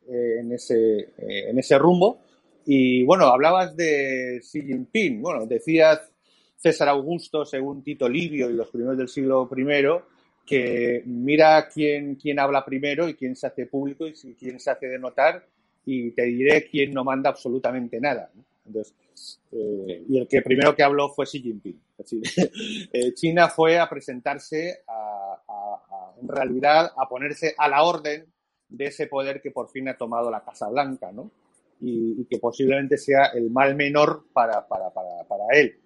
eh, 0.08 0.38
en, 0.40 0.52
ese, 0.52 1.00
eh, 1.18 1.50
en 1.50 1.58
ese 1.58 1.80
rumbo. 1.80 2.20
Y 2.64 3.02
bueno, 3.06 3.26
hablabas 3.26 3.76
de 3.76 4.40
Xi 4.40 4.62
Jinping. 4.62 5.24
Bueno, 5.24 5.48
decías 5.48 6.12
César 6.56 6.90
Augusto, 6.90 7.44
según 7.44 7.84
Tito 7.84 8.08
Livio 8.08 8.52
y 8.52 8.54
los 8.54 8.70
primeros 8.70 9.00
del 9.00 9.08
siglo 9.08 9.50
I, 9.52 9.86
que 10.46 11.02
mira 11.08 11.68
quién, 11.68 12.18
quién 12.18 12.38
habla 12.38 12.64
primero 12.64 13.10
y 13.10 13.16
quién 13.16 13.36
se 13.36 13.48
hace 13.48 13.66
público 13.66 14.06
y 14.08 14.14
quién 14.14 14.60
se 14.60 14.70
hace 14.70 14.90
de 14.90 15.00
notar 15.00 15.44
y 15.88 16.12
te 16.12 16.26
diré 16.26 16.68
quién 16.70 16.94
no 16.94 17.04
manda 17.04 17.32
absolutamente 17.32 18.00
nada. 18.00 18.30
Entonces, 18.64 18.94
eh, 19.52 20.04
y 20.08 20.20
el 20.20 20.28
que 20.28 20.44
primero 20.44 20.76
que 20.76 20.84
habló 20.84 21.10
fue 21.10 21.26
Xi 21.26 21.42
Jinping. 21.42 21.80
Eh, 22.93 23.14
China 23.14 23.49
fue 23.49 23.80
a 23.80 23.89
presentarse, 23.89 24.84
en 26.22 26.28
realidad, 26.28 26.91
a 26.97 27.08
ponerse 27.08 27.56
a 27.58 27.68
la 27.68 27.84
orden 27.84 28.26
de 28.68 28.86
ese 28.86 29.08
poder 29.08 29.41
que 29.41 29.52
por 29.52 29.70
fin 29.70 29.88
ha 29.89 29.97
tomado 29.97 30.30
la 30.30 30.43
Casa 30.43 30.70
Blanca, 30.70 31.12
¿no? 31.12 31.32
Y, 31.80 32.26
que 32.26 32.38
posiblemente 32.38 32.97
sea 32.97 33.28
el 33.34 33.49
mal 33.49 33.76
menor 33.76 34.26
para, 34.32 34.66
él, 35.54 35.80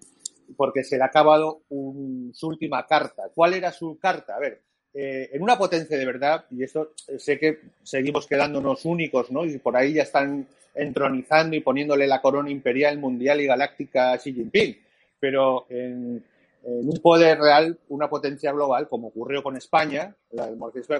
porque 0.56 0.84
se 0.84 0.96
le 0.96 1.02
ha 1.02 1.06
acabado 1.06 1.62
su 1.68 2.48
última 2.48 2.86
carta. 2.86 3.30
¿Cuál 3.34 3.54
era 3.54 3.72
su 3.72 3.98
carta? 3.98 4.36
A 4.36 4.38
ver, 4.38 4.60
eh, 4.92 5.30
en 5.32 5.42
una 5.42 5.56
potencia 5.56 5.96
de 5.96 6.06
verdad, 6.06 6.44
y 6.50 6.62
esto 6.62 6.92
sé 7.18 7.38
que 7.38 7.60
seguimos 7.82 8.26
quedándonos 8.26 8.84
únicos, 8.84 9.30
¿no? 9.30 9.44
Y 9.44 9.58
por 9.58 9.76
ahí 9.76 9.94
ya 9.94 10.02
están 10.02 10.46
entronizando 10.74 11.56
y 11.56 11.60
poniéndole 11.60 12.06
la 12.06 12.20
corona 12.20 12.50
imperial, 12.50 12.98
mundial 12.98 13.40
y 13.40 13.46
galáctica 13.46 14.12
a 14.12 14.18
Xi 14.18 14.34
Jinping 14.34 14.85
pero 15.18 15.66
en, 15.70 16.24
un 16.62 17.00
poder 17.00 17.38
real, 17.38 17.78
una 17.88 18.08
potencia 18.08 18.52
global, 18.52 18.88
como 18.88 19.08
ocurrió 19.08 19.42
con 19.42 19.56
España, 19.56 20.16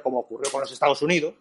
como 0.03 0.21
ocurrió 0.21 0.51
con 0.53 0.61
los 0.61 0.73
Estados 0.73 1.03
Unidos, 1.03 1.35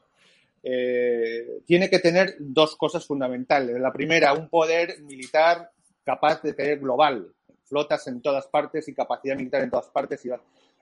eh, 0.64 1.62
tiene 1.64 1.90
que 1.92 2.00
tener 2.00 2.36
dos 2.40 2.76
cosas 2.76 3.06
fundamentales. 3.06 3.80
La 3.80 3.94
primera, 3.94 4.34
un 4.34 4.50
poder 4.50 5.00
militar 5.02 5.70
capaz 6.04 6.42
de 6.42 6.54
tener 6.54 6.80
global, 6.80 7.32
flotas 7.66 8.08
en 8.08 8.20
todas 8.20 8.48
partes 8.48 8.88
y 8.88 8.94
capacidad 8.96 9.36
militar 9.36 9.62
en 9.62 9.70
todas 9.70 9.90
partes. 9.92 10.26
Y, 10.26 10.30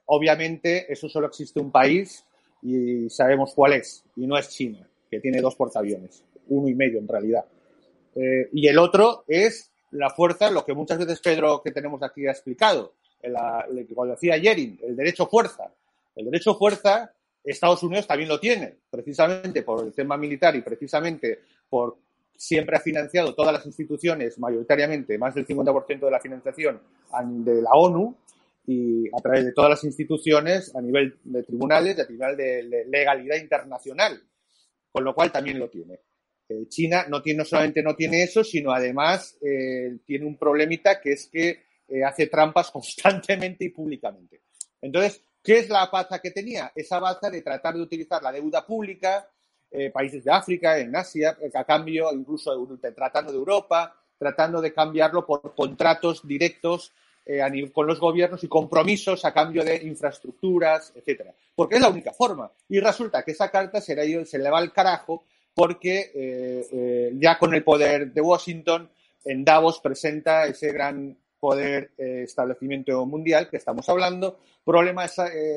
obviamente, 0.06 0.92
eso 0.92 1.10
solo 1.10 1.28
existe 1.28 1.60
un 1.60 1.70
país 1.70 2.26
y 2.62 3.10
sabemos 3.10 3.54
cuál 3.54 3.74
es, 3.74 4.06
y 4.16 4.26
no 4.26 4.38
es 4.38 4.48
China, 4.50 4.88
que 5.12 5.20
tiene 5.20 5.42
dos 5.42 5.56
portaaviones, 5.56 6.24
uno 6.48 6.70
y 6.70 6.76
medio 6.76 7.00
en 7.00 7.08
realidad. 7.10 7.44
Eh, 8.16 8.50
y 8.54 8.68
el 8.68 8.78
otro 8.78 9.26
es 9.28 9.73
la 9.94 10.10
fuerza, 10.10 10.52
lo 10.52 10.66
que 10.66 10.74
muchas 10.74 10.98
veces 10.98 11.20
Pedro 11.20 11.62
que 11.64 11.72
tenemos 11.72 12.02
aquí 12.04 12.28
ha 12.28 12.32
explicado, 12.32 12.94
cuando 13.96 14.14
decía 14.14 14.38
Yerin, 14.38 14.80
el 14.84 14.96
derecho 14.96 15.28
fuerza. 15.28 15.72
El 16.16 16.26
derecho 16.26 16.56
fuerza, 16.56 17.12
Estados 17.44 17.82
Unidos 17.84 18.08
también 18.08 18.30
lo 18.30 18.40
tiene, 18.40 18.76
precisamente 18.90 19.64
por 19.64 19.86
el 19.86 19.94
tema 19.94 20.18
militar 20.18 20.56
y 20.56 20.62
precisamente 20.62 21.40
por 21.70 21.98
siempre 22.36 22.76
ha 22.76 22.80
financiado 22.80 23.34
todas 23.34 23.54
las 23.54 23.66
instituciones, 23.66 24.38
mayoritariamente, 24.40 25.18
más 25.18 25.36
del 25.36 25.48
50% 25.48 26.00
de 26.00 26.12
la 26.12 26.20
financiación 26.20 26.82
de 27.24 27.62
la 27.62 27.72
ONU 27.72 28.16
y 28.66 29.08
a 29.16 29.22
través 29.22 29.46
de 29.46 29.54
todas 29.54 29.70
las 29.70 29.84
instituciones 29.84 30.76
a 30.76 30.82
nivel 30.82 31.18
de 31.24 31.44
tribunales 31.44 32.00
a 32.00 32.10
nivel 32.10 32.36
de 32.36 32.86
legalidad 32.88 33.38
internacional, 33.38 34.22
con 34.92 35.04
lo 35.04 35.14
cual 35.14 35.32
también 35.32 35.60
lo 35.60 35.70
tiene. 35.70 36.00
Eh, 36.54 36.68
China 36.68 37.06
no, 37.10 37.22
tiene, 37.22 37.46
solamente 37.46 37.82
no 37.82 37.96
tiene 37.96 38.24
eso, 38.24 38.44
sino 38.44 38.72
además 38.72 39.38
eh, 39.42 39.98
tiene 40.06 40.26
un 40.26 40.38
problemita 40.38 41.00
que 41.00 41.14
es 41.14 41.28
que 41.28 41.64
eh, 41.88 42.04
hace 42.04 42.28
trampas 42.28 42.72
constantemente 42.72 43.66
y 43.66 43.70
públicamente. 43.70 44.42
Entonces, 44.82 45.22
¿qué 45.42 45.60
es 45.60 45.70
la 45.70 45.88
baza 45.88 46.20
que 46.20 46.32
tenía? 46.32 46.72
Esa 46.76 47.00
baza 47.00 47.30
de 47.30 47.42
tratar 47.42 47.76
de 47.76 47.82
utilizar 47.82 48.22
la 48.22 48.32
deuda 48.32 48.66
pública, 48.66 49.30
países 49.92 50.24
de 50.24 50.32
África, 50.32 50.78
en 50.78 50.96
Asia, 50.96 51.36
a 51.52 51.64
cambio, 51.64 52.14
incluso 52.14 52.52
tratando 52.96 53.32
de 53.32 53.40
Europa, 53.40 53.96
tratando 54.20 54.62
de 54.62 54.72
cambiarlo 54.72 55.26
por 55.26 55.56
contratos 55.56 56.28
directos 56.28 56.94
con 57.74 57.88
los 57.88 58.00
gobiernos 58.00 58.44
y 58.44 58.48
compromisos 58.48 59.26
a 59.26 59.34
cambio 59.34 59.64
de 59.64 59.78
infraestructuras, 59.78 60.94
etcétera. 60.96 61.34
Porque 61.56 61.76
es 61.76 61.82
la 61.82 61.90
única 61.90 62.14
forma. 62.14 62.52
Y 62.70 62.80
resulta 62.80 63.24
que 63.24 63.32
esa 63.32 63.50
carta 63.50 63.82
se 63.82 63.96
le, 63.96 64.26
se 64.26 64.38
le 64.38 64.52
va 64.52 64.60
al 64.60 64.72
carajo 64.72 65.24
porque 65.54 66.12
eh, 66.14 66.68
eh, 66.72 67.12
ya 67.20 67.38
con 67.38 67.54
el 67.54 67.64
poder 67.64 68.12
de 68.12 68.22
Washington, 68.22 68.90
en 69.24 69.46
Davos 69.46 69.80
presenta 69.80 70.46
ese 70.46 70.72
gran 70.72 71.16
poder 71.40 71.92
eh, 71.98 72.22
establecimiento 72.24 73.06
mundial 73.06 73.50
que 73.50 73.58
estamos 73.58 73.88
hablando, 73.90 74.40
problema 74.66 75.06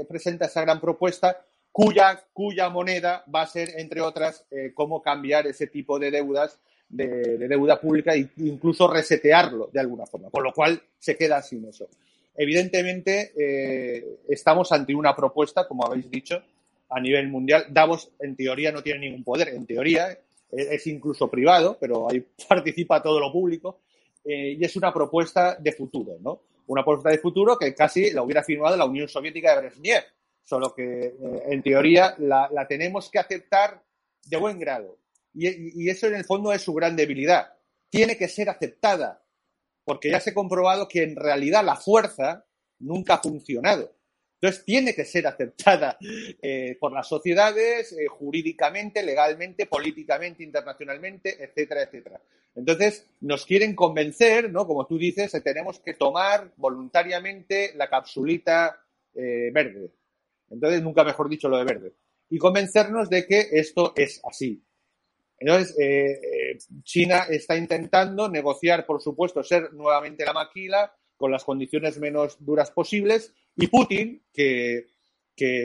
presenta 0.08 0.46
esa 0.46 0.62
gran 0.62 0.80
propuesta 0.80 1.44
cuya, 1.70 2.24
cuya 2.32 2.68
moneda 2.68 3.24
va 3.32 3.42
a 3.42 3.46
ser, 3.46 3.70
entre 3.78 4.00
otras, 4.00 4.44
cómo 4.74 5.00
cambiar 5.00 5.46
ese 5.46 5.68
tipo 5.68 5.98
de 5.98 6.10
deudas 6.10 6.58
de, 6.88 7.38
deuda 7.38 7.80
pública 7.80 8.14
e 8.14 8.28
incluso 8.38 8.88
resetearlo 8.88 9.70
de 9.72 9.78
alguna 9.78 10.06
forma, 10.06 10.30
con 10.30 10.42
lo 10.42 10.52
cual 10.52 10.82
se 10.98 11.16
queda 11.16 11.40
sin 11.40 11.66
eso. 11.66 11.86
Evidentemente, 12.34 14.18
estamos 14.28 14.72
ante 14.72 14.92
una 14.92 15.14
propuesta, 15.14 15.68
como 15.68 15.86
habéis 15.86 16.10
dicho, 16.10 16.42
a 16.88 17.00
nivel 17.00 17.28
mundial. 17.28 17.66
Davos, 17.70 18.10
en 18.20 18.36
teoría, 18.36 18.72
no 18.72 18.82
tiene 18.82 19.00
ningún 19.00 19.24
poder. 19.24 19.48
En 19.48 19.66
teoría, 19.66 20.18
es, 20.50 20.86
incluso 20.86 21.30
privado, 21.30 21.76
pero 21.80 22.10
ahí 22.10 22.24
participa 22.48 23.02
todo 23.02 23.20
lo 23.20 23.32
público. 23.32 23.80
Eh, 24.24 24.56
y 24.58 24.64
es 24.64 24.74
una 24.76 24.92
propuesta 24.92 25.56
de 25.56 25.72
futuro, 25.72 26.18
¿no? 26.20 26.42
Una 26.66 26.84
propuesta 26.84 27.10
de 27.10 27.18
futuro 27.18 27.56
que 27.56 27.74
casi 27.74 28.10
la 28.10 28.22
hubiera 28.22 28.42
firmado 28.42 28.76
la 28.76 28.84
Unión 28.84 29.08
Soviética 29.08 29.54
de 29.54 29.60
Brezhnev, 29.60 30.02
solo 30.42 30.74
que 30.74 30.82
eh, 30.82 31.14
en 31.48 31.62
teoría 31.62 32.16
la, 32.18 32.66
tenemos 32.68 33.08
que 33.08 33.20
aceptar 33.20 33.82
de 34.24 34.36
buen 34.36 34.58
grado. 34.58 34.98
y 35.32 35.88
eso 35.88 36.08
en 36.08 36.14
el 36.14 36.24
fondo 36.24 36.52
es 36.52 36.62
su 36.62 36.74
gran 36.74 36.96
debilidad. 36.96 37.54
Tiene 37.88 38.16
que 38.16 38.26
ser 38.26 38.50
aceptada, 38.50 39.22
porque 39.84 40.10
ya 40.10 40.18
se 40.18 40.30
ha 40.30 40.34
comprobado 40.34 40.88
que 40.88 41.04
en 41.04 41.14
realidad 41.14 41.64
la 41.64 41.76
fuerza 41.76 42.44
nunca 42.80 43.14
ha 43.14 43.22
funcionado. 43.22 43.95
Entonces 44.40 44.64
tiene 44.64 44.94
que 44.94 45.06
ser 45.06 45.26
aceptada 45.26 45.96
eh, 46.00 46.76
por 46.78 46.92
las 46.92 47.08
sociedades 47.08 47.92
eh, 47.92 48.06
jurídicamente, 48.06 49.02
legalmente, 49.02 49.64
políticamente, 49.64 50.42
internacionalmente, 50.42 51.42
etcétera, 51.42 51.82
etcétera. 51.82 52.20
Entonces 52.54 53.06
nos 53.20 53.46
quieren 53.46 53.74
convencer, 53.74 54.52
¿no? 54.52 54.66
Como 54.66 54.86
tú 54.86 54.98
dices, 54.98 55.32
que 55.32 55.40
tenemos 55.40 55.80
que 55.80 55.94
tomar 55.94 56.52
voluntariamente 56.56 57.72
la 57.76 57.88
capsulita 57.88 58.78
eh, 59.14 59.50
verde. 59.52 59.90
Entonces, 60.50 60.82
nunca 60.82 61.02
mejor 61.02 61.28
dicho 61.28 61.48
lo 61.48 61.58
de 61.58 61.64
verde. 61.64 61.92
Y 62.28 62.38
convencernos 62.38 63.08
de 63.08 63.26
que 63.26 63.48
esto 63.52 63.94
es 63.96 64.20
así. 64.24 64.62
Entonces, 65.38 65.74
China 66.82 67.26
está 67.28 67.56
intentando 67.56 68.28
negociar, 68.28 68.86
por 68.86 69.02
supuesto, 69.02 69.42
ser 69.42 69.72
nuevamente 69.74 70.24
la 70.24 70.32
maquila 70.32 70.94
con 71.16 71.30
las 71.30 71.44
condiciones 71.44 71.98
menos 71.98 72.36
duras 72.40 72.70
posibles 72.70 73.32
y 73.56 73.66
Putin, 73.68 74.22
que, 74.32 74.86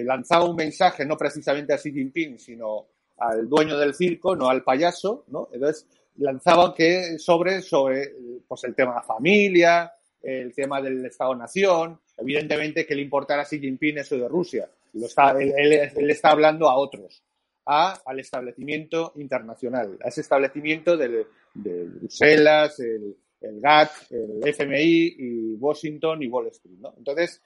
lanzaba 0.03 0.45
un 0.45 0.55
mensaje 0.55 1.05
no 1.05 1.17
precisamente 1.17 1.73
a 1.73 1.77
Xi 1.77 1.93
Jinping, 1.93 2.37
sino 2.37 2.87
al 3.17 3.47
dueño 3.47 3.77
del 3.77 3.93
circo, 3.93 4.35
no 4.35 4.49
al 4.49 4.63
payaso, 4.63 5.23
¿no? 5.27 5.47
Entonces 5.53 5.87
lanzaba 6.17 6.75
que 6.75 7.17
sobre, 7.17 7.61
sobre 7.61 8.13
pues 8.45 8.65
el 8.65 8.75
tema 8.75 8.91
de 8.91 8.97
la 8.97 9.03
familia, 9.03 9.93
el 10.21 10.53
tema 10.53 10.81
del 10.81 11.05
Estado-Nación, 11.05 11.99
evidentemente 12.17 12.85
que 12.85 12.95
le 12.95 13.01
importara 13.01 13.43
a 13.43 13.45
Xi 13.45 13.59
Jinping 13.59 13.99
eso 13.99 14.17
de 14.17 14.27
Rusia. 14.27 14.69
Lo 14.93 15.05
está, 15.05 15.31
él, 15.39 16.09
está 16.09 16.31
hablando 16.31 16.69
a 16.69 16.75
otros, 16.75 17.23
a, 17.65 17.97
al 18.05 18.19
establecimiento 18.19 19.13
internacional, 19.15 19.97
a 20.03 20.09
ese 20.09 20.19
establecimiento 20.19 20.97
del, 20.97 21.27
de 21.53 21.85
Bruselas, 21.85 22.77
el, 22.81 23.15
el 23.41 23.59
GATT, 23.59 23.91
el 24.11 24.47
FMI 24.47 25.15
y 25.17 25.55
Washington 25.55 26.23
y 26.23 26.27
Wall 26.27 26.47
Street. 26.47 26.77
¿no? 26.79 26.93
Entonces, 26.97 27.41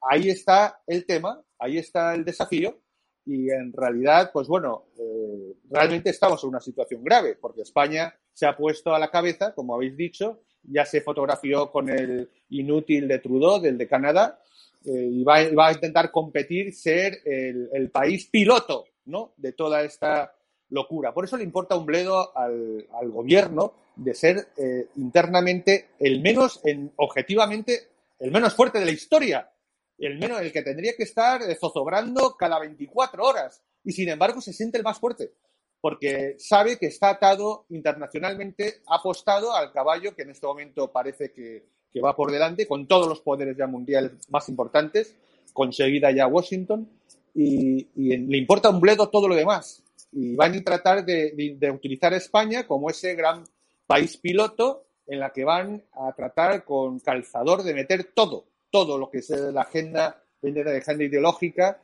ahí 0.00 0.28
está 0.28 0.82
el 0.86 1.04
tema, 1.06 1.42
ahí 1.58 1.78
está 1.78 2.14
el 2.14 2.24
desafío 2.24 2.78
y 3.26 3.50
en 3.50 3.72
realidad, 3.72 4.30
pues 4.32 4.46
bueno, 4.46 4.86
eh, 4.98 5.56
realmente 5.70 6.10
estamos 6.10 6.42
en 6.44 6.50
una 6.50 6.60
situación 6.60 7.02
grave 7.02 7.36
porque 7.40 7.62
España 7.62 8.14
se 8.32 8.46
ha 8.46 8.56
puesto 8.56 8.94
a 8.94 8.98
la 8.98 9.10
cabeza, 9.10 9.54
como 9.54 9.74
habéis 9.74 9.96
dicho, 9.96 10.42
ya 10.62 10.84
se 10.84 11.00
fotografió 11.00 11.70
con 11.70 11.88
el 11.88 12.28
inútil 12.50 13.08
de 13.08 13.18
Trudeau, 13.18 13.60
del 13.60 13.78
de 13.78 13.88
Canadá, 13.88 14.40
eh, 14.84 15.08
y 15.10 15.24
va, 15.24 15.38
a 15.38 15.72
intentar 15.72 16.10
competir, 16.10 16.74
ser 16.74 17.20
el, 17.24 17.70
el, 17.72 17.90
país 17.90 18.26
piloto 18.26 18.84
¿no? 19.06 19.32
de 19.38 19.52
toda 19.52 19.82
esta 19.82 20.33
locura. 20.70 21.12
Por 21.12 21.24
eso 21.24 21.36
le 21.36 21.44
importa 21.44 21.76
un 21.76 21.86
bledo 21.86 22.36
al, 22.36 22.86
gobierno 23.10 23.74
de 23.96 24.14
ser 24.14 24.48
eh, 24.56 24.88
internamente 24.96 25.90
el 25.98 26.20
menos, 26.20 26.60
en, 26.64 26.92
objetivamente, 26.96 27.88
el 28.18 28.30
menos 28.30 28.54
fuerte 28.54 28.78
de 28.78 28.86
la 28.86 28.92
historia 28.92 29.50
el 29.98 30.18
menos, 30.18 30.40
el 30.40 30.52
que 30.52 30.62
tendría 30.62 30.94
que 30.96 31.04
estar 31.04 31.42
zozobrando 31.56 32.36
cada 32.36 32.58
24 32.58 33.24
horas. 33.24 33.62
Y 33.84 33.92
sin 33.92 34.08
embargo 34.08 34.40
se 34.40 34.52
siente 34.52 34.78
el 34.78 34.84
más 34.84 34.98
fuerte, 34.98 35.32
porque 35.80 36.36
sabe 36.38 36.78
que 36.78 36.86
está 36.86 37.10
atado 37.10 37.66
internacionalmente, 37.68 38.82
apostado 38.86 39.54
al 39.54 39.72
caballo 39.72 40.14
que 40.14 40.22
en 40.22 40.30
este 40.30 40.46
momento 40.46 40.90
parece 40.90 41.32
que, 41.32 41.66
va 42.02 42.16
por 42.16 42.32
delante, 42.32 42.66
con 42.66 42.88
todos 42.88 43.06
los 43.06 43.20
poderes 43.20 43.56
ya 43.56 43.68
mundiales 43.68 44.12
más 44.28 44.48
importantes, 44.48 45.14
conseguida 45.52 46.10
ya 46.10 46.26
Washington, 46.26 46.88
y, 47.34 47.86
le 47.94 48.38
importa 48.38 48.70
un 48.70 48.80
bledo 48.80 49.10
todo 49.10 49.28
lo 49.28 49.36
demás. 49.36 49.82
Y 50.14 50.36
van 50.36 50.54
a 50.54 50.62
tratar 50.62 51.04
de, 51.04 51.70
utilizar 51.74 52.12
a 52.14 52.16
España 52.16 52.66
como 52.66 52.88
ese 52.88 53.14
gran 53.14 53.44
país 53.86 54.16
piloto 54.16 54.86
en 55.06 55.20
la 55.20 55.32
que 55.32 55.44
van 55.44 55.82
a 55.92 56.12
tratar 56.12 56.64
con 56.64 57.00
calzador 57.00 57.62
de 57.62 57.74
meter 57.74 58.12
todo, 58.14 58.46
todo 58.70 58.96
lo 58.96 59.10
que 59.10 59.18
es 59.18 59.30
la 59.30 59.62
agenda, 59.62 60.22
la 60.40 60.76
agenda 60.76 61.04
ideológica 61.04 61.80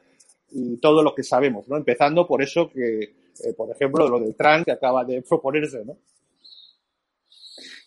y 0.51 0.79
todo 0.79 1.03
lo 1.03 1.15
que 1.15 1.23
sabemos, 1.23 1.69
¿no? 1.69 1.77
Empezando 1.77 2.27
por 2.27 2.43
eso 2.43 2.71
que, 2.71 3.01
eh, 3.03 3.53
por 3.57 3.71
ejemplo, 3.71 4.09
lo 4.09 4.19
del 4.19 4.35
Trump 4.35 4.65
que 4.65 4.73
acaba 4.73 5.05
de 5.05 5.23
proponerse, 5.23 5.85
¿no? 5.85 5.99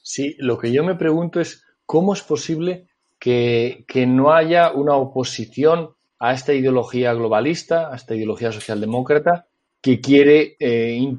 Sí, 0.01 0.35
lo 0.37 0.57
que 0.57 0.71
yo 0.71 0.83
me 0.83 0.95
pregunto 0.95 1.39
es 1.39 1.63
cómo 1.85 2.13
es 2.13 2.21
posible 2.21 2.87
que, 3.23 3.85
no 4.05 4.33
haya 4.33 4.71
una 4.73 4.95
oposición 4.95 5.95
a 6.19 6.33
esta 6.33 6.53
ideología 6.53 7.13
globalista, 7.13 7.91
a 7.91 7.95
esta 7.95 8.15
ideología 8.15 8.51
socialdemócrata, 8.51 9.47
que 9.84 10.01
quiere 10.01 10.55
eh, 10.59 11.15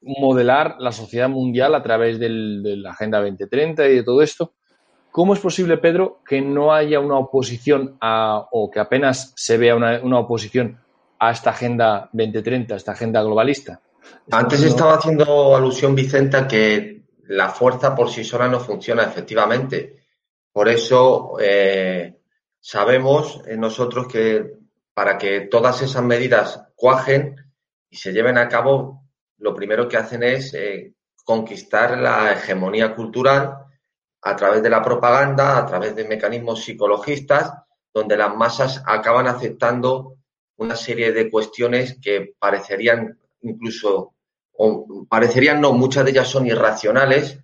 modelar 0.00 0.76
la 0.80 0.90
sociedad 0.90 1.28
mundial 1.28 1.76
a 1.76 1.82
través 1.82 2.18
de 2.18 2.28
la 2.28 2.90
Agenda 2.90 3.20
2030 3.20 3.86
y 3.86 3.96
de 3.96 4.02
todo 4.02 4.22
esto, 4.22 4.54
¿Cómo 5.10 5.34
es 5.34 5.40
posible, 5.40 5.78
Pedro, 5.78 6.20
que 6.24 6.40
no 6.40 6.72
haya 6.72 7.00
una 7.00 7.18
oposición 7.18 7.96
a, 8.00 8.46
o 8.52 8.70
que 8.70 8.78
apenas 8.78 9.32
se 9.34 9.58
vea 9.58 9.74
una, 9.74 10.18
oposición 10.18 10.78
a 11.18 11.32
esta 11.32 11.50
Agenda 11.50 12.08
2030, 12.12 12.74
a 12.74 12.76
esta 12.76 12.92
agenda 12.92 13.22
globalista? 13.22 13.80
Antes 14.30 14.62
estaba 14.62 14.94
haciendo 14.94 15.56
alusión, 15.56 15.96
Vicenta, 15.96 16.46
que 16.46 17.02
la 17.26 17.48
fuerza 17.48 17.94
por 17.94 18.08
sí 18.08 18.22
sola 18.22 18.46
no 18.46 18.60
funciona 18.60 19.02
efectivamente. 19.02 19.96
Por 20.52 20.68
eso 20.68 21.36
eh, 21.40 22.20
sabemos 22.60 23.42
nosotros 23.56 24.06
que 24.06 24.58
para 24.94 25.18
que 25.18 25.42
todas 25.42 25.82
esas 25.82 26.04
medidas 26.04 26.68
cuajen 26.76 27.49
y 27.90 27.96
se 27.96 28.12
lleven 28.12 28.38
a 28.38 28.48
cabo, 28.48 29.02
lo 29.38 29.54
primero 29.54 29.88
que 29.88 29.96
hacen 29.96 30.22
es 30.22 30.54
eh, 30.54 30.94
conquistar 31.24 31.98
la 31.98 32.32
hegemonía 32.32 32.94
cultural 32.94 33.56
a 34.22 34.36
través 34.36 34.62
de 34.62 34.70
la 34.70 34.82
propaganda, 34.82 35.58
a 35.58 35.66
través 35.66 35.96
de 35.96 36.06
mecanismos 36.06 36.62
psicologistas, 36.62 37.52
donde 37.92 38.16
las 38.16 38.34
masas 38.34 38.82
acaban 38.86 39.26
aceptando 39.26 40.18
una 40.56 40.76
serie 40.76 41.12
de 41.12 41.30
cuestiones 41.30 41.98
que 42.00 42.34
parecerían 42.38 43.18
incluso, 43.40 44.14
o 44.52 45.06
parecerían 45.08 45.60
no, 45.60 45.72
muchas 45.72 46.04
de 46.04 46.12
ellas 46.12 46.28
son 46.28 46.46
irracionales, 46.46 47.40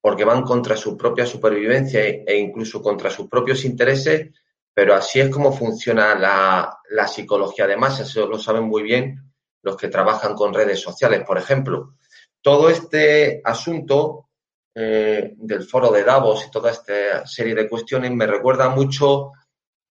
porque 0.00 0.24
van 0.24 0.42
contra 0.42 0.76
su 0.76 0.96
propia 0.96 1.26
supervivencia 1.26 2.00
e 2.04 2.38
incluso 2.38 2.80
contra 2.80 3.10
sus 3.10 3.28
propios 3.28 3.64
intereses, 3.64 4.30
pero 4.72 4.94
así 4.94 5.20
es 5.20 5.28
como 5.28 5.52
funciona 5.52 6.14
la, 6.14 6.78
la 6.90 7.06
psicología 7.06 7.66
de 7.66 7.76
masas, 7.76 8.08
eso 8.08 8.26
lo 8.26 8.38
saben 8.38 8.64
muy 8.64 8.82
bien 8.82 9.31
los 9.62 9.76
que 9.76 9.88
trabajan 9.88 10.34
con 10.34 10.52
redes 10.52 10.80
sociales, 10.80 11.22
por 11.26 11.38
ejemplo. 11.38 11.94
Todo 12.40 12.68
este 12.68 13.40
asunto 13.44 14.28
eh, 14.74 15.34
del 15.36 15.62
foro 15.64 15.90
de 15.90 16.04
Davos 16.04 16.46
y 16.46 16.50
toda 16.50 16.70
esta 16.70 17.26
serie 17.26 17.54
de 17.54 17.68
cuestiones 17.68 18.10
me 18.10 18.26
recuerda 18.26 18.68
mucho, 18.68 19.32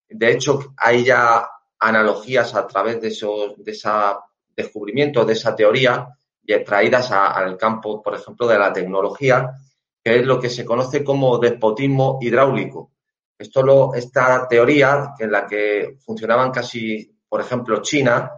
de 0.09 0.31
hecho 0.31 0.73
hay 0.77 1.05
ya 1.05 1.47
analogías 1.79 2.53
a 2.55 2.67
través 2.67 3.01
de, 3.01 3.07
esos, 3.07 3.53
de 3.57 3.71
ese 3.71 3.89
descubrimiento, 4.55 5.25
de 5.25 5.33
esa 5.33 5.55
teoría, 5.55 6.07
traídas 6.65 7.11
al 7.11 7.57
campo, 7.57 8.01
por 8.01 8.15
ejemplo, 8.15 8.47
de 8.47 8.59
la 8.59 8.73
tecnología, 8.73 9.51
que 10.03 10.19
es 10.19 10.25
lo 10.25 10.39
que 10.39 10.49
se 10.49 10.65
conoce 10.65 11.03
como 11.03 11.37
despotismo 11.37 12.17
hidráulico. 12.21 12.91
Esto 13.37 13.63
lo, 13.63 13.93
esta 13.93 14.47
teoría, 14.47 15.13
en 15.17 15.31
la 15.31 15.47
que 15.47 15.97
funcionaban 15.99 16.51
casi, 16.51 17.17
por 17.27 17.41
ejemplo, 17.41 17.81
China, 17.81 18.31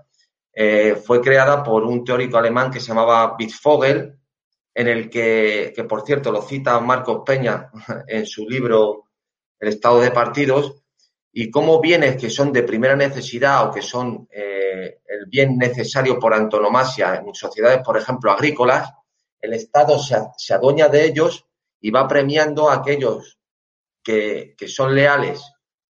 eh, 0.54 0.96
fue 0.96 1.20
creada 1.20 1.64
por 1.64 1.84
un 1.84 2.04
teórico 2.04 2.38
alemán 2.38 2.70
que 2.70 2.80
se 2.80 2.90
llamaba 2.90 3.36
Wittfogel, 3.38 4.20
en 4.76 4.88
el 4.88 5.10
que, 5.10 5.74
que, 5.76 5.84
por 5.84 6.06
cierto, 6.06 6.32
lo 6.32 6.42
cita 6.42 6.80
Marcos 6.80 7.24
Peña 7.26 7.72
en 8.08 8.26
su 8.26 8.48
libro 8.48 9.10
El 9.60 9.70
estado 9.70 10.00
de 10.00 10.12
partidos, 10.12 10.84
y 11.32 11.50
cómo 11.50 11.82
bienes 11.82 12.16
que 12.18 12.30
son 12.30 12.54
de 12.54 12.62
primera 12.62 12.96
necesidad 12.96 13.68
o 13.68 13.74
que 13.74 13.82
son 13.82 14.28
eh, 14.32 15.00
el 15.08 15.26
bien 15.26 15.58
necesario 15.58 16.20
por 16.20 16.34
antonomasia 16.34 17.16
en 17.16 17.34
sociedades, 17.34 17.82
por 17.84 17.98
ejemplo, 17.98 18.32
agrícolas, 18.32 18.92
el 19.42 19.54
Estado 19.54 19.98
se, 20.00 20.54
adueña 20.54 20.88
de 20.88 21.06
ellos 21.06 21.46
y 21.82 21.90
va 21.90 22.08
premiando 22.08 22.70
a 22.70 22.76
aquellos 22.76 23.40
que, 24.04 24.54
que 24.56 24.68
son 24.68 24.94
leales, 24.94 25.42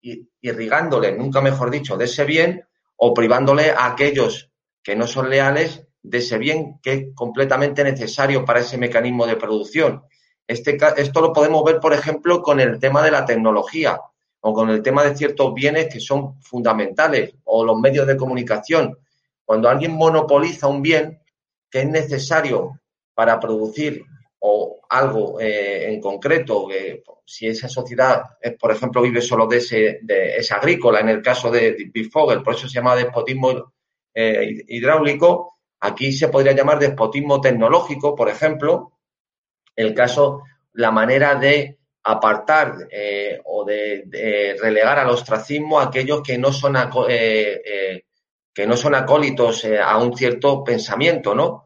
y, 0.01 0.29
irrigándoles, 0.41 1.17
nunca 1.17 1.41
mejor 1.41 1.69
dicho, 1.69 1.97
de 1.97 2.05
ese 2.05 2.23
bien, 2.23 2.65
o 2.95 3.13
privándole 3.13 3.71
a 3.71 3.87
aquellos 3.87 4.52
que 4.83 4.95
no 4.95 5.07
son 5.07 5.29
leales 5.29 5.87
de 6.01 6.17
ese 6.17 6.37
bien 6.37 6.79
que 6.83 6.93
es 6.93 7.05
completamente 7.15 7.83
necesario 7.83 8.43
para 8.43 8.59
ese 8.59 8.77
mecanismo 8.77 9.25
de 9.25 9.37
producción. 9.37 10.03
Este, 10.45 10.77
esto 10.97 11.21
lo 11.21 11.31
podemos 11.31 11.63
ver, 11.63 11.79
por 11.79 11.93
ejemplo, 11.93 12.41
con 12.41 12.59
el 12.59 12.77
tema 12.79 13.01
de 13.01 13.11
la 13.11 13.25
tecnología 13.25 13.99
o 14.41 14.53
con 14.53 14.69
el 14.69 14.83
tema 14.83 15.03
de 15.03 15.15
ciertos 15.15 15.53
bienes 15.53 15.87
que 15.87 16.01
son 16.01 16.41
fundamentales 16.41 17.35
o 17.45 17.63
los 17.63 17.79
medios 17.79 18.05
de 18.05 18.17
comunicación. 18.17 18.97
Cuando 19.45 19.69
alguien 19.69 19.93
monopoliza 19.93 20.67
un 20.67 20.81
bien 20.81 21.21
que 21.69 21.79
es 21.79 21.87
necesario 21.87 22.81
para 23.13 23.39
producir 23.39 24.03
o 24.39 24.81
algo 24.89 25.39
eh, 25.39 25.93
en 25.93 26.01
concreto, 26.01 26.67
si 27.25 27.47
esa 27.47 27.69
sociedad, 27.69 28.23
por 28.59 28.71
ejemplo, 28.71 29.01
vive 29.01 29.21
solo 29.21 29.47
de 29.47 29.57
ese, 29.57 29.99
de, 30.01 30.35
es 30.35 30.51
agrícola, 30.51 30.99
en 30.99 31.07
el 31.07 31.21
caso 31.21 31.49
de 31.49 31.89
Bifogel, 31.93 32.43
por 32.43 32.53
eso 32.53 32.67
se 32.67 32.75
llama 32.75 32.97
despotismo 32.97 33.73
eh, 34.13 34.63
hidráulico, 34.67 35.57
aquí 35.79 36.11
se 36.11 36.29
podría 36.29 36.53
llamar 36.53 36.79
despotismo 36.79 37.41
tecnológico, 37.41 38.15
por 38.15 38.29
ejemplo, 38.29 38.93
el 39.75 39.93
caso, 39.93 40.43
la 40.73 40.91
manera 40.91 41.35
de 41.35 41.77
apartar 42.03 42.75
eh, 42.91 43.41
o 43.45 43.63
de, 43.65 44.55
relegar 44.61 44.99
al 44.99 45.09
ostracismo 45.09 45.79
a 45.79 45.85
aquellos 45.85 46.21
que 46.21 46.37
no 46.37 46.51
son, 46.51 46.75
que 47.07 48.67
no 48.67 48.77
son 48.77 48.95
acólitos 48.95 49.65
a 49.65 49.97
un 49.97 50.15
cierto 50.15 50.63
pensamiento, 50.63 51.33
¿no? 51.33 51.63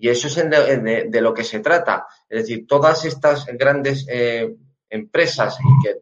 Y 0.00 0.08
eso 0.08 0.28
es 0.28 0.36
de, 0.36 1.20
lo 1.20 1.34
que 1.34 1.42
se 1.42 1.58
trata. 1.58 2.06
Es 2.28 2.42
decir, 2.42 2.66
todas 2.66 3.04
estas 3.04 3.46
grandes 3.46 4.06
eh, 4.08 4.48
empresas 4.88 5.58
que 5.82 5.96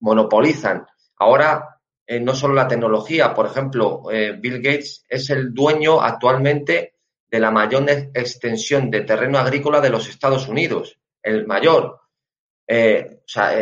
monopolizan 0.00 0.84
ahora 1.16 1.71
eh, 2.16 2.20
no 2.20 2.34
solo 2.34 2.54
la 2.54 2.68
tecnología, 2.68 3.34
por 3.34 3.46
ejemplo, 3.46 4.02
eh, 4.10 4.36
Bill 4.38 4.62
Gates 4.62 5.04
es 5.08 5.30
el 5.30 5.52
dueño 5.52 6.00
actualmente 6.00 6.94
de 7.30 7.40
la 7.40 7.50
mayor 7.50 7.88
extensión 7.88 8.90
de 8.90 9.02
terreno 9.02 9.38
agrícola 9.38 9.80
de 9.80 9.90
los 9.90 10.08
Estados 10.08 10.48
Unidos, 10.48 10.98
el 11.22 11.46
mayor. 11.46 12.00
o 12.68 13.26
sea, 13.26 13.52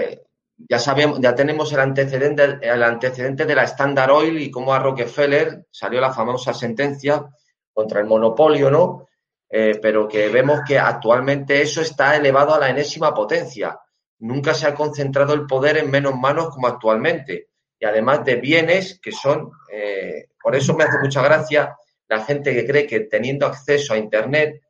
ya 0.68 0.78
sabemos, 0.78 1.20
ya 1.20 1.34
tenemos 1.34 1.72
el 1.72 1.80
antecedente, 1.80 2.58
el 2.60 2.82
antecedente 2.82 3.46
de 3.46 3.54
la 3.54 3.64
Standard 3.64 4.10
Oil 4.10 4.40
y 4.40 4.50
cómo 4.50 4.74
a 4.74 4.78
Rockefeller 4.78 5.66
salió 5.70 6.00
la 6.00 6.12
famosa 6.12 6.52
sentencia 6.52 7.24
contra 7.72 8.00
el 8.00 8.06
monopolio, 8.06 8.70
¿no? 8.70 9.08
Eh, 9.48 9.78
pero 9.80 10.06
que 10.06 10.28
vemos 10.28 10.60
que 10.66 10.78
actualmente 10.78 11.60
eso 11.60 11.80
está 11.80 12.16
elevado 12.16 12.54
a 12.54 12.58
la 12.58 12.70
enésima 12.70 13.12
potencia. 13.14 13.80
Nunca 14.20 14.54
se 14.54 14.66
ha 14.66 14.74
concentrado 14.74 15.34
el 15.34 15.46
poder 15.46 15.78
en 15.78 15.90
menos 15.90 16.14
manos 16.16 16.50
como 16.50 16.68
actualmente. 16.68 17.49
Y 17.80 17.86
además 17.86 18.24
de 18.24 18.36
bienes 18.36 19.00
que 19.02 19.10
son, 19.10 19.50
eh, 19.72 20.28
por 20.40 20.54
eso 20.54 20.76
me 20.76 20.84
hace 20.84 20.98
mucha 21.00 21.22
gracia 21.22 21.76
la 22.08 22.24
gente 22.24 22.52
que 22.52 22.66
cree 22.66 22.86
que 22.86 23.00
teniendo 23.00 23.46
acceso 23.46 23.94
a 23.94 23.98
Internet 23.98 24.62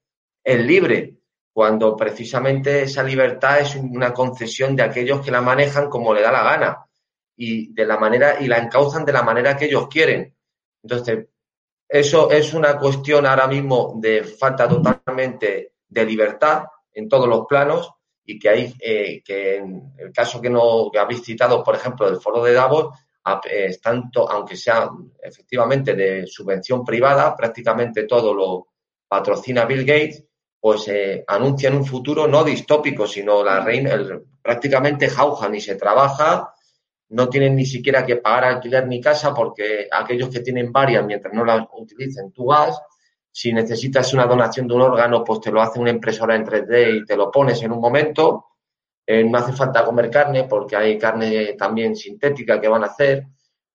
es 0.45 0.61
libre, 0.61 1.17
cuando 1.53 1.97
precisamente 1.97 2.83
esa 2.83 3.03
libertad 3.03 3.61
es 3.61 3.75
una 3.75 4.15
concesión 4.15 4.77
de 4.77 4.83
aquellos 4.83 5.25
que 5.25 5.31
la 5.31 5.41
manejan 5.41 5.89
como 5.89 6.15
le 6.15 6.23
da 6.23 6.31
la 6.31 6.45
gana 6.45 6.87
y 7.37 7.73
de 7.73 7.87
la 7.87 7.99
manera 7.99 8.41
y 8.41 8.47
la 8.47 8.59
encauzan 8.59 9.05
de 9.05 9.13
la 9.13 9.23
manera 9.23 9.57
que 9.57 9.65
ellos 9.65 9.89
quieren. 9.89 10.35
Entonces, 10.83 11.27
eso 11.89 12.31
es 12.31 12.55
una 12.55 12.79
cuestión 12.79 13.27
ahora 13.27 13.47
mismo 13.47 13.95
de 13.97 14.23
falta 14.23 14.69
totalmente 14.69 15.73
de 15.89 16.05
libertad 16.05 16.65
en 16.93 17.09
todos 17.09 17.27
los 17.27 17.47
planos 17.47 17.91
y 18.31 18.39
que 18.39 18.49
hay 18.49 18.75
eh, 18.81 19.23
que 19.25 19.57
en 19.57 19.93
el 19.99 20.13
caso 20.13 20.41
que 20.41 20.51
no 20.51 20.91
que 20.93 20.99
habéis 20.99 21.23
citado, 21.23 21.63
por 21.63 21.75
ejemplo, 21.75 22.07
del 22.07 22.21
foro 22.21 22.43
de 22.43 22.53
Davos, 22.53 22.95
es 23.49 23.81
tanto, 23.81 24.29
aunque 24.29 24.57
sea 24.57 24.89
efectivamente 25.23 25.95
de 25.95 26.27
subvención 26.27 26.85
privada, 26.85 27.37
prácticamente 27.37 28.05
todo 28.05 28.35
lo 28.35 28.69
patrocina 29.07 29.67
Bill 29.67 29.85
Gates, 29.85 30.25
pues 30.59 30.89
eh, 30.89 31.25
anuncian 31.27 31.75
un 31.77 31.85
futuro 31.85 32.27
no 32.27 32.43
distópico, 32.43 33.07
sino 33.07 33.45
la 33.45 33.61
reina, 33.61 33.93
prácticamente 34.43 35.09
jauja 35.09 35.55
y 35.55 35.61
se 35.61 35.77
trabaja 35.77 36.53
no 37.11 37.29
tienen 37.29 37.57
ni 37.57 37.67
siquiera 37.67 38.07
que 38.07 38.17
pagar 38.17 38.45
alquiler 38.45 38.87
ni 38.87 39.01
casa 39.01 39.35
porque 39.35 39.89
aquellos 39.91 40.31
que 40.31 40.41
tienen 40.41 40.73
varias, 40.73 41.05
mientras 41.05 41.35
no 41.35 41.45
las 41.45 41.67
utilicen, 41.73 42.33
tú 42.33 42.47
vas. 42.47 42.81
Si 43.33 43.53
necesitas 43.53 44.13
una 44.13 44.27
donación 44.27 44.67
de 44.67 44.75
un 44.75 44.83
órgano, 44.83 45.23
pues 45.23 45.41
te 45.41 45.53
lo 45.53 45.63
hace 45.63 45.79
una 45.79 45.91
impresora 45.91 46.35
en 46.35 46.45
3D 46.45 47.03
y 47.03 47.05
te 47.05 47.17
lo 47.17 47.31
pones 47.31 47.63
en 47.63 47.73
un 47.73 47.81
momento. 47.81 48.47
Eh, 49.07 49.25
no 49.25 49.39
hace 49.39 49.53
falta 49.53 49.85
comer 49.85 50.11
carne 50.11 50.45
porque 50.45 50.77
hay 50.77 50.99
carne 50.99 51.55
también 51.55 51.97
sintética 51.97 52.61
que 52.61 52.69
van 52.69 52.85
a 52.85 52.89
hacer. 52.89 53.27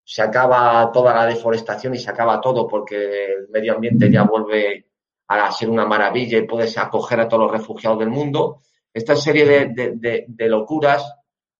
Se 0.04 0.22
acaba 0.22 0.92
toda 0.92 1.14
la 1.16 1.26
deforestación 1.26 1.96
y 1.96 2.00
se 2.00 2.10
acaba 2.10 2.40
todo 2.40 2.68
porque 2.68 3.26
el 3.34 3.50
medio 3.50 3.74
ambiente 3.74 4.12
ya 4.12 4.24
vuelve 4.24 4.86
a 5.28 5.52
ser 5.52 5.70
una 5.70 5.86
maravilla 5.86 6.38
y 6.38 6.48
puedes 6.48 6.78
acoger 6.78 7.20
a 7.20 7.28
todos 7.28 7.44
los 7.44 7.52
refugiados 7.52 8.00
del 8.00 8.10
mundo. 8.10 8.62
Esta 8.94 9.16
serie 9.16 9.74
de, 9.74 10.48
locuras 10.48 11.16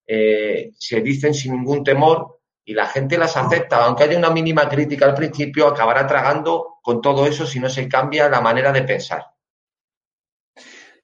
eh, 0.06 0.72
se 0.78 1.02
dicen 1.02 1.34
sin 1.34 1.54
ningún 1.54 1.84
temor 1.84 2.40
y 2.66 2.74
la 2.74 2.88
gente 2.88 3.18
las 3.18 3.38
acepta, 3.38 3.86
aunque 3.86 4.04
haya 4.04 4.18
una 4.18 4.32
mínima 4.32 4.68
crítica 4.68 5.06
al 5.06 5.14
principio, 5.14 5.68
acabará 5.68 6.08
tragando 6.08 6.80
con 6.82 7.00
todo 7.00 7.28
eso 7.28 7.46
si 7.46 7.60
no 7.60 7.70
se 7.70 7.88
cambia 7.88 8.28
la 8.28 8.42
manera 8.42 8.72
de 8.72 8.82
pensar. 8.82 9.24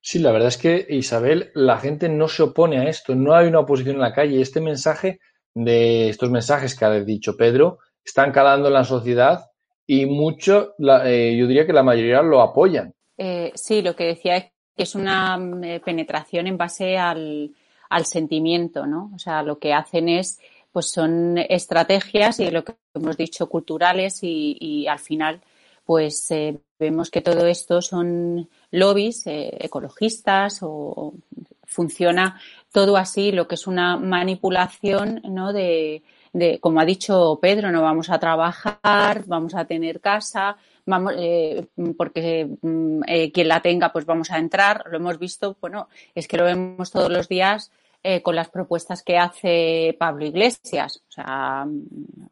Sí, 0.02 0.18
la 0.18 0.32
verdad 0.32 0.48
es 0.48 0.58
que, 0.58 0.88
Isabel, 0.90 1.52
la 1.54 1.78
gente 1.78 2.10
no 2.10 2.28
se 2.28 2.42
opone 2.42 2.80
a 2.80 2.90
esto, 2.90 3.14
no 3.14 3.36
hay 3.36 3.48
una 3.48 3.60
oposición 3.60 3.98
en 3.98 4.02
la 4.02 4.14
calle. 4.14 4.42
Este 4.42 4.60
mensaje 4.60 5.20
de 5.54 6.10
estos 6.10 6.32
mensajes 6.32 6.76
que 6.76 6.86
ha 6.86 6.92
dicho 7.02 7.38
Pedro 7.38 7.78
están 8.04 8.32
calando 8.32 8.70
en 8.70 8.74
la 8.74 8.84
sociedad 8.84 9.52
y 9.86 10.08
mucho, 10.08 10.74
eh, 11.06 11.36
yo 11.38 11.46
diría 11.46 11.68
que 11.68 11.74
la 11.74 11.84
mayoría 11.84 12.24
lo 12.24 12.42
apoyan. 12.42 12.96
Eh, 13.18 13.52
sí, 13.54 13.84
lo 13.84 13.96
que 13.96 14.06
decía 14.06 14.38
es 14.38 14.46
que 14.76 14.84
es 14.84 14.96
una 14.96 15.38
penetración 15.86 16.48
en 16.48 16.58
base 16.58 16.98
al, 16.98 17.52
al 17.90 18.06
sentimiento, 18.06 18.88
¿no? 18.88 19.12
O 19.14 19.20
sea, 19.20 19.44
lo 19.44 19.60
que 19.60 19.74
hacen 19.74 20.10
es, 20.10 20.40
pues 20.72 20.92
son 20.92 21.38
estrategias 21.38 22.40
y 22.40 22.50
lo 22.50 22.64
que 22.64 22.76
hemos 22.94 23.18
dicho 23.18 23.48
culturales 23.50 24.20
y, 24.22 24.88
al 24.88 25.00
final, 25.00 25.42
pues 25.86 26.30
eh, 26.32 26.60
vemos 26.80 27.10
que 27.10 27.22
todo 27.22 27.46
esto 27.46 27.82
son 27.82 28.50
lobbies 28.72 29.28
eh, 29.28 29.58
ecologistas 29.60 30.60
o 30.62 31.14
funciona 31.66 32.40
todo 32.72 32.98
así, 32.98 33.32
lo 33.32 33.48
que 33.48 33.56
es 33.56 33.68
una 33.68 33.98
manipulación, 33.98 35.22
¿no? 35.26 35.54
De, 35.54 36.04
de, 36.34 36.60
como 36.60 36.80
ha 36.80 36.86
dicho 36.86 37.40
Pedro, 37.42 37.72
no 37.72 37.82
vamos 37.82 38.10
a 38.10 38.20
trabajar, 38.20 39.24
vamos 39.26 39.56
a 39.56 39.66
tener 39.66 40.00
casa, 40.00 40.58
vamos, 40.86 41.14
eh, 41.18 41.68
porque 41.98 42.50
mm, 42.62 43.02
quien 43.34 43.48
la 43.48 43.62
tenga, 43.62 43.92
pues 43.92 44.06
vamos 44.06 44.32
a 44.32 44.38
entrar. 44.38 44.86
Lo 44.90 44.98
hemos 44.98 45.20
visto, 45.20 45.58
bueno, 45.60 45.90
es 46.16 46.28
que 46.28 46.38
lo 46.38 46.46
vemos 46.46 46.92
todos 46.92 47.10
los 47.10 47.28
días 47.28 47.72
eh, 48.04 48.24
con 48.24 48.36
las 48.36 48.50
propuestas 48.50 49.04
que 49.04 49.20
hace 49.20 49.96
Pablo 50.00 50.26
Iglesias. 50.26 51.04
O 51.08 51.12
sea, 51.12 51.68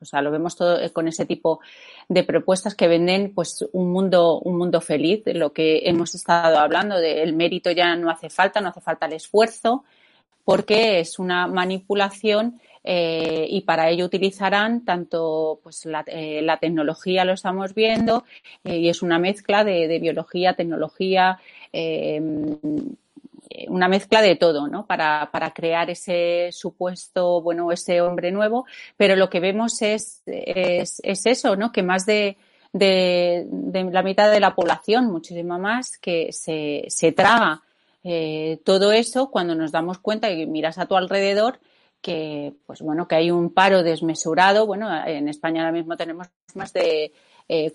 o 0.01 0.05
sea, 0.05 0.21
lo 0.23 0.31
vemos 0.31 0.55
todo 0.55 0.81
eh, 0.81 0.89
con 0.89 1.07
ese 1.07 1.27
tipo 1.27 1.59
de 2.07 2.23
propuestas 2.23 2.73
que 2.73 2.87
venden 2.87 3.35
pues 3.35 3.63
un 3.73 3.91
mundo, 3.91 4.39
un 4.39 4.57
mundo 4.57 4.81
feliz, 4.81 5.21
lo 5.27 5.53
que 5.53 5.83
hemos 5.85 6.15
estado 6.15 6.57
hablando 6.57 6.97
del 6.97 7.35
mérito 7.35 7.69
ya 7.69 7.95
no 7.95 8.09
hace 8.09 8.31
falta, 8.31 8.61
no 8.61 8.69
hace 8.69 8.81
falta 8.81 9.05
el 9.05 9.13
esfuerzo, 9.13 9.83
porque 10.43 11.01
es 11.01 11.19
una 11.19 11.45
manipulación 11.45 12.59
eh, 12.83 13.45
y 13.47 13.61
para 13.61 13.89
ello 13.89 14.05
utilizarán 14.05 14.83
tanto 14.83 15.59
pues 15.61 15.85
la, 15.85 16.03
tecnología 16.59 17.25
lo 17.25 17.33
estamos 17.33 17.75
viendo 17.75 18.23
y 18.63 18.89
es 18.89 19.03
una 19.03 19.19
mezcla 19.19 19.63
de, 19.63 19.87
de 19.87 19.99
biología, 19.99 20.55
tecnología, 20.55 21.39
una 23.67 23.87
mezcla 23.87 24.21
de 24.21 24.35
todo, 24.35 24.67
¿no? 24.67 24.85
Para, 24.85 25.29
para, 25.31 25.51
crear 25.51 25.89
ese 25.89 26.49
supuesto, 26.51 27.41
bueno, 27.41 27.71
ese 27.71 28.01
hombre 28.01 28.31
nuevo, 28.31 28.65
pero 28.97 29.15
lo 29.15 29.29
que 29.29 29.39
vemos 29.39 29.81
es, 29.81 30.21
es, 30.25 31.01
es 31.03 31.25
eso, 31.25 31.55
¿no? 31.55 31.71
Que 31.71 31.83
más 31.83 32.05
de, 32.05 32.37
de, 32.71 33.47
la 33.91 34.03
mitad 34.03 34.31
de 34.31 34.39
la 34.39 34.55
población, 34.55 35.11
muchísimo 35.11 35.59
más, 35.59 35.97
que 35.97 36.31
se, 36.31 36.85
se 36.87 37.11
traga 37.11 37.63
eh, 38.03 38.59
todo 38.63 38.91
eso 38.91 39.29
cuando 39.29 39.55
nos 39.55 39.71
damos 39.71 39.99
cuenta 39.99 40.31
y 40.31 40.45
miras 40.45 40.77
a 40.77 40.85
tu 40.85 40.95
alrededor 40.95 41.59
que, 42.01 42.53
pues 42.65 42.81
bueno, 42.81 43.07
que 43.07 43.15
hay 43.15 43.31
un 43.31 43.53
paro 43.53 43.83
desmesurado. 43.83 44.65
Bueno, 44.65 44.89
en 45.05 45.27
España 45.27 45.61
ahora 45.61 45.73
mismo 45.73 45.97
tenemos 45.97 46.27
más 46.55 46.71
de, 46.71 47.11
eh, 47.47 47.73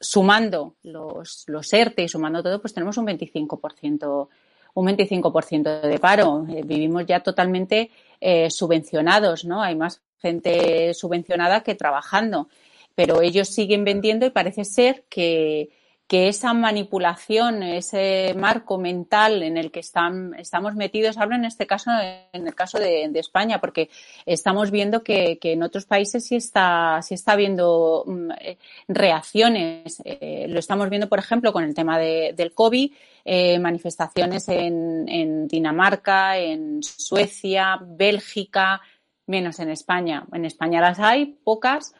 sumando 0.00 0.76
los, 0.82 1.44
los 1.48 1.72
ERTE 1.72 2.04
y 2.04 2.08
sumando 2.08 2.42
todo, 2.42 2.60
pues 2.60 2.72
tenemos 2.72 2.96
un 2.96 3.06
25% 3.06 4.28
un 4.76 4.86
25% 4.86 5.80
de 5.80 5.98
paro. 5.98 6.46
Eh, 6.48 6.62
vivimos 6.64 7.06
ya 7.06 7.20
totalmente 7.20 7.90
eh, 8.20 8.50
subvencionados, 8.50 9.44
¿no? 9.44 9.62
Hay 9.62 9.74
más 9.74 10.02
gente 10.18 10.92
subvencionada 10.94 11.62
que 11.62 11.74
trabajando, 11.74 12.48
pero 12.94 13.22
ellos 13.22 13.48
siguen 13.48 13.84
vendiendo 13.84 14.26
y 14.26 14.30
parece 14.30 14.64
ser 14.64 15.04
que, 15.08 15.70
que 16.06 16.28
esa 16.28 16.54
manipulación, 16.54 17.62
ese 17.64 18.32
marco 18.36 18.78
mental 18.78 19.42
en 19.42 19.56
el 19.56 19.72
que 19.72 19.80
están, 19.80 20.34
estamos 20.34 20.76
metidos, 20.76 21.18
hablo 21.18 21.34
en 21.34 21.44
este 21.44 21.66
caso, 21.66 21.90
en 22.32 22.46
el 22.46 22.54
caso 22.54 22.78
de, 22.78 23.10
España, 23.16 23.60
porque 23.60 23.90
estamos 24.24 24.70
viendo 24.70 25.02
que, 25.02 25.38
en 25.42 25.62
otros 25.62 25.86
países 25.86 26.24
sí 26.24 26.36
está, 26.36 27.00
sí 27.02 27.14
está 27.14 27.32
habiendo 27.32 28.04
mm, 28.06 28.30
eh, 28.40 28.58
reacciones. 28.86 30.00
Eh, 30.04 30.46
lo 30.48 30.60
estamos 30.60 30.90
viendo, 30.90 31.08
por 31.08 31.18
ejemplo, 31.18 31.52
con 31.52 31.64
el 31.64 31.74
tema 31.74 31.98
del 31.98 32.54
COVID, 32.54 32.92
eh, 33.24 33.58
manifestaciones 33.58 34.48
en 34.48 35.48
Dinamarca, 35.48 36.38
en 36.38 36.82
Suecia, 36.82 37.80
Bélgica, 37.82 38.80
menos 39.26 39.58
en 39.58 39.70
España. 39.70 40.24
En 40.32 40.44
España 40.44 40.80
las 40.80 41.00
hay, 41.00 41.26
pocas, 41.42 41.94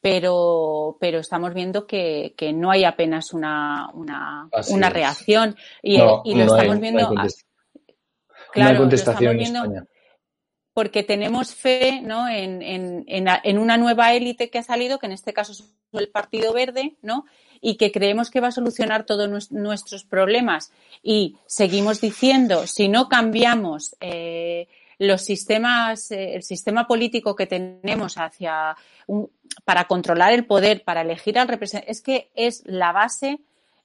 pero, 0.00 0.96
pero 1.00 1.18
estamos 1.18 1.52
viendo 1.54 1.86
que, 1.86 2.34
que 2.36 2.52
no 2.52 2.70
hay 2.70 2.84
apenas 2.84 3.32
una, 3.32 3.90
una, 3.92 4.48
una 4.70 4.90
reacción. 4.90 5.56
Y, 5.82 5.98
lo 5.98 6.22
estamos 6.24 6.80
viendo. 6.80 7.14
claro, 8.52 8.78
contestación 8.78 9.36
en 9.36 9.40
España. 9.42 9.84
Porque 10.72 11.02
tenemos 11.02 11.54
fe 11.54 12.00
¿no? 12.00 12.28
en, 12.28 12.62
en, 12.62 13.04
en, 13.06 13.58
una 13.58 13.76
nueva 13.76 14.14
élite 14.14 14.50
que 14.50 14.58
ha 14.58 14.62
salido, 14.62 14.98
que 14.98 15.06
en 15.06 15.12
este 15.12 15.32
caso 15.32 15.52
es 15.52 15.64
el 15.92 16.08
Partido 16.08 16.52
Verde, 16.52 16.96
¿no? 17.02 17.24
y 17.60 17.76
que 17.76 17.92
creemos 17.92 18.30
que 18.30 18.40
va 18.40 18.48
a 18.48 18.52
solucionar 18.52 19.04
todos 19.04 19.50
nuestros 19.50 20.04
problemas. 20.04 20.72
Y 21.02 21.36
seguimos 21.46 22.00
diciendo, 22.00 22.66
si 22.66 22.88
no 22.88 23.08
cambiamos 23.08 23.96
eh, 24.00 24.68
los 25.00 25.22
sistemas, 25.22 26.10
eh, 26.10 26.34
el 26.34 26.42
sistema 26.42 26.86
político 26.86 27.34
que 27.34 27.46
tenemos 27.46 28.18
hacia 28.18 28.76
para 29.64 29.86
controlar 29.86 30.34
el 30.34 30.44
poder, 30.44 30.84
para 30.84 31.00
elegir 31.00 31.38
al 31.38 31.48
representante, 31.48 31.90
es 31.90 32.02
que 32.02 32.30
es 32.34 32.62
la 32.66 32.92
base 32.92 33.40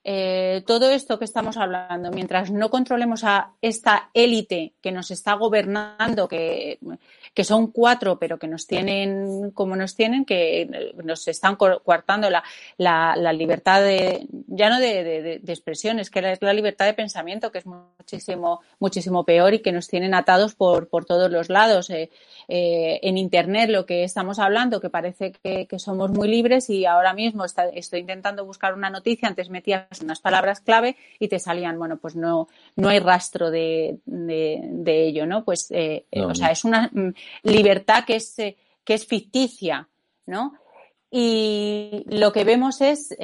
eh, 0.08 0.62
todo 0.68 0.92
esto 0.92 1.18
que 1.18 1.26
estamos 1.26 1.58
hablando, 1.58 2.12
mientras 2.12 2.52
no 2.52 2.70
controlemos 2.70 3.24
a 3.24 3.54
esta 3.60 4.12
élite 4.14 4.74
que 4.80 4.92
nos 4.92 5.10
está 5.10 5.34
gobernando, 5.34 6.28
que, 6.28 6.78
que, 7.34 7.44
son 7.44 7.72
cuatro, 7.72 8.20
pero 8.20 8.38
que 8.38 8.48
nos 8.48 8.68
tienen 8.68 9.50
como 9.50 9.76
nos 9.76 9.96
tienen, 9.96 10.24
que 10.24 10.94
nos 11.04 11.28
están 11.28 11.56
coartando 11.56 12.30
la, 12.30 12.44
la, 12.78 13.16
la 13.16 13.34
libertad 13.34 13.82
de, 13.82 14.28
ya 14.46 14.70
no 14.70 14.80
de, 14.80 15.04
de, 15.04 15.40
de, 15.40 15.52
expresión, 15.54 15.98
es 15.98 16.12
que 16.12 16.20
es 16.20 16.40
la 16.40 16.54
libertad 16.54 16.86
de 16.86 16.94
pensamiento, 16.94 17.52
que 17.52 17.58
es 17.58 17.66
muchísimo, 17.66 18.62
muchísimo 18.78 19.24
peor 19.24 19.56
y 19.56 19.64
que 19.64 19.72
nos 19.72 19.88
tienen 19.88 20.14
atados 20.14 20.54
por, 20.54 20.88
por 20.88 21.06
todos 21.06 21.32
los 21.32 21.50
lados. 21.50 21.90
Eh, 21.90 22.12
eh, 22.48 23.00
en 23.02 23.18
Internet, 23.18 23.72
lo 23.72 23.88
que 23.88 24.04
estamos 24.04 24.38
hablando, 24.38 24.80
que 24.80 24.92
parece 24.92 25.32
que, 25.32 25.66
que 25.66 25.80
somos 25.80 26.12
muy 26.12 26.28
libres 26.28 26.70
y 26.70 26.86
ahora 26.86 27.16
mismo 27.16 27.44
está, 27.44 27.70
estoy 27.70 28.02
intentando 28.02 28.46
buscar 28.46 28.76
una 28.76 28.92
noticia, 28.92 29.28
antes 29.28 29.50
metía 29.50 29.88
unas 30.02 30.20
palabras 30.20 30.62
clave 30.62 30.96
y 31.20 31.28
te 31.28 31.40
salían, 31.40 31.78
bueno, 31.78 31.98
pues 31.98 32.16
no, 32.16 32.48
no 32.76 32.90
hay 32.90 33.00
rastro 33.00 33.52
de, 33.52 34.00
de, 34.06 35.08
ello, 35.08 35.26
¿no? 35.26 35.44
Pues, 35.44 35.72
eh, 35.72 36.06
eh, 36.12 36.22
o 36.22 36.34
sea, 36.36 36.52
es 36.52 36.66
una 36.66 36.90
mm, 36.92 37.14
libertad 37.44 38.06
que 38.06 38.16
es, 38.16 38.38
eh, 38.40 38.58
que 38.84 38.94
es 38.94 39.06
ficticia, 39.06 39.88
¿no? 40.26 40.54
Y 41.12 42.04
lo 42.08 42.34
que 42.34 42.44
vemos 42.44 42.82
es 42.82 43.16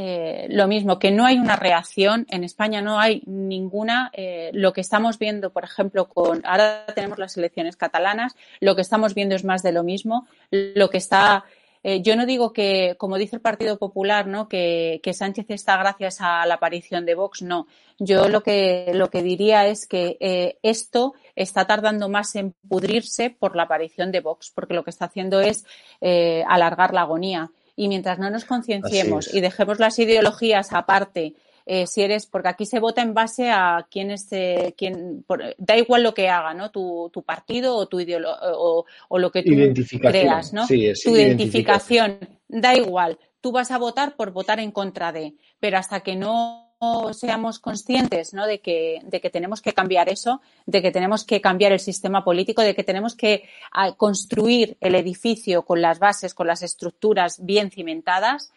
lo 0.47 0.67
mismo, 0.67 0.97
que 0.97 1.11
no 1.11 1.25
hay 1.25 1.39
una 1.39 1.57
reacción. 1.57 2.25
En 2.29 2.45
España 2.45 2.81
no 2.81 2.99
hay 2.99 3.21
ninguna. 3.25 4.11
lo 4.53 4.71
que 4.71 4.79
estamos 4.79 5.19
viendo, 5.19 5.49
por 5.49 5.65
ejemplo, 5.65 6.07
con 6.07 6.41
ahora 6.45 6.85
tenemos 6.95 7.19
las 7.19 7.35
elecciones 7.35 7.75
catalanas, 7.75 8.37
lo 8.61 8.75
que 8.75 8.81
estamos 8.81 9.13
viendo 9.13 9.35
es 9.35 9.43
más 9.43 9.61
de 9.61 9.73
lo 9.73 9.83
mismo. 9.83 10.25
Lo 10.51 10.89
que 10.89 10.99
está 10.99 11.43
eh, 11.83 12.01
yo 12.01 12.15
no 12.15 12.25
digo 12.25 12.53
que, 12.53 12.95
como 12.97 13.17
dice 13.17 13.35
el 13.35 13.41
Partido 13.41 13.77
Popular, 13.77 14.27
¿no? 14.27 14.47
Que, 14.47 14.99
Sánchez 15.11 15.49
está 15.49 15.77
gracias 15.77 16.17
a 16.21 16.45
la 16.45 16.55
aparición 16.55 17.05
de 17.05 17.15
Vox, 17.15 17.41
no. 17.41 17.67
Yo 17.97 18.29
lo 18.29 18.43
que, 18.43 18.91
lo 18.93 19.09
que 19.09 19.23
diría 19.23 19.67
es 19.67 19.87
que 19.87 20.17
eh, 20.19 20.57
esto 20.63 21.13
está 21.35 21.65
tardando 21.65 22.07
más 22.07 22.35
en 22.35 22.53
pudrirse 22.67 23.29
por 23.29 23.55
la 23.55 23.63
aparición 23.63 24.11
de 24.11 24.21
Vox, 24.21 24.51
porque 24.53 24.73
lo 24.73 24.83
que 24.83 24.91
está 24.91 25.05
haciendo 25.05 25.41
es 25.41 25.65
eh, 26.01 26.43
alargar 26.47 26.93
la 26.93 27.01
agonía. 27.01 27.51
Y 27.75 27.87
mientras 27.87 28.19
no 28.19 28.29
nos 28.29 28.45
concienciemos 28.45 29.33
y 29.33 29.41
dejemos 29.41 29.79
las 29.79 29.97
ideologías 29.97 30.73
aparte 30.73 31.35
eh, 31.65 31.87
si 31.87 32.01
eres, 32.01 32.25
porque 32.25 32.49
aquí 32.49 32.65
se 32.65 32.79
vota 32.79 33.01
en 33.01 33.13
base 33.13 33.49
a 33.49 33.87
quién 33.89 34.11
es, 34.11 34.27
eh, 34.31 34.73
quién, 34.77 35.25
da 35.57 35.77
igual 35.77 36.03
lo 36.03 36.13
que 36.13 36.29
haga, 36.29 36.53
¿no? 36.53 36.71
Tu, 36.71 37.09
tu 37.13 37.23
partido 37.23 37.75
o 37.75 37.87
tu 37.87 37.99
o, 37.99 38.85
o, 39.09 39.19
lo 39.19 39.31
que 39.31 39.43
tú 39.43 39.51
creas, 39.99 40.53
¿no? 40.53 40.67
tu 40.67 40.73
identificación. 40.73 42.19
da 42.47 42.75
igual. 42.75 43.17
Tú 43.41 43.51
vas 43.51 43.71
a 43.71 43.77
votar 43.77 44.15
por 44.15 44.31
votar 44.31 44.59
en 44.59 44.71
contra 44.71 45.11
de, 45.11 45.35
pero 45.59 45.77
hasta 45.77 46.01
que 46.01 46.15
no 46.15 46.71
seamos 47.13 47.59
conscientes 47.59 48.33
¿no? 48.33 48.47
de, 48.47 48.59
que, 48.59 49.01
de 49.03 49.21
que 49.21 49.29
tenemos 49.29 49.61
que 49.61 49.73
cambiar 49.73 50.09
eso, 50.09 50.41
de 50.65 50.81
que 50.81 50.91
tenemos 50.91 51.23
que 51.23 51.39
cambiar 51.39 51.71
el 51.71 51.79
sistema 51.79 52.23
político, 52.23 52.63
de 52.63 52.73
que 52.73 52.83
tenemos 52.83 53.15
que 53.15 53.43
ah, 53.71 53.93
construir 53.95 54.77
el 54.81 54.95
edificio 54.95 55.63
con 55.63 55.81
las 55.81 55.99
bases, 55.99 56.33
con 56.33 56.47
las 56.47 56.63
estructuras 56.63 57.45
bien 57.45 57.69
cimentadas, 57.69 58.51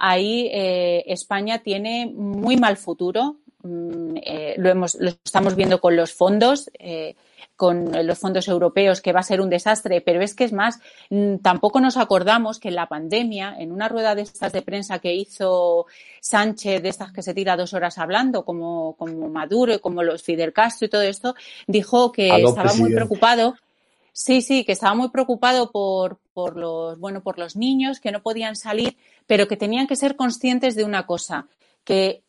ahí 0.00 0.48
eh, 0.52 1.04
España 1.06 1.58
tiene 1.58 2.06
muy 2.12 2.56
mal 2.56 2.76
futuro. 2.76 3.36
Mm, 3.62 4.16
eh, 4.22 4.54
lo, 4.56 4.70
hemos, 4.70 4.94
lo 4.94 5.10
estamos 5.10 5.54
viendo 5.54 5.80
con 5.80 5.94
los 5.94 6.14
fondos, 6.14 6.70
eh, 6.78 7.14
con 7.54 7.92
los 8.06 8.18
fondos 8.18 8.48
europeos, 8.48 9.02
que 9.02 9.12
va 9.12 9.20
a 9.20 9.24
ser 9.24 9.42
un 9.42 9.50
desastre, 9.50 10.00
pero 10.00 10.22
es 10.22 10.34
que 10.34 10.44
es 10.44 10.52
más, 10.52 10.80
mm, 11.10 11.36
tampoco 11.42 11.78
nos 11.80 11.98
acordamos 11.98 12.58
que 12.58 12.68
en 12.68 12.76
la 12.76 12.88
pandemia, 12.88 13.54
en 13.58 13.70
una 13.70 13.88
rueda 13.88 14.14
de 14.14 14.22
estas 14.22 14.52
de 14.54 14.62
prensa 14.62 14.98
que 14.98 15.14
hizo 15.14 15.84
Sánchez, 16.22 16.82
de 16.82 16.88
estas 16.88 17.12
que 17.12 17.22
se 17.22 17.34
tira 17.34 17.58
dos 17.58 17.74
horas 17.74 17.98
hablando, 17.98 18.46
como, 18.46 18.96
como 18.96 19.28
Maduro 19.28 19.74
y 19.74 19.78
como 19.78 20.02
los 20.02 20.22
Fidel 20.22 20.54
Castro 20.54 20.86
y 20.86 20.90
todo 20.90 21.02
esto, 21.02 21.34
dijo 21.66 22.10
que 22.12 22.28
estaba 22.42 22.72
muy 22.74 22.94
preocupado 22.94 23.54
Sí, 24.12 24.42
sí, 24.42 24.64
que 24.64 24.72
estaba 24.72 24.94
muy 24.94 25.10
preocupado 25.10 25.70
por, 25.70 26.20
por, 26.32 26.56
los, 26.56 26.98
bueno, 26.98 27.22
por 27.22 27.38
los 27.38 27.56
niños 27.56 28.00
que 28.00 28.12
no 28.12 28.22
podían 28.22 28.56
salir, 28.56 28.96
pero 29.26 29.48
que 29.48 29.56
tenían 29.56 29.86
que 29.86 29.96
ser 29.96 30.16
conscientes 30.16 30.74
de 30.74 30.84
una 30.84 31.06
cosa, 31.06 31.48
que 31.84 32.22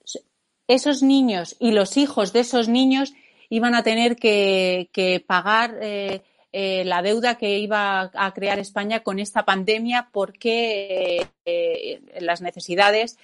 esos 0.67 1.03
niños 1.03 1.55
y 1.59 1.71
los 1.71 1.97
hijos 1.97 2.33
de 2.33 2.41
esos 2.41 2.67
niños 2.67 3.13
iban 3.49 3.75
a 3.75 3.83
tener 3.83 4.15
que, 4.15 5.23
pagar 5.27 5.77
eh, 5.81 6.21
eh, 6.53 6.83
la 6.85 7.01
deuda 7.01 7.37
que 7.37 7.59
iba 7.59 8.09
a 8.13 8.33
crear 8.33 8.59
España 8.59 9.01
con 9.01 9.19
esta 9.19 9.43
pandemia 9.43 10.09
porque 10.11 11.27
eh, 11.45 12.01
las 12.19 12.41
necesidades 12.41 13.17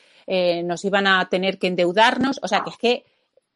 nos 0.66 0.84
iban 0.84 1.08
a 1.08 1.30
tener 1.30 1.58
que 1.58 1.68
endeudarnos. 1.68 2.41
O 2.43 2.49
sea, 2.49 2.62
que 2.62 2.70
es 2.70 2.78
que 2.78 3.05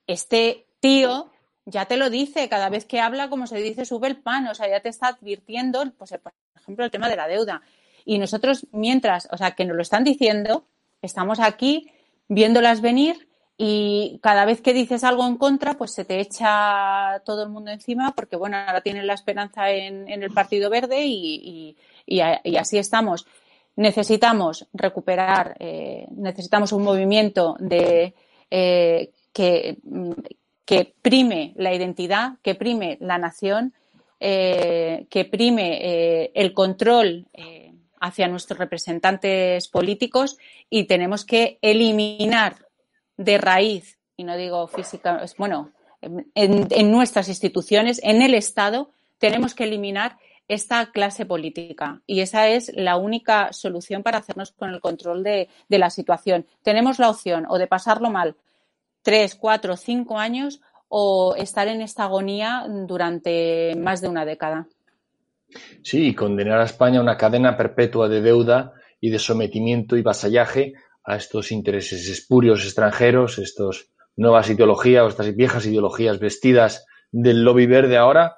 este 0.07 0.65
tío 0.79 1.29
ya 1.71 1.85
te 1.85 1.97
lo 1.97 2.09
dice, 2.09 2.49
cada 2.49 2.69
vez 2.69 2.85
que 2.85 2.99
habla, 2.99 3.29
como 3.29 3.47
se 3.47 3.57
dice, 3.57 3.85
sube 3.85 4.07
el 4.07 4.17
pan, 4.17 4.47
o 4.47 4.53
sea, 4.53 4.69
ya 4.69 4.81
te 4.81 4.89
está 4.89 5.07
advirtiendo, 5.07 5.83
pues, 5.97 6.11
por 6.21 6.33
ejemplo, 6.55 6.85
el 6.85 6.91
tema 6.91 7.09
de 7.09 7.15
la 7.15 7.27
deuda. 7.27 7.61
Y 8.05 8.19
nosotros, 8.19 8.67
mientras, 8.71 9.27
o 9.31 9.37
sea, 9.37 9.51
que 9.51 9.65
nos 9.65 9.75
lo 9.75 9.81
están 9.81 10.03
diciendo, 10.03 10.65
estamos 11.01 11.39
aquí 11.39 11.89
viéndolas 12.27 12.81
venir 12.81 13.27
y 13.57 14.19
cada 14.21 14.45
vez 14.45 14.61
que 14.61 14.73
dices 14.73 15.03
algo 15.03 15.25
en 15.25 15.37
contra, 15.37 15.75
pues 15.75 15.93
se 15.93 16.03
te 16.03 16.19
echa 16.19 17.21
todo 17.25 17.43
el 17.43 17.49
mundo 17.49 17.71
encima 17.71 18.13
porque, 18.15 18.35
bueno, 18.35 18.57
ahora 18.57 18.81
tienen 18.81 19.07
la 19.07 19.13
esperanza 19.13 19.71
en, 19.71 20.09
el 20.09 20.31
Partido 20.31 20.69
Verde 20.69 21.05
y, 21.05 21.75
así 22.57 22.77
estamos. 22.77 23.25
Necesitamos 23.75 24.67
recuperar, 24.73 25.55
eh, 25.59 26.07
necesitamos 26.11 26.71
un 26.73 26.83
movimiento 26.83 27.55
de 27.59 28.13
eh, 28.49 29.11
que, 29.31 29.77
que 30.65 30.93
prime 31.01 31.53
la 31.55 31.73
identidad, 31.73 32.33
que 32.41 32.55
prime 32.55 32.97
la 33.01 33.17
nación, 33.17 33.73
eh, 34.19 35.07
que 35.09 35.25
prime 35.25 35.79
eh, 35.81 36.31
el 36.35 36.53
control 36.53 37.25
eh, 37.33 37.73
hacia 37.99 38.27
nuestros 38.27 38.59
representantes 38.59 39.67
políticos 39.67 40.37
y 40.69 40.85
tenemos 40.85 41.25
que 41.25 41.57
eliminar 41.61 42.67
de 43.17 43.37
raíz, 43.37 43.97
y 44.17 44.23
no 44.23 44.37
digo 44.37 44.67
física, 44.67 45.23
bueno, 45.37 45.71
en, 46.01 46.91
nuestras 46.91 47.29
instituciones, 47.29 47.99
en 48.03 48.21
el 48.21 48.33
Estado, 48.33 48.91
tenemos 49.19 49.53
que 49.53 49.65
eliminar 49.65 50.17
esta 50.47 50.91
clase 50.91 51.25
política. 51.25 52.01
Y 52.07 52.21
esa 52.21 52.47
es 52.47 52.71
la 52.75 52.97
única 52.97 53.53
solución 53.53 54.03
para 54.03 54.17
hacernos 54.17 54.51
con 54.51 54.71
el 54.71 54.81
control 54.81 55.23
de, 55.23 55.47
de 55.69 55.77
la 55.77 55.89
situación. 55.89 56.45
Tenemos 56.63 56.99
la 56.99 57.09
opción 57.09 57.45
o 57.47 57.57
de 57.57 57.67
pasarlo 57.67 58.09
mal 58.09 58.35
tres, 59.01 59.35
cuatro, 59.35 59.77
cinco 59.77 60.17
años 60.17 60.61
o 60.87 61.35
estar 61.37 61.67
en 61.67 61.81
esta 61.81 62.03
agonía 62.03 62.65
durante 62.87 63.75
más 63.77 64.01
de 64.01 64.09
una 64.09 64.25
década. 64.25 64.67
Sí, 65.83 66.07
y 66.07 66.15
condenar 66.15 66.59
a 66.59 66.65
España 66.65 66.99
a 66.99 67.03
una 67.03 67.17
cadena 67.17 67.57
perpetua 67.57 68.07
de 68.09 68.21
deuda 68.21 68.73
y 68.99 69.09
de 69.09 69.19
sometimiento 69.19 69.97
y 69.97 70.01
vasallaje 70.01 70.73
a 71.03 71.15
estos 71.15 71.51
intereses 71.51 72.07
espurios 72.09 72.63
extranjeros, 72.63 73.37
estas 73.39 73.91
nuevas 74.15 74.49
ideologías 74.49 75.03
o 75.03 75.07
estas 75.07 75.35
viejas 75.35 75.65
ideologías 75.65 76.19
vestidas 76.19 76.85
del 77.11 77.43
lobby 77.43 77.65
verde 77.65 77.97
ahora, 77.97 78.37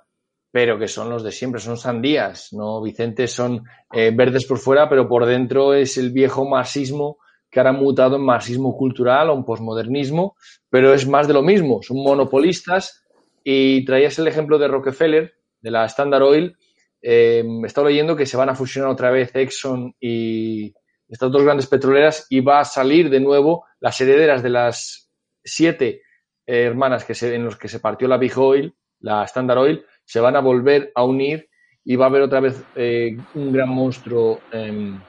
pero 0.51 0.78
que 0.78 0.88
son 0.88 1.09
los 1.09 1.24
de 1.24 1.32
siempre, 1.32 1.59
son 1.59 1.78
sandías, 1.78 2.53
¿no, 2.53 2.82
Vicente? 2.82 3.28
Son 3.28 3.64
eh, 3.91 4.11
verdes 4.16 4.45
por 4.45 4.59
fuera, 4.59 4.88
pero 4.88 5.09
por 5.09 5.26
dentro 5.26 5.74
es 5.74 5.97
el 5.97 6.11
viejo 6.11 6.47
marxismo 6.47 7.18
que 7.54 7.60
ahora 7.60 7.70
han 7.70 7.78
mutado 7.78 8.16
en 8.16 8.24
marxismo 8.24 8.76
cultural 8.76 9.30
o 9.30 9.36
en 9.36 9.45
posmodernismo, 9.45 10.36
pero 10.70 10.91
es 10.91 11.08
más 11.08 11.28
de 11.28 11.36
lo 11.36 11.43
mismo, 11.43 11.82
son 11.84 11.97
monopolistas 11.97 13.06
y 13.43 13.86
traías 13.86 14.18
el 14.18 14.28
ejemplo 14.28 14.58
de 14.58 14.68
Rockefeller, 14.68 15.36
de 15.62 15.72
la 15.72 15.86
Standard 15.86 16.24
Oil, 16.24 16.58
eh, 16.99 17.43
estado 17.64 17.88
leyendo 17.88 18.16
que 18.16 18.26
se 18.26 18.38
van 18.38 18.49
a 18.49 18.56
fusionar 18.56 18.89
otra 18.89 19.12
vez 19.12 19.36
Exxon 19.36 19.95
y 19.99 20.74
estas 21.08 21.32
dos 21.32 21.43
grandes 21.43 21.68
petroleras 21.68 22.26
y 22.30 22.39
va 22.39 22.62
a 22.62 22.66
salir 22.66 23.10
de 23.12 23.20
nuevo 23.20 23.66
las 23.80 24.01
herederas 24.01 24.41
de 24.41 24.49
las 24.49 25.12
siete 25.43 26.01
eh, 26.47 26.64
hermanas 26.64 27.06
que 27.06 27.14
se, 27.14 27.36
en 27.36 27.45
los 27.45 27.56
que 27.56 27.68
se 27.68 27.80
partió 27.80 28.08
la 28.08 28.18
Big 28.18 28.36
Oil, 28.36 28.74
la 28.99 29.24
Standard 29.26 29.60
Oil, 29.60 29.86
se 30.04 30.20
van 30.20 30.36
a 30.36 30.39
volver 30.39 30.91
a 30.95 31.04
unir 31.04 31.49
y 31.86 31.95
va 31.97 32.06
a 32.06 32.10
haber 32.10 32.24
otra 32.24 32.39
vez 32.39 32.64
eh, 32.76 33.16
un 33.36 33.51
gran 33.51 33.70
monstruo 33.70 34.39
em, 34.51 34.99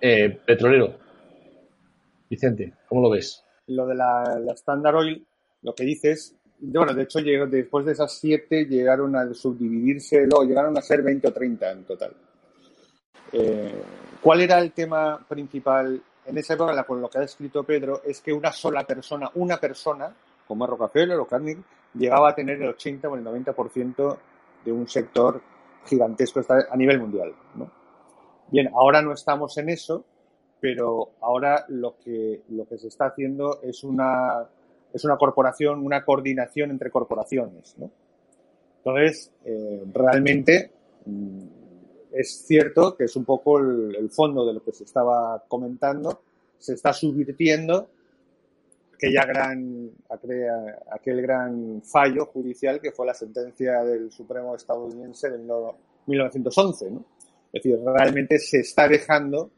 eh, 0.00 0.38
petrolero. 0.46 1.05
Vicente, 2.28 2.74
¿cómo 2.88 3.02
lo 3.02 3.10
ves? 3.10 3.44
Lo 3.68 3.86
de 3.86 3.94
la, 3.94 4.40
Standard 4.54 4.96
Oil, 4.96 5.26
lo 5.62 5.74
que 5.74 5.84
dices, 5.84 6.36
bueno, 6.58 6.94
de 6.94 7.02
hecho, 7.02 7.20
después 7.20 7.84
de 7.86 7.92
esas 7.92 8.12
siete 8.12 8.64
llegaron 8.64 9.14
a 9.16 9.32
subdividirse, 9.34 10.26
luego 10.26 10.44
llegaron 10.44 10.76
a 10.76 10.82
ser 10.82 11.02
20 11.02 11.28
o 11.28 11.32
30 11.32 11.70
en 11.70 11.84
total. 11.84 12.12
¿Cuál 14.22 14.40
era 14.40 14.58
el 14.58 14.72
tema 14.72 15.24
principal 15.28 16.02
en 16.24 16.38
esa 16.38 16.54
época? 16.54 16.82
Con 16.84 17.00
lo 17.00 17.08
que 17.08 17.18
ha 17.18 17.20
descrito 17.20 17.64
Pedro, 17.64 18.02
es 18.04 18.20
que 18.20 18.32
una 18.32 18.52
sola 18.52 18.84
persona, 18.84 19.30
una 19.34 19.58
persona, 19.58 20.14
como 20.46 20.66
Rockefeller 20.66 21.18
o 21.18 21.26
Carnegie, 21.26 21.62
llegaba 21.94 22.30
a 22.30 22.34
tener 22.34 22.60
el 22.60 22.68
80 22.70 23.08
o 23.08 23.16
el 23.16 23.24
90% 23.24 24.18
de 24.64 24.72
un 24.72 24.88
sector 24.88 25.40
gigantesco 25.84 26.40
a 26.48 26.76
nivel 26.76 27.00
mundial. 27.00 27.34
Bien, 28.50 28.68
ahora 28.74 29.02
no 29.02 29.12
estamos 29.12 29.56
en 29.58 29.68
eso, 29.68 30.04
pero 30.66 31.12
ahora 31.20 31.64
lo 31.68 31.96
que, 31.96 32.42
lo 32.48 32.66
que 32.66 32.76
se 32.76 32.88
está 32.88 33.06
haciendo 33.06 33.60
es 33.62 33.84
una, 33.84 34.44
es 34.92 35.04
una 35.04 35.16
corporación, 35.16 35.78
una 35.78 36.04
coordinación 36.04 36.72
entre 36.72 36.90
corporaciones. 36.90 37.76
Entonces, 38.78 39.30
eh, 39.44 39.84
realmente 39.94 40.72
mm, 41.04 41.38
es 42.10 42.44
cierto 42.44 42.96
que 42.96 43.04
es 43.04 43.14
un 43.14 43.24
poco 43.24 43.60
el, 43.60 43.94
el, 43.94 44.10
fondo 44.10 44.44
de 44.44 44.54
lo 44.54 44.64
que 44.64 44.72
se 44.72 44.82
estaba 44.82 45.44
comentando, 45.46 46.22
se 46.58 46.74
está 46.74 46.92
subvirtiendo 46.92 47.88
aquella 48.92 49.24
gran, 49.24 49.88
aquel 50.90 51.22
gran 51.22 51.80
fallo 51.82 52.26
judicial 52.26 52.80
que 52.80 52.90
fue 52.90 53.06
la 53.06 53.14
sentencia 53.14 53.84
del 53.84 54.10
Supremo 54.10 54.56
estadounidense 54.56 55.28
en 55.28 55.48
1911. 56.06 56.90
¿no? 56.90 57.04
Es 57.52 57.62
decir, 57.62 57.78
realmente 57.84 58.40
se 58.40 58.58
está 58.58 58.88
dejando 58.88 59.52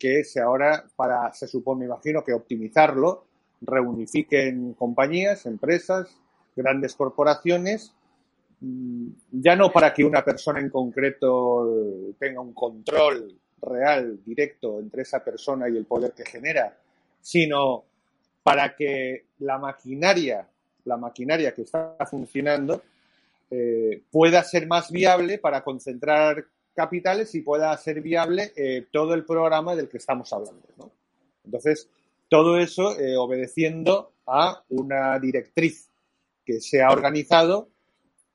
que 0.00 0.24
se 0.24 0.40
ahora, 0.40 0.84
para, 0.96 1.32
se 1.34 1.46
supone, 1.46 1.84
imagino, 1.84 2.24
que 2.24 2.32
optimizarlo, 2.32 3.26
reunifiquen 3.60 4.72
compañías, 4.72 5.44
empresas, 5.44 6.18
grandes 6.56 6.94
corporaciones, 6.94 7.94
mm, 8.60 9.08
ya 9.30 9.54
no 9.54 9.70
para 9.70 9.92
que 9.92 10.02
una 10.02 10.24
persona 10.24 10.58
en 10.58 10.70
concreto 10.70 12.14
tenga 12.18 12.40
un 12.40 12.54
control 12.54 13.38
real, 13.60 14.18
directo 14.24 14.80
entre 14.80 15.02
esa 15.02 15.22
persona 15.22 15.68
y 15.68 15.76
el 15.76 15.84
poder 15.84 16.12
que 16.12 16.24
genera, 16.24 16.78
sino 17.20 17.84
para 18.42 18.74
que 18.74 19.26
la 19.40 19.58
maquinaria, 19.58 20.48
la 20.86 20.96
maquinaria 20.96 21.52
que 21.52 21.62
está 21.62 21.94
funcionando, 22.10 22.82
eh, 23.50 24.02
pueda 24.10 24.42
ser 24.44 24.66
más 24.66 24.90
viable 24.90 25.36
para 25.36 25.62
concentrar 25.62 26.46
capitales 26.74 27.34
y 27.34 27.42
pueda 27.42 27.76
ser 27.76 28.00
viable 28.00 28.52
eh, 28.56 28.86
todo 28.92 29.14
el 29.14 29.24
programa 29.24 29.74
del 29.74 29.88
que 29.88 29.98
estamos 29.98 30.32
hablando. 30.32 30.62
Entonces, 31.44 31.88
todo 32.28 32.58
eso 32.58 32.98
eh, 32.98 33.16
obedeciendo 33.16 34.12
a 34.26 34.62
una 34.68 35.18
directriz 35.18 35.88
que 36.44 36.60
se 36.60 36.82
ha 36.82 36.90
organizado 36.90 37.68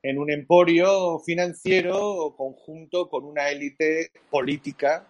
en 0.03 0.19
un 0.19 0.29
emporio 0.29 1.19
financiero 1.19 2.35
conjunto 2.37 3.09
con 3.09 3.25
una 3.25 3.49
élite 3.49 4.11
política 4.29 5.07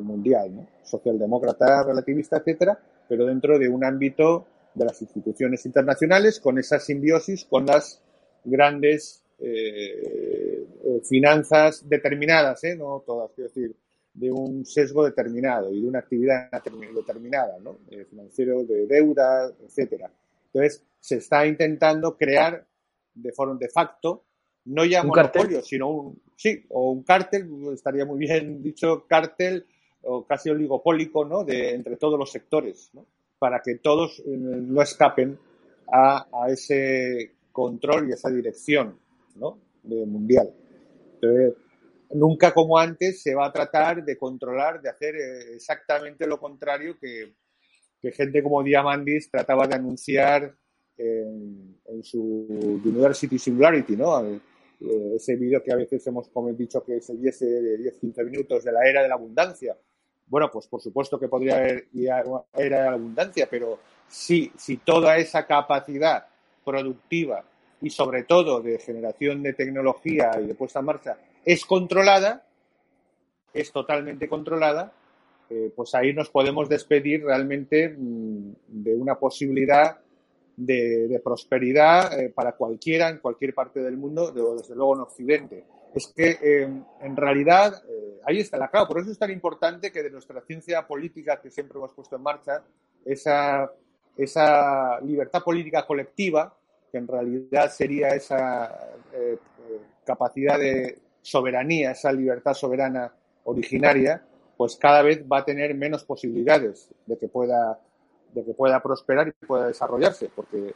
mundial, 0.00 0.66
socialdemócrata, 0.82 1.82
relativista, 1.82 2.38
etcétera, 2.38 2.80
pero 3.06 3.26
dentro 3.26 3.58
de 3.58 3.68
un 3.68 3.84
ámbito 3.84 4.46
de 4.74 4.84
las 4.84 5.02
instituciones 5.02 5.66
internacionales, 5.66 6.40
con 6.40 6.58
esa 6.58 6.78
simbiosis 6.78 7.44
con 7.44 7.66
las 7.66 8.00
grandes 8.44 9.22
eh, 9.40 10.47
eh, 10.84 11.00
finanzas 11.08 11.88
determinadas, 11.88 12.62
¿eh? 12.64 12.76
no 12.76 13.02
todas, 13.06 13.30
quiero 13.32 13.48
decir, 13.48 13.74
de 14.14 14.30
un 14.30 14.64
sesgo 14.64 15.04
determinado 15.04 15.72
y 15.72 15.80
de 15.80 15.88
una 15.88 16.00
actividad 16.00 16.50
determinada, 16.94 17.58
¿no? 17.60 17.78
financiero, 18.10 18.64
de 18.64 18.86
deuda, 18.86 19.52
etcétera. 19.64 20.10
Entonces, 20.52 20.82
se 20.98 21.16
está 21.16 21.46
intentando 21.46 22.16
crear 22.16 22.66
de 23.14 23.32
forma 23.32 23.56
de 23.58 23.68
facto, 23.68 24.24
no 24.66 24.84
ya 24.84 25.02
un 25.02 25.08
monopolio, 25.08 25.62
sino 25.62 25.90
un, 25.90 26.22
sí, 26.36 26.64
o 26.68 26.90
un 26.92 27.02
cártel, 27.02 27.48
estaría 27.72 28.04
muy 28.04 28.18
bien 28.18 28.62
dicho 28.62 29.06
cártel, 29.06 29.66
o 30.02 30.24
casi 30.24 30.50
oligopólico 30.50 31.24
¿no? 31.24 31.44
de, 31.44 31.74
entre 31.74 31.96
todos 31.96 32.18
los 32.18 32.30
sectores, 32.30 32.90
¿no? 32.92 33.04
para 33.38 33.60
que 33.62 33.76
todos 33.76 34.20
eh, 34.20 34.36
no 34.36 34.80
escapen 34.80 35.38
a, 35.92 36.26
a, 36.32 36.50
ese 36.50 37.34
control 37.52 38.08
y 38.08 38.12
esa 38.12 38.30
dirección 38.30 38.98
¿no? 39.36 39.58
de 39.82 40.06
mundial. 40.06 40.52
Entonces, 41.20 41.54
nunca 42.12 42.52
como 42.52 42.78
antes 42.78 43.22
se 43.22 43.34
va 43.34 43.46
a 43.46 43.52
tratar 43.52 44.04
de 44.04 44.16
controlar, 44.16 44.80
de 44.80 44.88
hacer 44.88 45.16
eh, 45.16 45.54
exactamente 45.54 46.26
lo 46.26 46.38
contrario 46.38 46.96
que, 46.98 47.34
que 48.00 48.12
gente 48.12 48.42
como 48.42 48.62
Diamandis 48.62 49.30
trataba 49.30 49.66
de 49.66 49.74
anunciar 49.74 50.54
en, 50.96 51.80
en 51.86 52.02
su 52.02 52.46
University 52.84 53.38
Singularity, 53.38 53.96
¿no? 53.96 54.40
Eh, 54.80 55.14
ese 55.16 55.36
vídeo 55.36 55.62
que 55.62 55.72
a 55.72 55.76
veces 55.76 56.06
hemos 56.06 56.30
dicho 56.56 56.84
que 56.84 57.00
se 57.00 57.16
diese 57.16 57.46
de 57.46 57.78
10-15 58.00 58.24
minutos 58.24 58.64
de 58.64 58.72
la 58.72 58.88
era 58.88 59.02
de 59.02 59.08
la 59.08 59.14
abundancia. 59.14 59.76
Bueno, 60.26 60.50
pues 60.52 60.66
por 60.66 60.80
supuesto 60.80 61.18
que 61.18 61.28
podría 61.28 61.56
haber 61.56 61.88
era 61.92 62.82
de 62.82 62.88
abundancia, 62.88 63.48
pero 63.50 63.78
si, 64.06 64.52
si 64.56 64.76
toda 64.76 65.16
esa 65.16 65.46
capacidad 65.46 66.26
productiva 66.64 67.44
y 67.80 67.90
sobre 67.90 68.24
todo 68.24 68.60
de 68.60 68.78
generación 68.78 69.42
de 69.42 69.52
tecnología 69.52 70.32
y 70.42 70.46
de 70.46 70.54
puesta 70.54 70.80
en 70.80 70.84
marcha 70.84 71.18
es 71.44 71.64
controlada, 71.64 72.46
es 73.52 73.72
totalmente 73.72 74.28
controlada, 74.28 74.92
eh, 75.50 75.72
pues 75.74 75.94
ahí 75.94 76.12
nos 76.12 76.28
podemos 76.28 76.68
despedir 76.68 77.24
realmente 77.24 77.88
mm, 77.88 78.52
de 78.66 78.94
una 78.94 79.14
posibilidad 79.14 79.98
de, 80.56 81.20
prosperidad 81.24 82.18
eh, 82.18 82.30
para 82.30 82.52
cualquiera 82.52 83.08
en 83.08 83.18
cualquier 83.18 83.54
parte 83.54 83.80
del 83.80 83.96
mundo, 83.96 84.32
desde 84.32 84.74
luego 84.74 84.94
en 84.94 85.00
Occidente 85.00 85.64
es 85.94 86.12
que 86.14 86.38
em, 86.42 86.84
en 87.00 87.16
realidad 87.16 87.82
eh, 87.88 88.20
ahí 88.24 88.38
está 88.38 88.56
la 88.58 88.68
clave. 88.68 88.86
Por 88.86 89.00
eso 89.00 89.10
es 89.10 89.18
tan 89.18 89.30
importante 89.30 89.90
que 89.90 90.02
de 90.02 90.10
nuestra 90.10 90.40
ciencia 90.42 90.86
política 90.86 91.40
que 91.40 91.50
siempre 91.50 91.78
hemos 91.78 91.92
puesto 91.92 92.16
en 92.16 92.22
marcha, 92.22 92.62
esa, 93.04 93.70
esa 94.16 95.00
libertad 95.00 95.42
política 95.42 95.86
colectiva, 95.86 96.54
que 96.90 96.98
en 96.98 97.08
realidad 97.08 97.70
sería 97.70 98.08
esa 98.08 98.90
eh, 99.12 99.38
capacidad 100.04 100.58
de 100.58 100.98
soberanía, 101.22 101.92
esa 101.92 102.12
libertad 102.12 102.54
soberana 102.54 103.12
originaria, 103.44 104.22
pues 104.56 104.76
cada 104.76 105.02
vez 105.02 105.24
va 105.30 105.38
a 105.38 105.44
tener 105.44 105.74
menos 105.74 106.04
posibilidades 106.04 106.90
de 107.06 107.16
que 107.16 107.28
pueda, 107.28 107.78
de 108.32 108.44
que 108.44 108.54
pueda 108.54 108.82
prosperar 108.82 109.28
y 109.28 109.46
pueda 109.46 109.68
desarrollarse, 109.68 110.30
porque 110.34 110.74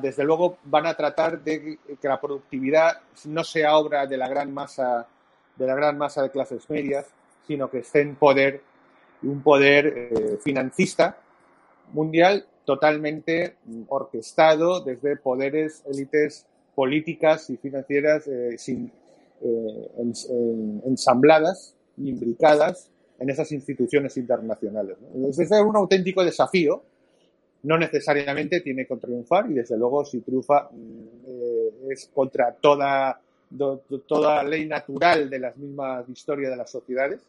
desde 0.00 0.24
luego 0.24 0.58
van 0.64 0.86
a 0.86 0.94
tratar 0.94 1.42
de 1.42 1.78
que 2.00 2.08
la 2.08 2.20
productividad 2.20 3.00
no 3.26 3.44
sea 3.44 3.76
obra 3.76 4.06
de 4.06 4.16
la 4.16 4.28
gran 4.28 4.52
masa 4.52 5.06
de 5.56 5.66
la 5.66 5.74
gran 5.74 5.96
masa 5.96 6.22
de 6.22 6.30
clases 6.30 6.68
medias, 6.68 7.06
sino 7.46 7.70
que 7.70 7.78
esté 7.78 8.02
en 8.02 8.16
poder 8.16 8.60
un 9.22 9.42
poder 9.42 9.86
eh, 9.86 10.38
financista 10.42 11.18
mundial 11.92 12.46
totalmente 12.66 13.56
orquestado 13.88 14.80
desde 14.80 15.16
poderes, 15.16 15.82
élites 15.86 16.44
políticas 16.74 17.48
y 17.48 17.56
financieras 17.56 18.28
eh, 18.28 18.56
eh, 18.68 18.90
ensambladas, 20.84 21.74
imbricadas 21.96 22.90
en 23.18 23.30
esas 23.30 23.50
instituciones 23.52 24.18
internacionales. 24.18 24.98
Es 25.26 25.50
un 25.50 25.76
auténtico 25.76 26.22
desafío 26.22 26.82
no 27.66 27.76
necesariamente 27.78 28.60
tiene 28.60 28.86
que 28.86 28.96
triunfar 28.96 29.50
y 29.50 29.54
desde 29.54 29.76
luego 29.76 30.04
si 30.04 30.20
triunfa 30.20 30.68
mm, 30.70 31.06
eh, 31.26 31.70
es 31.90 32.10
contra 32.14 32.52
toda, 32.52 33.20
toda 34.06 34.42
ley 34.44 34.66
natural 34.66 35.28
de 35.28 35.38
las 35.38 35.56
mismas 35.56 36.08
historias 36.08 36.52
de 36.52 36.56
las 36.56 36.70
sociedades 36.70 37.20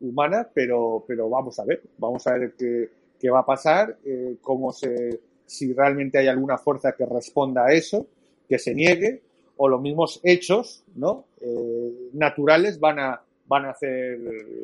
humanas, 0.00 0.48
pero, 0.52 1.04
pero 1.06 1.30
vamos 1.30 1.58
a 1.60 1.64
ver, 1.64 1.80
vamos 1.98 2.26
a 2.26 2.34
ver 2.34 2.54
qué, 2.58 2.90
qué 3.22 3.30
va 3.30 3.38
a 3.38 3.46
pasar, 3.46 3.98
eh, 4.04 4.34
cómo 4.42 4.72
se, 4.72 5.20
si 5.46 5.72
realmente 5.72 6.18
hay 6.18 6.26
alguna 6.26 6.58
fuerza 6.58 6.92
que 6.92 7.06
responda 7.06 7.66
a 7.66 7.72
eso, 7.72 8.04
que 8.48 8.58
se 8.58 8.74
niegue, 8.74 9.22
o 9.58 9.68
los 9.68 9.80
mismos 9.80 10.20
hechos 10.24 10.82
¿no? 10.96 11.26
Eh, 11.40 12.10
naturales 12.14 12.80
van 12.80 12.98
a, 12.98 13.22
van, 13.46 13.66
a 13.66 13.70
hacer, 13.70 14.18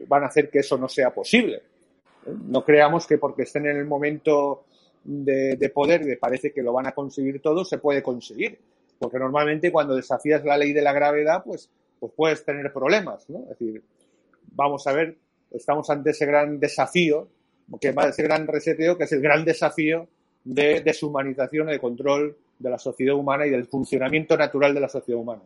van 0.09 0.25
a 0.25 0.27
hacer 0.27 0.51
que 0.51 0.59
eso 0.59 0.77
no 0.77 0.89
sea 0.89 1.15
posible. 1.15 1.63
no 2.49 2.65
creamos 2.65 3.07
que 3.07 3.17
porque 3.17 3.43
estén 3.43 3.67
en 3.67 3.77
el 3.77 3.87
momento 3.87 4.65
de, 5.05 5.55
de 5.55 5.69
poder, 5.71 6.05
de 6.05 6.17
parece 6.17 6.53
que 6.53 6.63
lo 6.63 6.73
van 6.73 6.89
a 6.89 6.93
conseguir 6.93 7.41
todo, 7.41 7.65
se 7.65 7.79
puede 7.79 8.03
conseguir. 8.03 8.59
Porque 8.99 9.21
normalmente 9.21 9.71
cuando 9.71 9.95
desafías 9.95 10.45
la 10.45 10.59
ley 10.59 10.73
de 10.73 10.83
la 10.83 10.93
gravedad, 10.93 11.45
pues, 11.45 11.71
pues 12.01 12.13
puedes 12.17 12.45
tener 12.45 12.73
problemas, 12.73 13.31
¿no? 13.31 13.45
Es 13.45 13.51
decir, 13.51 13.85
vamos 14.51 14.85
a 14.89 14.93
ver, 14.93 15.17
estamos 15.53 15.89
ante 15.91 16.11
ese 16.11 16.27
gran 16.27 16.59
desafío, 16.59 17.29
que 17.81 17.93
va 17.93 18.09
ese 18.09 18.23
gran 18.23 18.47
reseteo, 18.47 18.97
que 18.97 19.05
es 19.05 19.13
el 19.13 19.21
gran 19.21 19.45
desafío 19.45 20.09
de 20.45 20.81
deshumanización 20.81 21.69
y 21.69 21.73
de 21.73 21.79
control 21.79 22.37
de 22.59 22.71
la 22.71 22.79
sociedad 22.79 23.15
humana 23.15 23.47
y 23.47 23.51
del 23.51 23.67
funcionamiento 23.67 24.37
natural 24.37 24.75
de 24.75 24.81
la 24.81 24.89
sociedad 24.89 25.21
humana. 25.21 25.43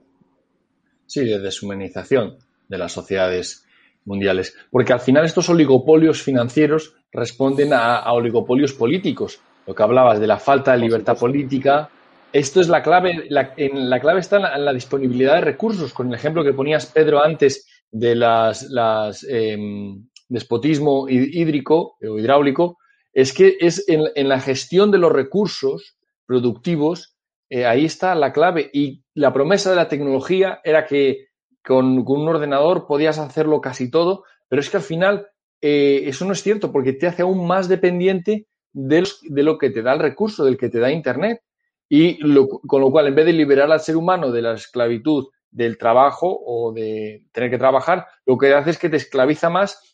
Sí, 1.06 1.24
de 1.24 1.38
deshumanización 1.40 2.36
de 2.68 2.78
las 2.78 2.92
sociedades 2.92 3.66
mundiales. 4.04 4.56
Porque 4.70 4.92
al 4.92 5.00
final 5.00 5.24
estos 5.24 5.48
oligopolios 5.48 6.22
financieros 6.22 6.94
responden 7.12 7.72
a, 7.72 8.10
oligopolios 8.12 8.72
políticos. 8.72 9.40
Lo 9.66 9.74
que 9.74 9.82
hablabas 9.82 10.20
de 10.20 10.26
la 10.26 10.38
falta 10.38 10.72
de 10.72 10.78
libertad 10.78 11.16
política. 11.16 11.90
Esto 12.32 12.60
es 12.60 12.68
la 12.68 12.82
clave. 12.82 13.26
La, 13.28 13.52
en, 13.56 13.90
la 13.90 14.00
clave 14.00 14.20
está 14.20 14.54
en 14.54 14.64
la, 14.64 14.72
disponibilidad 14.72 15.34
de 15.34 15.42
recursos. 15.42 15.92
Con 15.92 16.08
el 16.08 16.14
ejemplo 16.14 16.42
que 16.42 16.52
ponías, 16.52 16.86
Pedro, 16.86 17.22
antes 17.22 17.68
de 17.90 18.14
las, 18.14 18.70
las 18.70 19.24
em, 19.28 20.06
despotismo 20.32 21.08
hídrico 21.08 21.96
o 22.00 22.18
hidráulico, 22.18 22.78
es 23.12 23.32
que 23.34 23.56
es 23.60 23.84
en, 23.88 24.28
la 24.28 24.40
gestión 24.40 24.90
de 24.90 24.98
los 24.98 25.12
recursos 25.12 25.98
productivos, 26.26 27.16
eh, 27.50 27.66
ahí 27.66 27.84
está 27.84 28.14
la 28.14 28.32
clave. 28.32 28.70
Y 28.72 29.04
la 29.14 29.32
promesa 29.32 29.70
de 29.70 29.76
la 29.76 29.88
tecnología 29.88 30.60
era 30.64 30.86
que 30.86 31.26
con, 31.62 31.98
un 31.98 32.28
ordenador 32.28 32.86
podías 32.86 33.18
hacerlo 33.18 33.60
casi 33.60 33.90
todo, 33.90 34.24
pero 34.48 34.60
es 34.60 34.70
que 34.70 34.78
al 34.78 34.82
final 34.82 35.28
eh, 35.60 36.04
eso 36.06 36.24
no 36.24 36.32
es 36.32 36.42
cierto 36.42 36.72
porque 36.72 36.94
te 36.94 37.06
hace 37.06 37.22
aún 37.22 37.46
más 37.46 37.68
dependiente 37.68 38.46
de, 38.72 39.04
lo 39.42 39.58
que 39.58 39.70
te 39.70 39.82
da 39.82 39.92
el 39.92 40.00
recurso, 40.00 40.44
del 40.44 40.56
que 40.56 40.70
te 40.70 40.78
da 40.78 40.90
Internet. 40.90 41.42
Y 41.90 42.18
con 42.66 42.80
lo 42.80 42.90
cual, 42.90 43.08
en 43.08 43.14
vez 43.14 43.26
de 43.26 43.34
liberar 43.34 43.70
al 43.70 43.80
ser 43.80 43.98
humano 43.98 44.30
de 44.30 44.40
la 44.40 44.54
esclavitud 44.54 45.26
del 45.50 45.76
trabajo 45.76 46.40
o 46.46 46.72
de 46.72 47.26
tener 47.32 47.50
que 47.50 47.58
trabajar, 47.58 48.06
lo 48.24 48.38
que 48.38 48.54
hace 48.54 48.70
es 48.70 48.78
que 48.78 48.88
te 48.88 48.96
esclaviza 48.96 49.50
más 49.50 49.91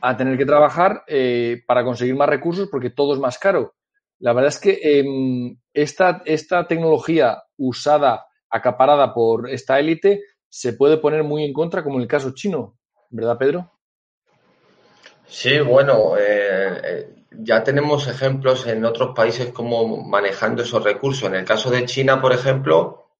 a 0.00 0.16
tener 0.16 0.38
que 0.38 0.46
trabajar 0.46 1.04
eh, 1.06 1.62
para 1.66 1.84
conseguir 1.84 2.14
más 2.14 2.28
recursos 2.28 2.68
porque 2.70 2.90
todo 2.90 3.14
es 3.14 3.20
más 3.20 3.38
caro. 3.38 3.74
La 4.20 4.32
verdad 4.32 4.48
es 4.48 4.58
que 4.58 4.78
em, 4.82 5.58
esta, 5.72 6.22
esta 6.24 6.66
tecnología 6.66 7.42
usada, 7.56 8.26
acaparada 8.50 9.14
por 9.14 9.48
esta 9.48 9.78
élite, 9.78 10.22
se 10.48 10.72
puede 10.72 10.98
poner 10.98 11.22
muy 11.24 11.44
en 11.44 11.52
contra, 11.52 11.84
como 11.84 11.96
en 11.96 12.02
el 12.02 12.08
caso 12.08 12.32
chino, 12.32 12.78
¿verdad, 13.10 13.38
Pedro? 13.38 13.72
Sí, 15.26 15.60
bueno, 15.60 16.16
eh, 16.16 16.80
eh, 16.82 17.24
ya 17.30 17.62
tenemos 17.62 18.08
ejemplos 18.08 18.66
en 18.66 18.84
otros 18.84 19.14
países 19.14 19.52
como 19.52 20.02
manejando 20.04 20.62
esos 20.62 20.82
recursos. 20.82 21.28
En 21.28 21.34
el 21.34 21.44
caso 21.44 21.70
de 21.70 21.84
China, 21.84 22.20
por 22.20 22.32
ejemplo, 22.32 23.10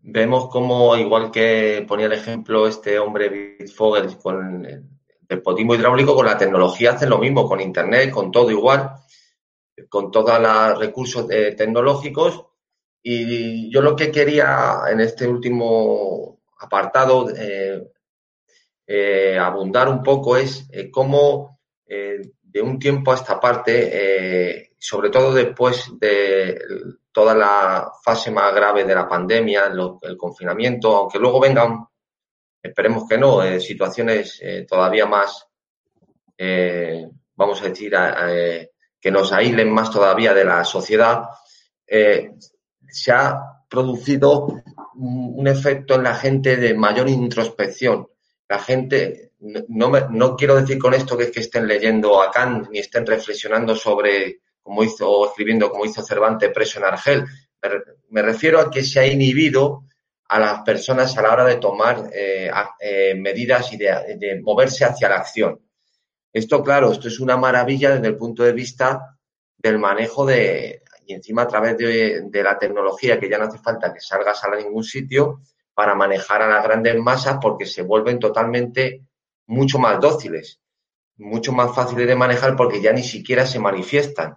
vemos 0.00 0.48
como, 0.48 0.96
igual 0.96 1.30
que 1.30 1.84
ponía 1.88 2.06
el 2.06 2.12
ejemplo 2.12 2.66
este 2.66 2.98
hombre 2.98 3.56
Bitfogel 3.58 4.18
con 4.18 4.99
despotismo 5.30 5.74
hidráulico, 5.74 6.14
con 6.14 6.26
la 6.26 6.36
tecnología 6.36 6.92
hacen 6.92 7.08
lo 7.08 7.18
mismo, 7.18 7.48
con 7.48 7.60
Internet, 7.60 8.10
con 8.10 8.30
todo 8.30 8.50
igual, 8.50 8.90
con 9.88 10.10
todos 10.10 10.40
los 10.40 10.78
recursos 10.78 11.30
eh, 11.30 11.54
tecnológicos. 11.56 12.44
Y 13.02 13.72
yo 13.72 13.80
lo 13.80 13.96
que 13.96 14.10
quería 14.10 14.80
en 14.90 15.00
este 15.00 15.26
último 15.26 16.40
apartado 16.60 17.30
eh, 17.34 17.90
eh, 18.86 19.38
abundar 19.38 19.88
un 19.88 20.02
poco 20.02 20.36
es 20.36 20.68
eh, 20.70 20.90
cómo 20.90 21.58
de 21.86 22.62
un 22.62 22.78
tiempo 22.78 23.10
a 23.10 23.16
esta 23.16 23.40
parte, 23.40 24.70
sobre 24.78 25.10
todo 25.10 25.34
después 25.34 25.90
de 25.98 26.56
toda 27.10 27.34
la 27.34 27.90
fase 28.04 28.30
más 28.30 28.54
grave 28.54 28.84
de 28.84 28.94
la 28.94 29.08
pandemia, 29.08 29.72
el 30.02 30.16
confinamiento, 30.16 30.94
aunque 30.94 31.18
luego 31.18 31.40
vengan, 31.40 31.84
esperemos 32.62 33.08
que 33.08 33.18
no, 33.18 33.40
situaciones 33.60 34.40
todavía 34.68 35.06
más, 35.06 35.46
vamos 37.34 37.62
a 37.62 37.68
decir, 37.68 37.94
que 39.00 39.10
nos 39.10 39.32
aíslen 39.32 39.72
más 39.72 39.90
todavía 39.90 40.34
de 40.34 40.44
la 40.44 40.64
sociedad, 40.64 41.24
se 41.86 43.12
ha 43.12 43.40
producido 43.68 44.62
un 44.96 45.46
efecto 45.46 45.94
en 45.94 46.02
la 46.02 46.14
gente 46.14 46.56
de 46.56 46.74
mayor 46.74 47.08
introspección. 47.08 48.08
La 48.48 48.58
gente, 48.58 49.32
no, 49.68 49.88
me, 49.88 50.02
no 50.10 50.36
quiero 50.36 50.56
decir 50.56 50.78
con 50.78 50.92
esto 50.92 51.16
que 51.16 51.24
es 51.24 51.30
que 51.30 51.40
estén 51.40 51.66
leyendo 51.66 52.20
a 52.20 52.30
Kant 52.30 52.68
ni 52.70 52.80
estén 52.80 53.06
reflexionando 53.06 53.76
sobre, 53.76 54.40
como 54.60 54.82
hizo, 54.82 55.08
o 55.08 55.26
escribiendo 55.28 55.70
como 55.70 55.86
hizo 55.86 56.02
Cervantes 56.02 56.50
preso 56.52 56.80
en 56.80 56.84
Argel. 56.84 57.24
Me, 58.08 58.22
refiero 58.22 58.60
a 58.60 58.70
que 58.70 58.82
se 58.82 58.98
ha 58.98 59.06
inhibido 59.06 59.84
a 60.30 60.38
las 60.38 60.62
personas 60.62 61.16
a 61.16 61.22
la 61.22 61.32
hora 61.32 61.44
de 61.44 61.56
tomar 61.56 62.10
eh, 62.12 62.50
eh, 62.78 63.14
medidas 63.16 63.72
y 63.72 63.76
de, 63.76 64.16
de 64.16 64.40
moverse 64.40 64.84
hacia 64.84 65.08
la 65.08 65.16
acción. 65.16 65.60
Esto, 66.32 66.62
claro, 66.62 66.92
esto 66.92 67.08
es 67.08 67.18
una 67.18 67.36
maravilla 67.36 67.94
desde 67.94 68.06
el 68.06 68.16
punto 68.16 68.44
de 68.44 68.52
vista 68.52 69.18
del 69.58 69.78
manejo 69.78 70.24
de, 70.24 70.82
y 71.10 71.14
encima 71.14 71.42
a 71.42 71.48
través 71.48 71.76
de, 71.76 72.42
la 72.42 72.56
tecnología, 72.58 73.18
que 73.18 73.28
ya 73.28 73.38
no 73.38 73.46
hace 73.46 73.58
falta 73.58 73.92
que 73.92 74.00
salgas 74.00 74.44
a 74.44 74.54
ningún 74.54 74.84
sitio, 74.84 75.40
para 75.74 75.94
manejar 75.94 76.42
a 76.42 76.48
las 76.48 76.62
grandes 76.62 76.96
masas 76.96 77.38
porque 77.40 77.66
se 77.66 77.82
vuelven 77.82 78.20
totalmente 78.20 79.02
mucho 79.46 79.78
más 79.80 79.98
dóciles, 79.98 80.60
mucho 81.16 81.52
más 81.52 81.74
fáciles 81.74 82.06
de 82.06 82.14
manejar 82.14 82.54
porque 82.54 82.80
ya 82.80 82.92
ni 82.92 83.02
siquiera 83.02 83.46
se 83.46 83.58
manifiestan. 83.58 84.36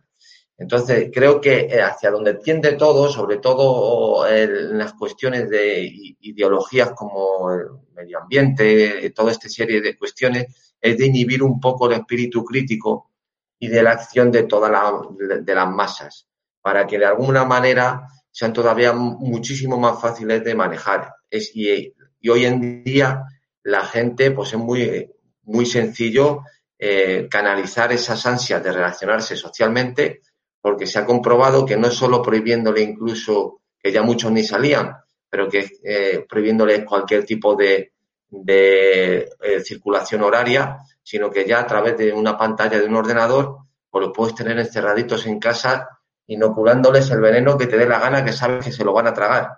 Entonces, 0.58 1.10
creo 1.14 1.41
que 1.41 1.62
eh, 1.62 1.82
hacia 1.82 2.12
donde 2.12 2.36
tiende 2.36 2.74
todo, 2.74 3.10
sobre 3.10 3.38
todo 3.38 4.28
en 4.28 4.78
las 4.78 4.93
cuestiones 4.93 5.49
de 5.49 5.89
ideologías 6.22 6.91
como 6.91 7.51
el 7.51 7.66
medio 7.95 8.20
ambiente, 8.20 9.10
toda 9.12 9.32
esta 9.32 9.49
serie 9.49 9.82
de 9.82 9.97
cuestiones, 9.97 10.74
es 10.80 10.97
de 10.97 11.06
inhibir 11.08 11.41
un 11.41 11.60
poco 11.60 11.88
el 11.88 11.93
espíritu 11.93 12.43
crítico 12.43 13.10
y 13.58 13.68
de 13.68 13.82
la 13.82 13.91
acción 13.91 14.32
de 14.32 14.43
todas 14.43 14.72
de 15.18 15.56
las 15.56 15.70
masas 15.70 16.28
para 16.64 16.88
que 16.88 16.97
de 16.97 17.06
alguna 17.06 17.43
manera 17.43 18.08
sean 18.32 18.54
todavía 18.54 18.93
muchísimo 18.93 19.78
más 19.78 20.01
fáciles 20.01 20.43
de 20.43 20.56
manejar. 20.56 21.14
Y, 21.30 21.93
hoy 22.30 22.45
en 22.45 22.84
día 22.84 23.26
la 23.64 23.86
gente, 23.86 24.32
pues 24.32 24.54
es 24.54 24.60
muy, 24.60 25.12
muy 25.43 25.66
sencillo 25.66 26.43
eh, 26.80 27.28
canalizar 27.30 27.91
esas 27.91 28.26
ansias 28.26 28.64
de 28.64 28.72
relacionarse 28.72 29.36
socialmente, 29.36 30.22
porque 30.64 30.88
se 30.88 30.97
ha 30.97 31.05
comprobado 31.05 31.66
que 31.66 31.76
no 31.76 31.88
es 31.88 31.93
solo 31.93 32.22
prohibiéndole 32.22 32.80
incluso, 32.80 33.59
que 33.78 33.91
ya 33.91 34.01
muchos 34.01 34.32
ni 34.32 34.43
salían, 34.43 34.95
pero 35.30 35.49
que 35.49 35.70
eh, 35.84 36.26
prohibiéndole 36.28 36.86
cualquier 36.86 37.26
tipo 37.26 37.53
de, 37.53 37.91
de 38.30 39.30
eh, 39.41 39.59
circulación 39.59 40.22
horaria, 40.22 40.78
sino 41.03 41.30
que 41.30 41.45
ya 41.45 41.59
a 41.59 41.68
través 41.68 41.97
de 41.97 42.14
una 42.14 42.38
pantalla 42.38 42.80
de 42.80 42.86
un 42.86 42.95
ordenador, 42.95 43.57
pues 43.89 44.05
los 44.05 44.16
puedes 44.16 44.36
tener 44.36 44.57
encerraditos 44.57 45.26
en 45.26 45.38
casa 45.38 45.99
inoculándoles 46.28 47.11
el 47.11 47.20
veneno 47.20 47.57
que 47.57 47.68
te 47.68 47.78
dé 47.78 47.86
la 47.86 47.99
gana, 47.99 48.24
que 48.24 48.32
sabes 48.32 48.64
que 48.64 48.72
se 48.72 48.86
lo 48.86 48.93
van 48.93 49.07
a 49.07 49.14
tragar. 49.14 49.49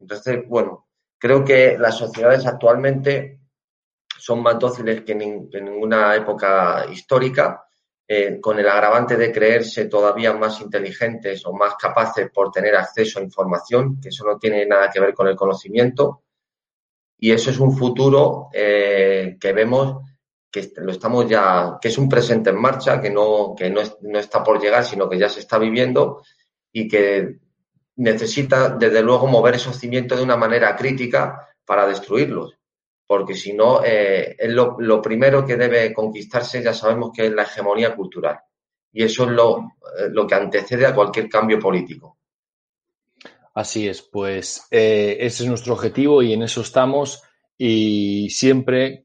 Entonces, 0.00 0.40
bueno, 0.48 0.88
creo 1.18 1.44
que 1.44 1.78
las 1.78 1.96
sociedades 1.98 2.44
actualmente 2.46 3.38
son 4.18 4.42
más 4.42 4.58
dóciles 4.58 5.02
que 5.02 5.12
en, 5.12 5.48
ninguna 5.64 6.16
época 6.16 6.86
histórica, 6.90 7.64
eh, 8.14 8.38
con 8.42 8.58
el 8.58 8.68
agravante 8.68 9.16
de 9.16 9.32
creerse 9.32 9.86
todavía 9.86 10.34
más 10.34 10.60
inteligentes 10.60 11.46
o 11.46 11.54
más 11.54 11.76
capaces 11.76 12.30
por 12.30 12.50
tener 12.50 12.76
acceso 12.76 13.18
a 13.18 13.22
información, 13.22 13.98
que 14.02 14.10
eso 14.10 14.26
no 14.26 14.36
tiene 14.36 14.66
nada 14.66 14.90
que 14.90 15.00
ver 15.00 15.14
con 15.14 15.28
el 15.28 15.34
conocimiento. 15.34 16.24
Y 17.18 17.30
eso 17.30 17.48
es 17.48 17.58
un 17.58 17.74
futuro 17.74 18.50
eh, 18.52 19.38
que 19.40 19.54
vemos 19.54 20.02
que 20.50 20.70
lo 20.76 20.92
estamos 20.92 21.26
ya, 21.26 21.78
que 21.80 21.88
es 21.88 21.96
un 21.96 22.06
presente 22.06 22.50
en 22.50 22.60
marcha, 22.60 23.00
que 23.00 23.08
no, 23.08 23.54
que 23.56 23.70
no, 23.70 23.80
no 24.02 24.18
está 24.18 24.44
por 24.44 24.60
llegar, 24.60 24.84
sino 24.84 25.08
que 25.08 25.18
ya 25.18 25.30
se 25.30 25.40
está 25.40 25.56
viviendo 25.56 26.22
y 26.70 26.88
que 26.88 27.38
necesita, 27.96 28.76
desde 28.76 29.00
luego, 29.00 29.26
mover 29.26 29.54
esos 29.54 29.78
cimientos 29.78 30.18
de 30.18 30.24
una 30.24 30.36
manera 30.36 30.76
crítica 30.76 31.48
para 31.64 31.86
destruirlos. 31.86 32.58
Porque 33.12 33.34
si 33.34 33.52
no, 33.52 33.84
eh, 33.84 34.36
es 34.38 34.50
lo, 34.50 35.02
primero 35.02 35.44
que 35.44 35.58
debe 35.58 35.92
conquistarse, 35.92 36.62
ya 36.62 36.72
sabemos 36.72 37.10
que 37.14 37.26
es 37.26 37.32
la 37.34 37.42
hegemonía 37.42 37.94
cultural. 37.94 38.38
Y 38.90 39.02
eso 39.02 39.24
es 39.24 39.32
lo, 39.32 39.58
eh, 39.58 40.08
lo 40.10 40.26
que 40.26 40.34
antecede 40.34 40.86
a 40.86 40.94
cualquier 40.94 41.28
cambio 41.28 41.58
político. 41.58 42.16
Así 43.52 43.86
es, 43.86 44.00
pues 44.00 44.66
eh, 44.70 45.18
ese 45.20 45.42
es 45.42 45.48
nuestro 45.50 45.74
objetivo 45.74 46.22
y 46.22 46.32
en 46.32 46.42
eso 46.42 46.62
estamos. 46.62 47.22
Y 47.58 48.30
siempre 48.30 49.04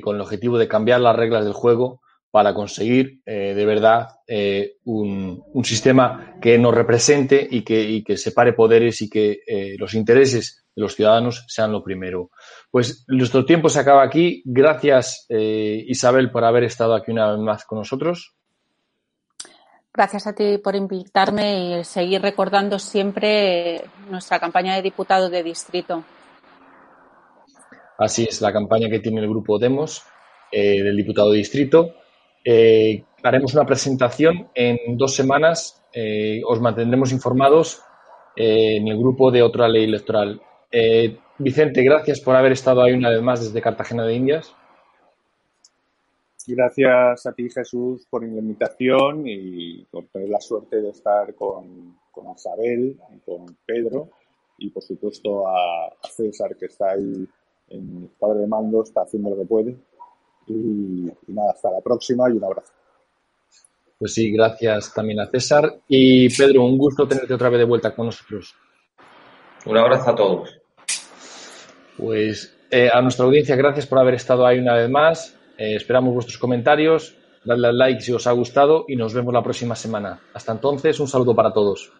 con 0.00 0.14
el 0.14 0.22
objetivo 0.22 0.56
de 0.56 0.68
cambiar 0.68 1.00
las 1.00 1.16
reglas 1.16 1.42
del 1.42 1.52
juego 1.52 2.02
para 2.30 2.54
conseguir 2.54 3.22
de 3.24 3.64
verdad 3.66 4.20
eh, 4.28 4.76
un, 4.84 5.42
sistema 5.64 6.38
que 6.40 6.58
nos 6.58 6.72
represente 6.72 7.44
y 7.50 7.62
que, 7.62 8.04
que 8.06 8.16
separe 8.16 8.52
poderes 8.52 9.02
y 9.02 9.10
que 9.10 9.40
los 9.78 9.94
intereses 9.94 10.65
de 10.76 10.82
los 10.82 10.94
ciudadanos 10.94 11.44
sean 11.48 11.72
lo 11.72 11.82
primero. 11.82 12.30
Pues 12.70 13.04
nuestro 13.08 13.44
tiempo 13.44 13.68
se 13.68 13.80
acaba 13.80 14.04
aquí. 14.04 14.42
Gracias, 14.44 15.26
Isabel, 15.28 16.30
por 16.30 16.44
haber 16.44 16.64
estado 16.64 16.94
aquí 16.94 17.10
una 17.10 17.32
vez 17.32 17.40
más 17.40 17.64
con 17.64 17.78
nosotros. 17.78 18.34
Gracias 19.92 20.26
a 20.26 20.34
ti 20.34 20.58
por 20.58 20.76
invitarme 20.76 21.80
y 21.80 21.84
seguir 21.84 22.20
recordando 22.20 22.78
siempre 22.78 23.82
nuestra 24.10 24.38
campaña 24.38 24.76
de 24.76 24.82
diputado 24.82 25.30
de 25.30 25.42
distrito. 25.42 26.04
Así 27.98 28.26
es, 28.28 28.42
la 28.42 28.52
campaña 28.52 28.90
que 28.90 29.00
tiene 29.00 29.22
el 29.22 29.28
grupo 29.28 29.58
Demos 29.58 30.02
del 30.52 30.96
diputado 30.96 31.32
de 31.32 31.38
distrito. 31.38 31.94
Eh, 32.44 33.04
haremos 33.22 33.54
una 33.54 33.66
presentación 33.66 34.48
en 34.54 34.96
dos 34.96 35.14
semanas. 35.14 35.82
Eh, 35.92 36.40
os 36.46 36.60
mantendremos 36.60 37.10
informados 37.12 37.80
eh, 38.36 38.76
en 38.76 38.88
el 38.88 38.98
grupo 38.98 39.30
de 39.30 39.42
otra 39.42 39.68
ley 39.68 39.84
electoral. 39.84 40.40
Vicente, 41.38 41.82
gracias 41.82 42.20
por 42.20 42.34
haber 42.34 42.52
estado 42.52 42.82
ahí 42.82 42.92
una 42.92 43.10
vez 43.10 43.22
más 43.22 43.44
desde 43.44 43.62
Cartagena 43.62 44.04
de 44.04 44.14
Indias. 44.14 44.54
Gracias 46.48 47.26
a 47.26 47.32
ti, 47.32 47.50
Jesús, 47.50 48.06
por 48.08 48.22
la 48.22 48.38
invitación 48.38 49.26
y 49.26 49.84
por 49.90 50.06
tener 50.06 50.28
la 50.28 50.40
suerte 50.40 50.80
de 50.80 50.90
estar 50.90 51.34
con, 51.34 51.96
Isabel, 52.34 52.96
con 53.24 53.56
Pedro 53.66 54.10
y, 54.58 54.70
por 54.70 54.82
supuesto, 54.82 55.46
a, 55.48 55.92
César, 56.08 56.56
que 56.56 56.66
está 56.66 56.92
ahí 56.92 57.26
en 57.68 58.10
padre 58.18 58.40
de 58.40 58.46
mando, 58.46 58.82
está 58.82 59.02
haciendo 59.02 59.30
lo 59.30 59.36
que 59.38 59.44
puede. 59.44 59.76
Y, 60.46 61.10
nada, 61.26 61.50
hasta 61.50 61.70
la 61.72 61.80
próxima 61.80 62.30
y 62.30 62.36
un 62.36 62.44
abrazo. 62.44 62.72
Pues 63.98 64.14
sí, 64.14 64.30
gracias 64.30 64.94
también 64.94 65.18
a 65.20 65.26
César. 65.26 65.80
Y 65.88 66.28
Pedro, 66.28 66.64
un 66.64 66.78
gusto 66.78 67.08
tenerte 67.08 67.34
otra 67.34 67.48
vez 67.50 67.58
de 67.58 67.64
vuelta 67.64 67.94
con 67.94 68.06
nosotros. 68.06 68.54
Un 69.66 69.76
abrazo 69.76 70.10
a 70.10 70.14
todos. 70.14 70.58
Pues 71.96 72.56
eh, 72.70 72.88
a 72.92 73.00
nuestra 73.02 73.26
audiencia, 73.26 73.56
gracias 73.56 73.86
por 73.86 73.98
haber 73.98 74.14
estado 74.14 74.46
ahí 74.46 74.58
una 74.58 74.74
vez 74.74 74.88
más. 74.88 75.36
Eh, 75.58 75.74
esperamos 75.74 76.14
vuestros 76.14 76.38
comentarios, 76.38 77.16
dadle 77.44 77.68
al 77.68 77.78
like 77.78 78.00
si 78.00 78.12
os 78.12 78.26
ha 78.26 78.32
gustado 78.32 78.84
y 78.86 78.96
nos 78.96 79.12
vemos 79.12 79.34
la 79.34 79.42
próxima 79.42 79.74
semana. 79.74 80.20
Hasta 80.34 80.52
entonces, 80.52 81.00
un 81.00 81.08
saludo 81.08 81.34
para 81.34 81.52
todos. 81.52 81.92